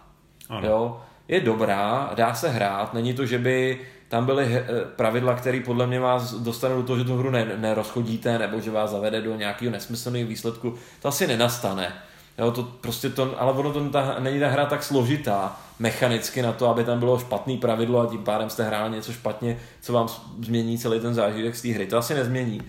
[0.49, 0.67] Ano.
[0.67, 1.01] Jo?
[1.29, 4.65] Je dobrá, dá se hrát, není to, že by tam byly eh,
[4.95, 8.89] pravidla, které podle mě vás dostanou do toho, že tu hru nerozchodíte, nebo že vás
[8.89, 10.75] zavede do nějakého nesmyslného výsledku.
[11.01, 11.93] To asi nenastane.
[12.37, 16.51] Jo, to prostě to, ale ono to ta, není ta hra tak složitá mechanicky na
[16.51, 20.07] to, aby tam bylo špatný pravidlo a tím pádem jste hráli něco špatně, co vám
[20.45, 21.87] změní celý ten zážitek z té hry.
[21.87, 22.61] To asi nezmění.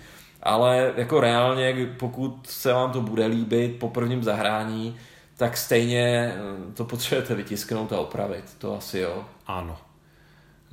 [0.42, 4.96] Ale jako reálně, pokud se vám to bude líbit po prvním zahrání,
[5.40, 8.44] tak stejně eh, to potřebujete vytisknout a opravit.
[8.58, 9.24] To asi jo.
[9.46, 9.78] Ano.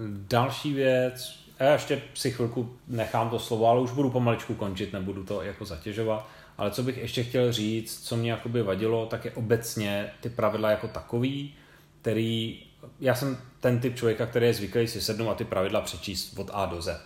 [0.09, 5.23] Další věc, já ještě si chvilku nechám to slovo, ale už budu pomaličku končit, nebudu
[5.23, 6.27] to jako zatěžovat.
[6.57, 10.71] Ale co bych ještě chtěl říct, co mě jakoby vadilo, tak je obecně ty pravidla
[10.71, 11.53] jako takový,
[12.01, 12.63] který,
[12.99, 16.49] já jsem ten typ člověka, který je zvyklý si sednout a ty pravidla přečíst od
[16.53, 17.01] A do Z.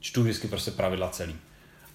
[0.00, 1.36] Čtu vždycky prostě pravidla celý.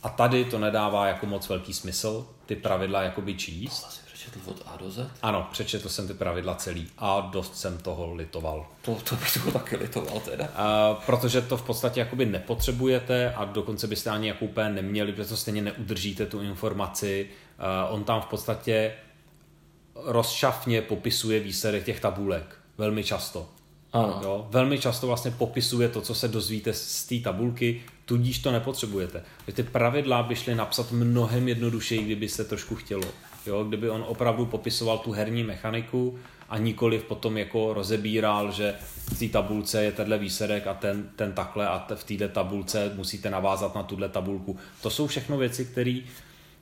[0.03, 4.77] A tady to nedává jako moc velký smysl, ty pravidla jakoby číst přečetl od A
[4.77, 5.07] do Z?
[5.21, 8.67] Ano, přečetl jsem ty pravidla celý a dost jsem toho litoval.
[8.81, 10.45] To, to bych toho taky litoval teda.
[10.45, 15.29] Uh, protože to v podstatě jakoby nepotřebujete a dokonce byste ani jako úplně neměli, protože
[15.29, 17.29] to stejně neudržíte tu informaci.
[17.87, 18.93] Uh, on tam v podstatě
[19.95, 22.55] rozšafně popisuje výsledek těch tabulek.
[22.77, 23.49] Velmi často.
[23.93, 24.19] Ano.
[24.23, 24.47] Jo?
[24.49, 29.23] Velmi často vlastně popisuje to, co se dozvíte z té tabulky, tudíž to nepotřebujete.
[29.53, 33.03] Ty pravidla by šly napsat mnohem jednodušeji, kdyby se trošku chtělo.
[33.47, 33.63] Jo?
[33.63, 38.75] Kdyby on opravdu popisoval tu herní mechaniku a nikoli potom jako rozebíral, že
[39.15, 43.29] v té tabulce je tenhle výsledek a ten, ten takhle a v této tabulce musíte
[43.29, 44.57] navázat na tuhle tabulku.
[44.81, 45.99] To jsou všechno věci, které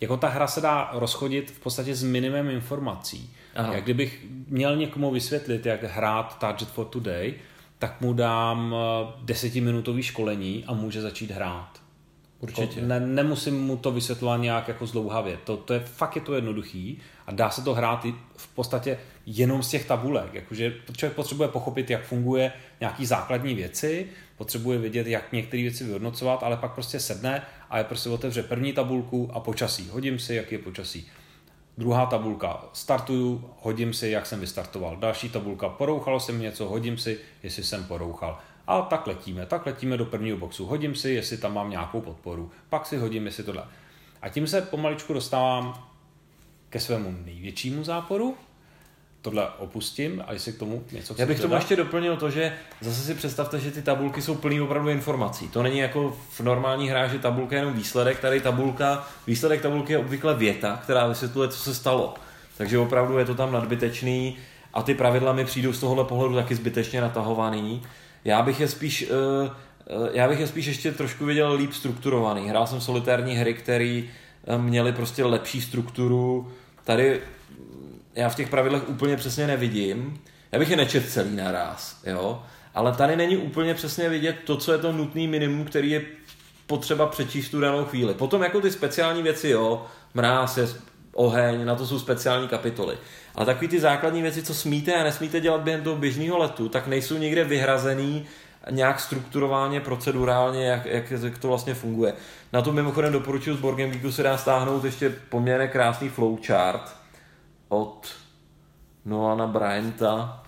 [0.01, 3.33] jako ta hra se dá rozchodit v podstatě s minimem informací.
[3.55, 3.73] Aha.
[3.73, 7.33] Jak kdybych měl někomu vysvětlit, jak hrát Target for Today,
[7.79, 11.80] tak mu dám eh, desetiminutový školení a může začít hrát.
[12.41, 12.81] Určitě.
[12.81, 15.38] To ne, nemusím mu to vysvětlovat nějak jako zdlouhavě.
[15.43, 18.97] To, to je fakt je to jednoduchý a dá se to hrát i v podstatě
[19.26, 20.34] jenom z těch tabulek.
[20.34, 24.07] Jakože člověk potřebuje pochopit, jak funguje nějaký základní věci,
[24.38, 28.73] potřebuje vědět, jak některé věci vyhodnocovat, ale pak prostě sedne a je prostě otevře první
[28.73, 29.89] tabulku a počasí.
[29.89, 31.07] Hodím si, jaký je počasí.
[31.77, 34.97] Druhá tabulka, startuju, hodím si, jak jsem vystartoval.
[34.97, 38.39] Další tabulka, porouchalo jsem něco, hodím si, jestli jsem porouchal.
[38.72, 40.65] A tak letíme, tak letíme do prvního boxu.
[40.65, 42.52] Hodím si, jestli tam mám nějakou podporu.
[42.69, 43.64] Pak si hodím, jestli tohle.
[44.22, 45.88] A tím se pomaličku dostávám
[46.69, 48.35] ke svému největšímu záporu,
[49.22, 53.02] tohle opustím a jestli k tomu něco Já bych tomu ještě doplnil to, že zase
[53.02, 55.48] si představte, že ty tabulky jsou plný opravdu informací.
[55.48, 59.93] To není jako v normální hře, že tabulka je jenom výsledek, tady tabulka, výsledek tabulky
[59.93, 62.14] je obvykle věta, která vysvětluje, co se stalo.
[62.57, 64.38] Takže opravdu je to tam nadbytečný
[64.73, 67.81] a ty pravidla mi přijdou z tohohle pohledu taky zbytečně natahovaný.
[68.26, 69.49] Já bych je spíš, uh,
[70.14, 72.49] já bych je spíš ještě trošku viděl líp strukturovaný.
[72.49, 74.03] Hrál jsem solitární hry, které
[74.48, 76.52] eh, měly prostě lepší strukturu.
[76.84, 77.22] Tady
[78.15, 80.22] já v těch pravidlech úplně přesně nevidím.
[80.52, 82.43] Já bych je nečet celý naraz, jo.
[82.73, 86.02] Ale tady není úplně přesně vidět to, co je to nutný minimum, který je
[86.68, 88.14] potřeba přečíst tu danou chvíli.
[88.14, 90.68] Potom jako ty speciální věci, jo, mráz je
[91.13, 92.97] oheň, na to jsou speciální kapitoly.
[93.35, 96.88] Ale takový ty základní věci, co smíte a nesmíte dělat během toho běžného letu, tak
[96.88, 98.25] nejsou někde vyhrazený
[98.69, 102.13] nějak strukturovaně, procedurálně, jak, jak, jak to vlastně funguje.
[102.53, 106.95] Na to mimochodem doporučuji z Borgem Geeku se dá stáhnout ještě poměrně krásný flowchart
[107.69, 108.07] od
[109.05, 110.43] Noana Bryanta,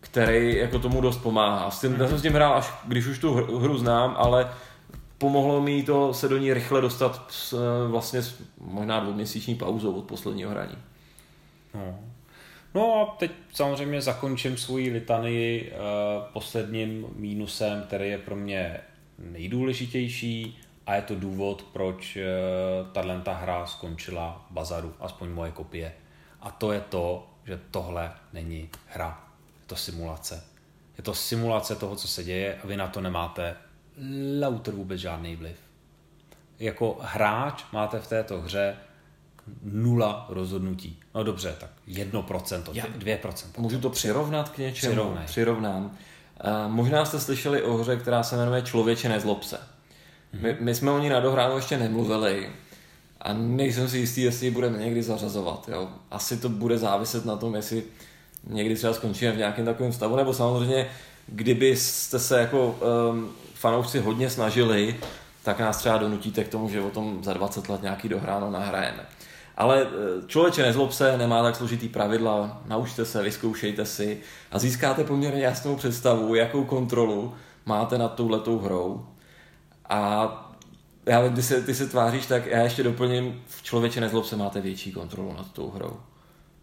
[0.00, 1.70] který jako tomu dost pomáhá.
[1.70, 4.50] S tím, já jsem s tím hrál až když už tu hru znám, ale
[5.18, 7.54] pomohlo mi to se do ní rychle dostat s,
[7.88, 10.78] vlastně s možná dvouměsíční pauzou od posledního hraní.
[11.74, 11.98] No.
[12.74, 15.78] No a teď samozřejmě zakončím svoji litanii uh,
[16.32, 18.80] posledním mínusem, který je pro mě
[19.18, 25.92] nejdůležitější a je to důvod, proč uh, tato hra skončila bazaru, aspoň moje kopie.
[26.40, 29.24] A to je to, že tohle není hra.
[29.60, 30.44] Je to simulace.
[30.98, 33.56] Je to simulace toho, co se děje a vy na to nemáte
[34.40, 35.56] lauter vůbec žádný vliv.
[36.58, 38.76] Jako hráč máte v této hře
[39.62, 41.00] nula rozhodnutí.
[41.14, 43.46] No dobře, tak 1%, Já 2%.
[43.58, 44.92] Můžu to přirovnat k něčemu?
[44.92, 45.24] Přirovnej.
[45.26, 45.84] Přirovnám.
[45.84, 49.56] Uh, možná jste slyšeli o hře, která se jmenuje Člověče nezlob se.
[49.56, 50.40] Mm-hmm.
[50.42, 52.50] My, my jsme o ní na dohránu ještě nemluvili
[53.20, 55.68] a nejsem si jistý, jestli ji budeme někdy zařazovat.
[55.72, 55.88] Jo.
[56.10, 57.82] Asi to bude záviset na tom, jestli
[58.46, 60.88] někdy třeba skončíme v nějakém takovém stavu, nebo samozřejmě,
[61.26, 62.78] kdybyste se jako
[63.10, 64.96] um, fanoušci hodně snažili,
[65.42, 69.06] tak nás třeba donutíte k tomu, že o tom za 20 let nějaký dohráno nahrajeme.
[69.56, 74.20] Ale eh, člověče nezlob se, nemá tak složitý pravidla, naučte se, vyzkoušejte si
[74.52, 77.34] a získáte poměrně jasnou představu, jakou kontrolu
[77.66, 79.06] máte nad touhletou hrou.
[79.88, 80.28] A
[81.06, 84.36] já vím, ty se, ty se tváříš, tak já ještě doplním, v člověče nezlob se
[84.36, 86.00] máte větší kontrolu nad tou hrou.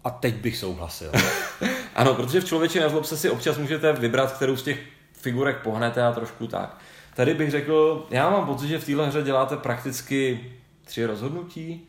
[0.03, 1.11] A teď bych souhlasil.
[1.95, 4.94] ano, protože v člověče nezlob se si občas můžete vybrat, kterou z těch
[5.25, 6.77] figurek pohnete a trošku tak.
[7.15, 10.51] Tady bych řekl, já mám pocit, že v téhle hře děláte prakticky
[10.85, 11.87] tři rozhodnutí.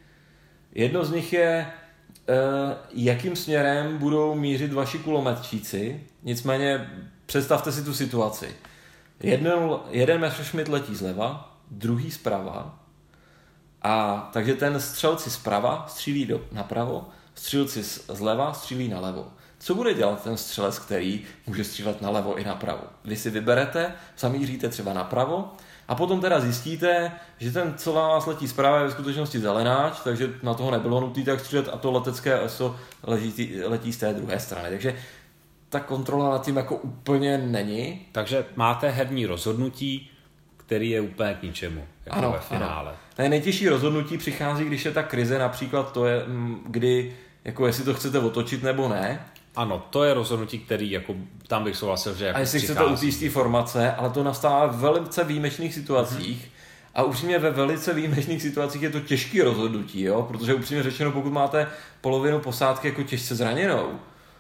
[0.75, 1.67] Jedno z nich je,
[2.29, 6.01] eh, jakým směrem budou mířit vaši kulometčíci.
[6.23, 6.91] Nicméně
[7.27, 8.49] představte si tu situaci.
[9.21, 12.79] Jeden, jeden Messerschmitt letí zleva, druhý zprava.
[13.83, 19.33] A takže ten střelci zprava střílí do, napravo, střelci zleva střílí nalevo.
[19.67, 22.83] Co bude dělat ten střelec, který může střílet nalevo i napravo?
[23.05, 25.53] Vy si vyberete, zamíříte třeba napravo
[25.89, 30.31] a potom teda zjistíte, že ten, co vás letí zprava, je ve skutečnosti zelenáč, takže
[30.43, 34.41] na toho nebylo nutné tak střílet a to letecké ESO letí, letí z té druhé
[34.41, 34.69] strany.
[34.69, 34.97] Takže
[35.69, 38.07] ta kontrola nad tím jako úplně není.
[38.13, 40.11] Takže máte herní rozhodnutí,
[40.57, 42.91] který je úplně k ničemu jako ano, ve finále.
[42.91, 42.99] Ano.
[43.17, 47.85] To nejtěžší rozhodnutí přichází, když je ta krize, například to je, mm, kdy jako jestli
[47.85, 49.21] to chcete otočit nebo ne.
[49.57, 51.15] Ano, to je rozhodnutí, který jako,
[51.47, 52.79] tam bych souhlasil, že jako A jestli přichází.
[52.79, 56.45] chcete utíct formace, ale to nastává v velice výjimečných situacích.
[56.45, 56.51] Mm-hmm.
[56.95, 60.23] A upřímně ve velice výjimečných situacích je to těžké rozhodnutí, jo?
[60.23, 61.67] protože upřímně řečeno, pokud máte
[62.01, 63.91] polovinu posádky jako těžce zraněnou,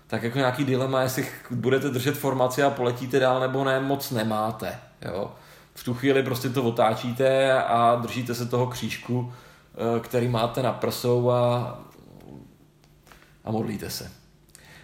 [0.06, 4.78] tak jako nějaký dilema, jestli budete držet formaci a poletíte dál nebo ne, moc nemáte.
[5.02, 5.30] Jo?
[5.76, 9.32] v tu chvíli prostě to otáčíte a držíte se toho křížku,
[9.74, 11.78] eh, který máte na prsou a,
[13.44, 14.10] a modlíte se.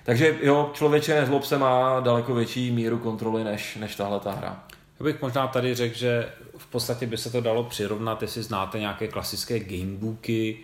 [0.05, 4.65] Takže jo, člověče nezlob se má daleko větší míru kontroly než, než tahle ta hra.
[5.01, 8.79] Já bych možná tady řekl, že v podstatě by se to dalo přirovnat, jestli znáte
[8.79, 10.59] nějaké klasické gamebooky,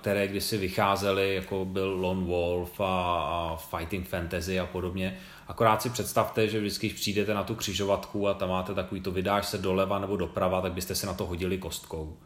[0.00, 5.18] které kdysi vycházely, jako byl Lone Wolf a, a Fighting Fantasy a podobně.
[5.48, 9.10] Akorát si představte, že vždycky, když přijdete na tu křižovatku a tam máte takový to
[9.10, 12.16] vydáš se doleva nebo doprava, tak byste se na to hodili kostkou.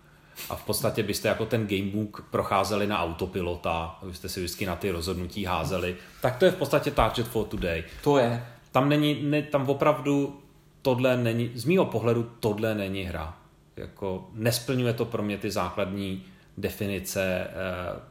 [0.51, 4.90] A v podstatě byste jako ten gamebook procházeli na autopilota, byste si vždycky na ty
[4.90, 5.97] rozhodnutí házeli.
[6.23, 7.85] Tak to je v podstatě Target for Today.
[8.05, 8.47] To je.
[8.73, 10.40] Tam není, ne, tam opravdu
[10.82, 13.36] tohle není, z mýho pohledu tohle není hra.
[13.77, 16.24] Jako nesplňuje to pro mě ty základní
[16.59, 17.48] definice e,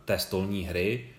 [0.05, 1.09] té stolní hry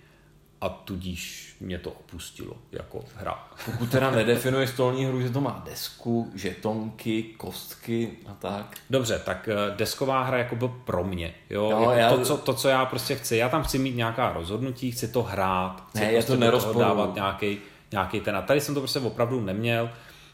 [0.60, 3.48] a tudíž mě to opustilo jako hra.
[3.64, 8.76] Pokud teda nedefinuje stolní hru, že to má desku, žetonky, kostky a tak.
[8.90, 11.34] Dobře, tak eh, desková hra jako byl pro mě.
[11.50, 11.70] Jo?
[11.70, 12.10] No, jako já...
[12.10, 13.36] to, co, to, co já prostě chci.
[13.36, 17.14] Já tam chci mít nějaká rozhodnutí, chci to hrát, chci ne, prostě já to dávat
[17.14, 17.58] nějaký,
[17.92, 18.36] nějaký ten.
[18.36, 19.90] A tady jsem to prostě opravdu neměl,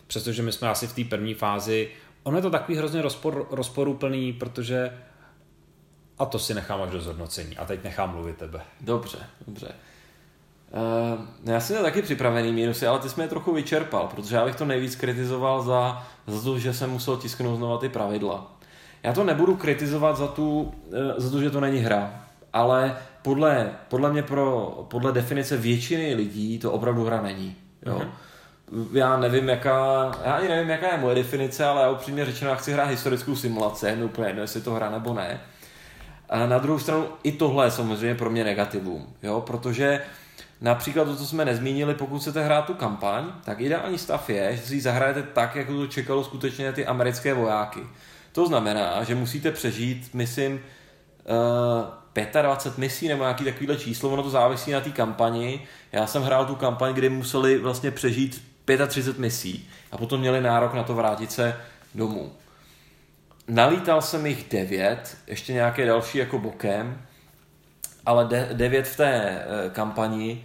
[0.07, 1.91] přestože my jsme asi v té první fázi.
[2.23, 4.99] Ono je to takový hrozně rozpor, rozporuplný, protože
[6.19, 7.57] a to si nechám až do zhodnocení.
[7.57, 8.61] A teď nechám mluvit tebe.
[8.81, 9.75] Dobře, dobře.
[10.75, 14.45] Uh, já jsem měl taky připravený mínusy, ale ty jsme je trochu vyčerpal, protože já
[14.45, 18.53] bych to nejvíc kritizoval za, za to, že jsem musel tisknout znova ty pravidla.
[19.03, 23.71] Já to nebudu kritizovat za, tu, uh, za to, že to není hra, ale podle,
[23.89, 27.57] podle mě pro, podle definice většiny lidí to opravdu hra není.
[27.87, 27.99] Jo?
[27.99, 28.87] Uh-huh.
[28.93, 32.57] Já nevím, jaká, já ani nevím, jaká je moje definice, ale já upřímně řečeno, já
[32.57, 35.41] chci hrát historickou simulaci, je úplně jedno, jestli to hra nebo ne.
[36.29, 39.41] A na druhou stranu i tohle je samozřejmě pro mě negativum, jo?
[39.41, 40.24] protože uh,
[40.61, 44.63] Například to, co jsme nezmínili, pokud chcete hrát tu kampaň, tak ideální stav je, že
[44.63, 47.81] si ji zahrajete tak, jako to čekalo skutečně ty americké vojáky.
[48.33, 54.31] To znamená, že musíte přežít, myslím, uh, 25 misí nebo nějaký takovýhle číslo, ono to
[54.31, 55.67] závisí na té kampani.
[55.93, 58.45] Já jsem hrál tu kampaň, kdy museli vlastně přežít
[58.87, 61.57] 35 misí a potom měli nárok na to vrátit se
[61.95, 62.33] domů.
[63.49, 67.03] Nalítal jsem jich 9, ještě nějaké další jako bokem,
[68.07, 70.45] ale 9 v té uh, kampani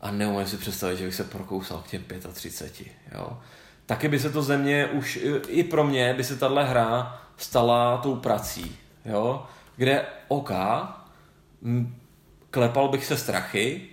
[0.00, 2.92] a neumím si představit, že bych se prokousal k těm 35.
[3.14, 3.38] Jo.
[3.86, 5.18] Taky by se to ze mě už,
[5.48, 9.46] i pro mě by se tahle hra stala tou prací, jo,
[9.76, 10.50] kde OK,
[12.50, 13.88] klepal bych se strachy,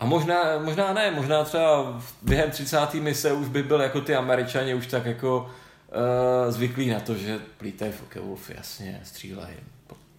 [0.00, 2.94] a možná, možná ne, možná třeba během 30.
[2.94, 7.38] mise už by byl jako ty američani už tak jako uh, zvyklí na to, že
[7.58, 9.56] plítají Wolf, jasně, střílejí.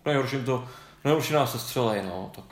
[0.06, 0.68] Nejhorším to,
[1.03, 2.45] nejhorší nás se střelej, no, tak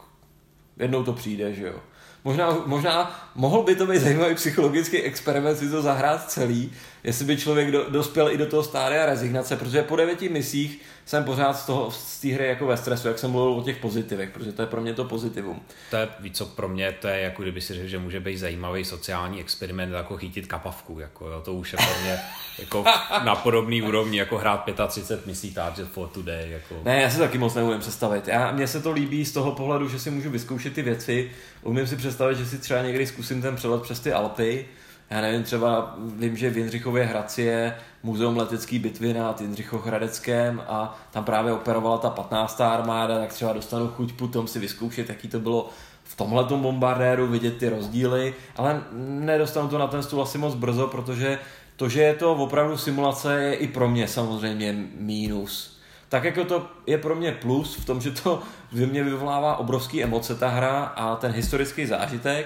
[0.80, 1.80] jednou to přijde, že jo.
[2.24, 6.72] Možná, možná mohl by to být zajímavý psychologický experiment si to zahrát celý,
[7.04, 11.24] jestli by člověk do, dospěl i do toho stádia rezignace, protože po devěti misích jsem
[11.24, 14.30] pořád z, toho, z té hry jako ve stresu, jak jsem mluvil o těch pozitivech,
[14.30, 15.62] protože to je pro mě to pozitivum.
[15.90, 18.38] To je víc, co pro mě, to je jako kdyby si řekl, že může být
[18.38, 22.20] zajímavý sociální experiment, jako chytit kapavku, jako jo, to už je pro mě
[22.60, 22.86] jako
[23.24, 26.52] na podobný úrovni, jako hrát 35 misí Target for Today.
[26.52, 26.82] Jako.
[26.86, 28.28] Ne, já si taky moc neumím představit.
[28.28, 31.32] Já, mně se to líbí z toho pohledu, že si můžu vyzkoušet ty věci,
[31.62, 34.66] umím si představit, že si třeba někdy zkusím ten přelet přes ty Alpy,
[35.10, 41.00] já nevím, třeba vím, že v Jindřichově Hradci je muzeum letecké bitvy nad Jindřichohradeckém a
[41.12, 42.62] tam právě operovala ta 15.
[42.62, 45.70] armáda, tak třeba dostanu chuť potom si vyzkoušet, jaký to bylo
[46.04, 48.84] v tomhle bombardéru, vidět ty rozdíly, ale
[49.20, 51.40] nedostanu to na ten stůl asi moc brzo, protože
[51.76, 55.80] to, že je to opravdu simulace, je i pro mě samozřejmě mínus.
[56.10, 58.42] Tak jako to je pro mě plus v tom, že to
[58.72, 62.46] v mě vyvolává obrovský emoce ta hra a ten historický zážitek,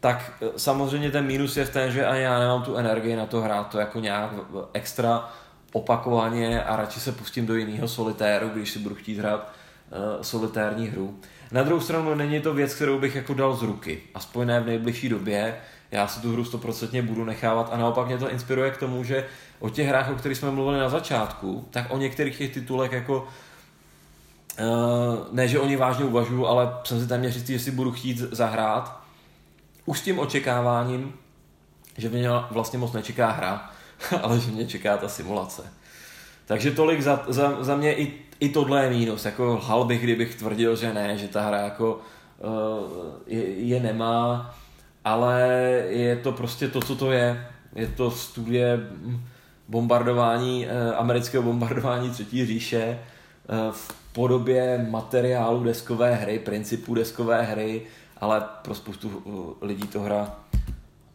[0.00, 3.26] tak e, samozřejmě ten mínus je v tom, že ani já nemám tu energii na
[3.26, 4.30] to hrát to jako nějak
[4.72, 5.28] extra
[5.72, 9.52] opakovaně a radši se pustím do jiného solitéru, když si budu chtít hrát
[9.90, 11.18] uh, solitérní hru.
[11.52, 14.66] Na druhou stranu není to věc, kterou bych jako dal z ruky, aspoň ne v
[14.66, 15.56] nejbližší době.
[15.90, 19.26] Já si tu hru stoprocentně budu nechávat a naopak mě to inspiruje k tomu, že
[19.58, 23.28] o těch hrách, o kterých jsme mluvili na začátku, tak o některých těch titulech jako
[24.60, 24.66] uh,
[25.32, 27.92] ne, že o ní vážně uvažuji, ale jsem si tam měl říct, že si budu
[27.92, 28.97] chtít zahrát
[29.88, 31.14] už s tím očekáváním,
[31.96, 33.70] že mě vlastně moc nečeká hra,
[34.22, 35.62] ale že mě čeká ta simulace.
[36.46, 39.24] Takže tolik za, za, za mě i, i tohle je mínus.
[39.24, 42.00] Jako hal bych, kdybych tvrdil, že ne, že ta hra jako
[42.38, 42.92] uh,
[43.26, 44.54] je, je nemá,
[45.04, 45.42] ale
[45.88, 47.46] je to prostě to, co to je.
[47.74, 48.80] Je to studie
[49.68, 52.98] bombardování, uh, amerického bombardování třetí říše
[53.48, 57.82] uh, v podobě materiálu deskové hry, principů deskové hry,
[58.20, 60.34] ale pro spoustu uh, lidí to hra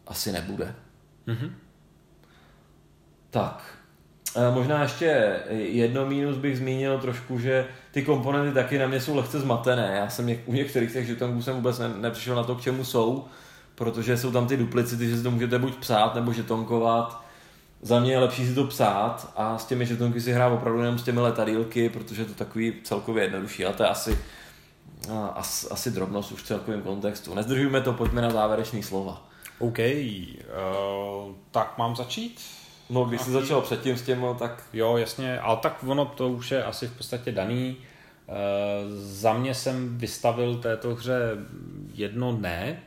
[0.08, 0.76] asi nebude.
[1.28, 1.52] Mm-hmm.
[3.30, 3.78] Tak,
[4.54, 9.40] možná ještě jedno mínus bych zmínil trošku, že ty komponenty taky na mě jsou lehce
[9.40, 9.96] zmatené.
[9.96, 13.26] Já jsem u některých těch žetonků jsem vůbec ne, nepřišel na to, k čemu jsou,
[13.76, 17.24] protože jsou tam ty duplicity, že si to můžete buď psát nebo žetonkovat.
[17.84, 21.00] za mě je lepší si to psát a s těmi žetonky si hrát opravdu jenom
[21.00, 24.20] s těmi letadílky, protože je to takový celkově jednodušší, ale to je asi,
[25.36, 27.34] asi, asi drobnost už v celkovém kontextu.
[27.34, 29.28] Nezdržujme to, pojďme na závěrečný slova.
[29.60, 32.42] OK, uh, tak mám začít?
[32.90, 34.64] No, když jsi začal předtím s no, tak...
[34.74, 37.78] Jo, jasně, ale tak ono to už je asi v podstatě daný.
[38.28, 38.36] Uh,
[38.96, 41.20] za mě jsem vystavil této hře
[41.94, 42.84] jedno ne,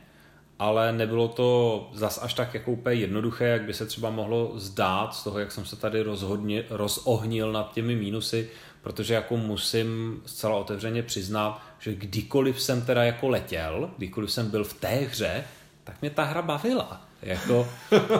[0.59, 5.15] ale nebylo to zas až tak jako úplně jednoduché, jak by se třeba mohlo zdát
[5.15, 8.49] z toho, jak jsem se tady rozhodně, rozohnil nad těmi mínusy,
[8.81, 14.63] protože jako musím zcela otevřeně přiznat, že kdykoliv jsem teda jako letěl, kdykoliv jsem byl
[14.63, 15.43] v té hře,
[15.83, 17.01] tak mě ta hra bavila.
[17.21, 17.67] Jako,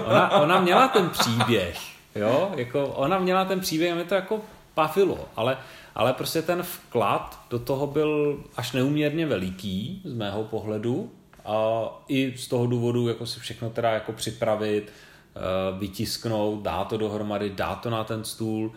[0.06, 1.80] ona, ona měla ten příběh,
[2.16, 4.42] jo, jako ona měla ten příběh a mě to jako
[4.76, 5.58] bavilo, ale,
[5.96, 11.12] ale prostě ten vklad do toho byl až neuměrně veliký z mého pohledu.
[11.46, 14.92] A i z toho důvodu jako si všechno teda jako připravit,
[15.36, 15.40] eh,
[15.80, 18.72] vytisknout, dát to dohromady, dát to na ten stůl.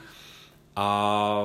[0.77, 1.43] A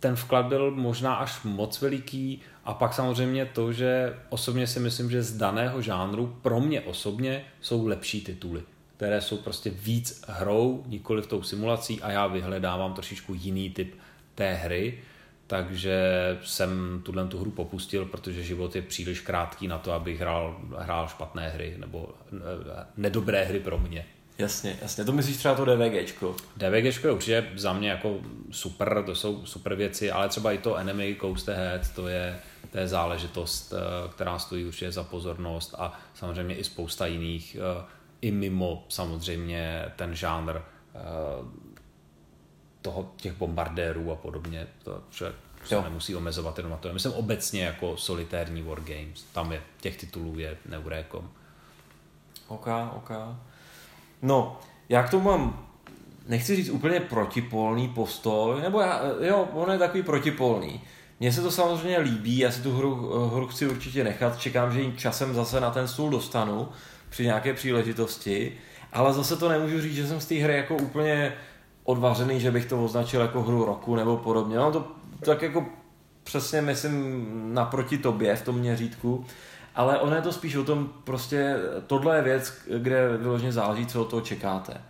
[0.00, 5.10] ten vklad byl možná až moc veliký a pak samozřejmě to, že osobně si myslím,
[5.10, 8.62] že z daného žánru pro mě osobně jsou lepší tituly,
[8.96, 13.94] které jsou prostě víc hrou, nikoli v tou simulací a já vyhledávám trošičku jiný typ
[14.34, 14.98] té hry,
[15.46, 16.00] takže
[16.44, 21.08] jsem tuhle tu hru popustil, protože život je příliš krátký na to, abych hrál, hrál
[21.08, 24.06] špatné hry nebo eh, nedobré hry pro mě.
[24.38, 25.04] Jasně, jasně.
[25.04, 26.36] To myslíš třeba to DVGčko?
[26.56, 28.18] DVGčko je určitě za mě jako
[28.50, 32.38] super, to jsou super věci, ale třeba i to Enemy Coast Ahead, to je,
[32.76, 37.84] to je záležitost, eh, která stojí určitě za pozornost a samozřejmě i spousta jiných, eh,
[38.20, 40.60] i mimo samozřejmě ten žánr
[42.82, 45.82] toho, těch bombardérů a podobně, to člověk se jo.
[45.82, 46.92] nemusí omezovat jenom na to.
[46.92, 51.30] Myslím obecně jako solitérní wargames, tam je, těch titulů je neurékom.
[52.48, 52.66] OK,
[52.96, 53.10] OK.
[54.22, 55.66] No, já k tomu mám,
[56.28, 60.80] nechci říct úplně protipolný postoj, nebo já, jo, on je takový protipolný.
[61.20, 62.94] Mně se to samozřejmě líbí, já si tu hru,
[63.34, 66.68] hru chci určitě nechat, čekám, že ji časem zase na ten stůl dostanu
[67.08, 68.52] při nějaké příležitosti,
[68.92, 71.32] ale zase to nemůžu říct, že jsem z té hry jako úplně
[71.84, 74.56] odvařený, že bych to označil jako hru roku nebo podobně.
[74.56, 74.86] No to
[75.24, 75.66] tak jako
[76.24, 77.24] přesně myslím
[77.54, 79.24] naproti tobě v tom měřítku,
[79.74, 81.56] ale ono je to spíš o tom, prostě
[81.86, 84.80] tohle je věc, kde vyloženě záleží, co od toho čekáte.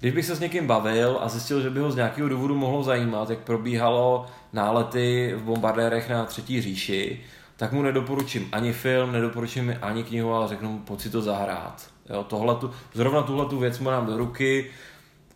[0.00, 2.82] Když bych se s někým bavil a zjistil, že by ho z nějakého důvodu mohlo
[2.82, 7.20] zajímat, jak probíhalo nálety v bombardérech na třetí říši,
[7.56, 11.90] tak mu nedoporučím ani film, nedoporučím ani knihu, ale řeknu mu, pojď si to zahrát.
[12.10, 14.70] Jo, tohletu, zrovna tuhle tu věc mu dám do ruky,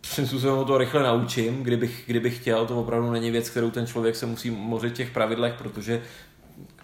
[0.01, 4.15] svým způsobem to rychle naučím, kdybych, kdybych chtěl, to opravdu není věc, kterou ten člověk
[4.15, 6.01] se musí mořit těch pravidlech, protože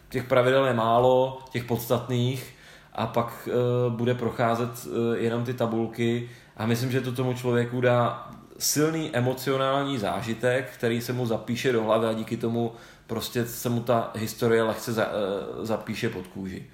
[0.09, 2.53] těch pravidel je málo, těch podstatných
[2.93, 3.49] a pak
[3.87, 9.09] uh, bude procházet uh, jenom ty tabulky a myslím, že to tomu člověku dá silný
[9.13, 12.71] emocionální zážitek, který se mu zapíše do hlavy a díky tomu
[13.07, 16.65] prostě se mu ta historie lehce za, uh, zapíše pod kůži.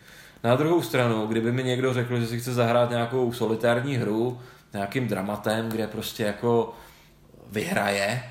[0.43, 4.39] Na druhou stranu, kdyby mi někdo řekl, že si chce zahrát nějakou solitární hru,
[4.73, 6.73] nějakým dramatem, kde prostě jako
[7.51, 8.23] vyhraje,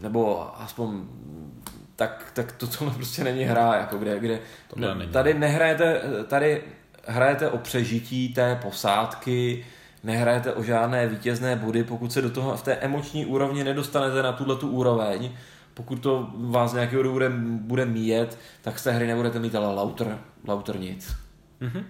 [0.00, 1.04] nebo aspoň
[1.96, 4.40] tak, tak to tohle prostě není hra, jako kde, kde
[4.76, 5.12] ne, není.
[5.12, 6.62] tady nehrajete, tady
[7.06, 9.66] hrajete o přežití té posádky,
[10.06, 14.32] nehrajete o žádné vítězné body, pokud se do toho v té emoční úrovni nedostanete na
[14.32, 15.30] tuhle tu úroveň,
[15.74, 17.26] pokud to vás nějakého důvodu
[17.60, 21.16] bude míjet, tak z té hry nebudete mít ale lauter, lauter nic.
[21.60, 21.84] Mm-hmm.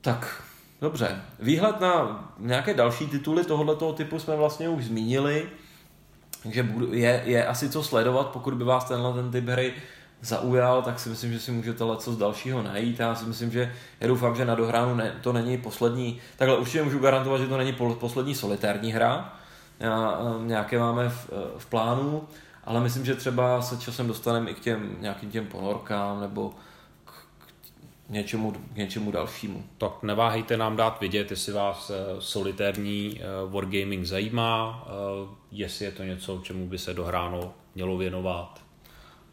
[0.00, 0.42] Tak,
[0.80, 1.22] Dobře.
[1.38, 5.48] Výhled na nějaké další tituly tohoto typu jsme vlastně už zmínili,
[6.42, 9.74] takže je, je asi co sledovat, pokud by vás tenhle ten typ hry
[10.24, 13.00] zaujal, tak si myslím, že si můžete leco z dalšího najít.
[13.00, 16.82] Já si myslím, že já doufám, že na dohránu ne, to není poslední, takhle určitě
[16.82, 19.38] můžu garantovat, že to není poslední solitární hra.
[19.80, 22.22] Já, eh, nějaké máme v, eh, v plánu,
[22.64, 26.52] ale myslím, že třeba se časem dostaneme i k těm nějakým těm ponorkám nebo
[28.08, 29.64] něčemu, k něčemu dalšímu.
[29.78, 34.86] Tak neváhejte nám dát vidět, jestli vás eh, solitérní eh, wargaming zajímá,
[35.50, 38.63] jestli je to něco, čemu by se dohráno mělo věnovat.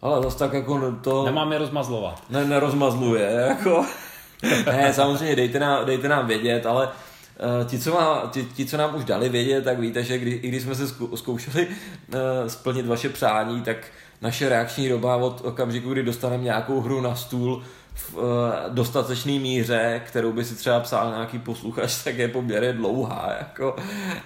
[0.02, 1.26] Ale zase tak jako to...
[1.26, 2.24] Nemám je rozmazlovat.
[2.30, 3.86] Ne, nerozmazluje, jako...
[4.66, 8.78] ne, samozřejmě dejte nám, dejte nám vědět, ale uh, ti, co má, ti, ti, co
[8.78, 12.18] nám už dali vědět, tak víte, že kdy, i když jsme se zkoušeli uh,
[12.48, 13.78] splnit vaše přání, tak
[14.22, 17.64] naše reakční doba od okamžiku, kdy dostaneme nějakou hru na stůl,
[17.94, 18.24] v uh,
[18.70, 23.36] dostatečné míře, kterou by si třeba psal nějaký posluchač, tak je poměrně dlouhá.
[23.40, 23.76] Jako.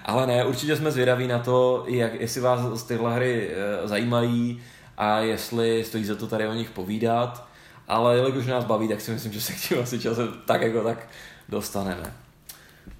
[0.05, 4.61] Ale ne, určitě jsme zvědaví na to, jak, jestli vás z tyhle hry uh, zajímají
[4.97, 7.47] a jestli stojí za to tady o nich povídat.
[7.87, 10.83] Ale jelikož nás baví, tak si myslím, že se k tím asi časem tak jako
[10.83, 11.07] tak
[11.49, 12.13] dostaneme.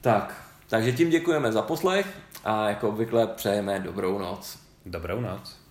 [0.02, 2.08] Tak, Takže tím děkujeme za poslech
[2.44, 4.58] a jako obvykle přejeme dobrou noc.
[4.86, 5.65] Dobrou noc.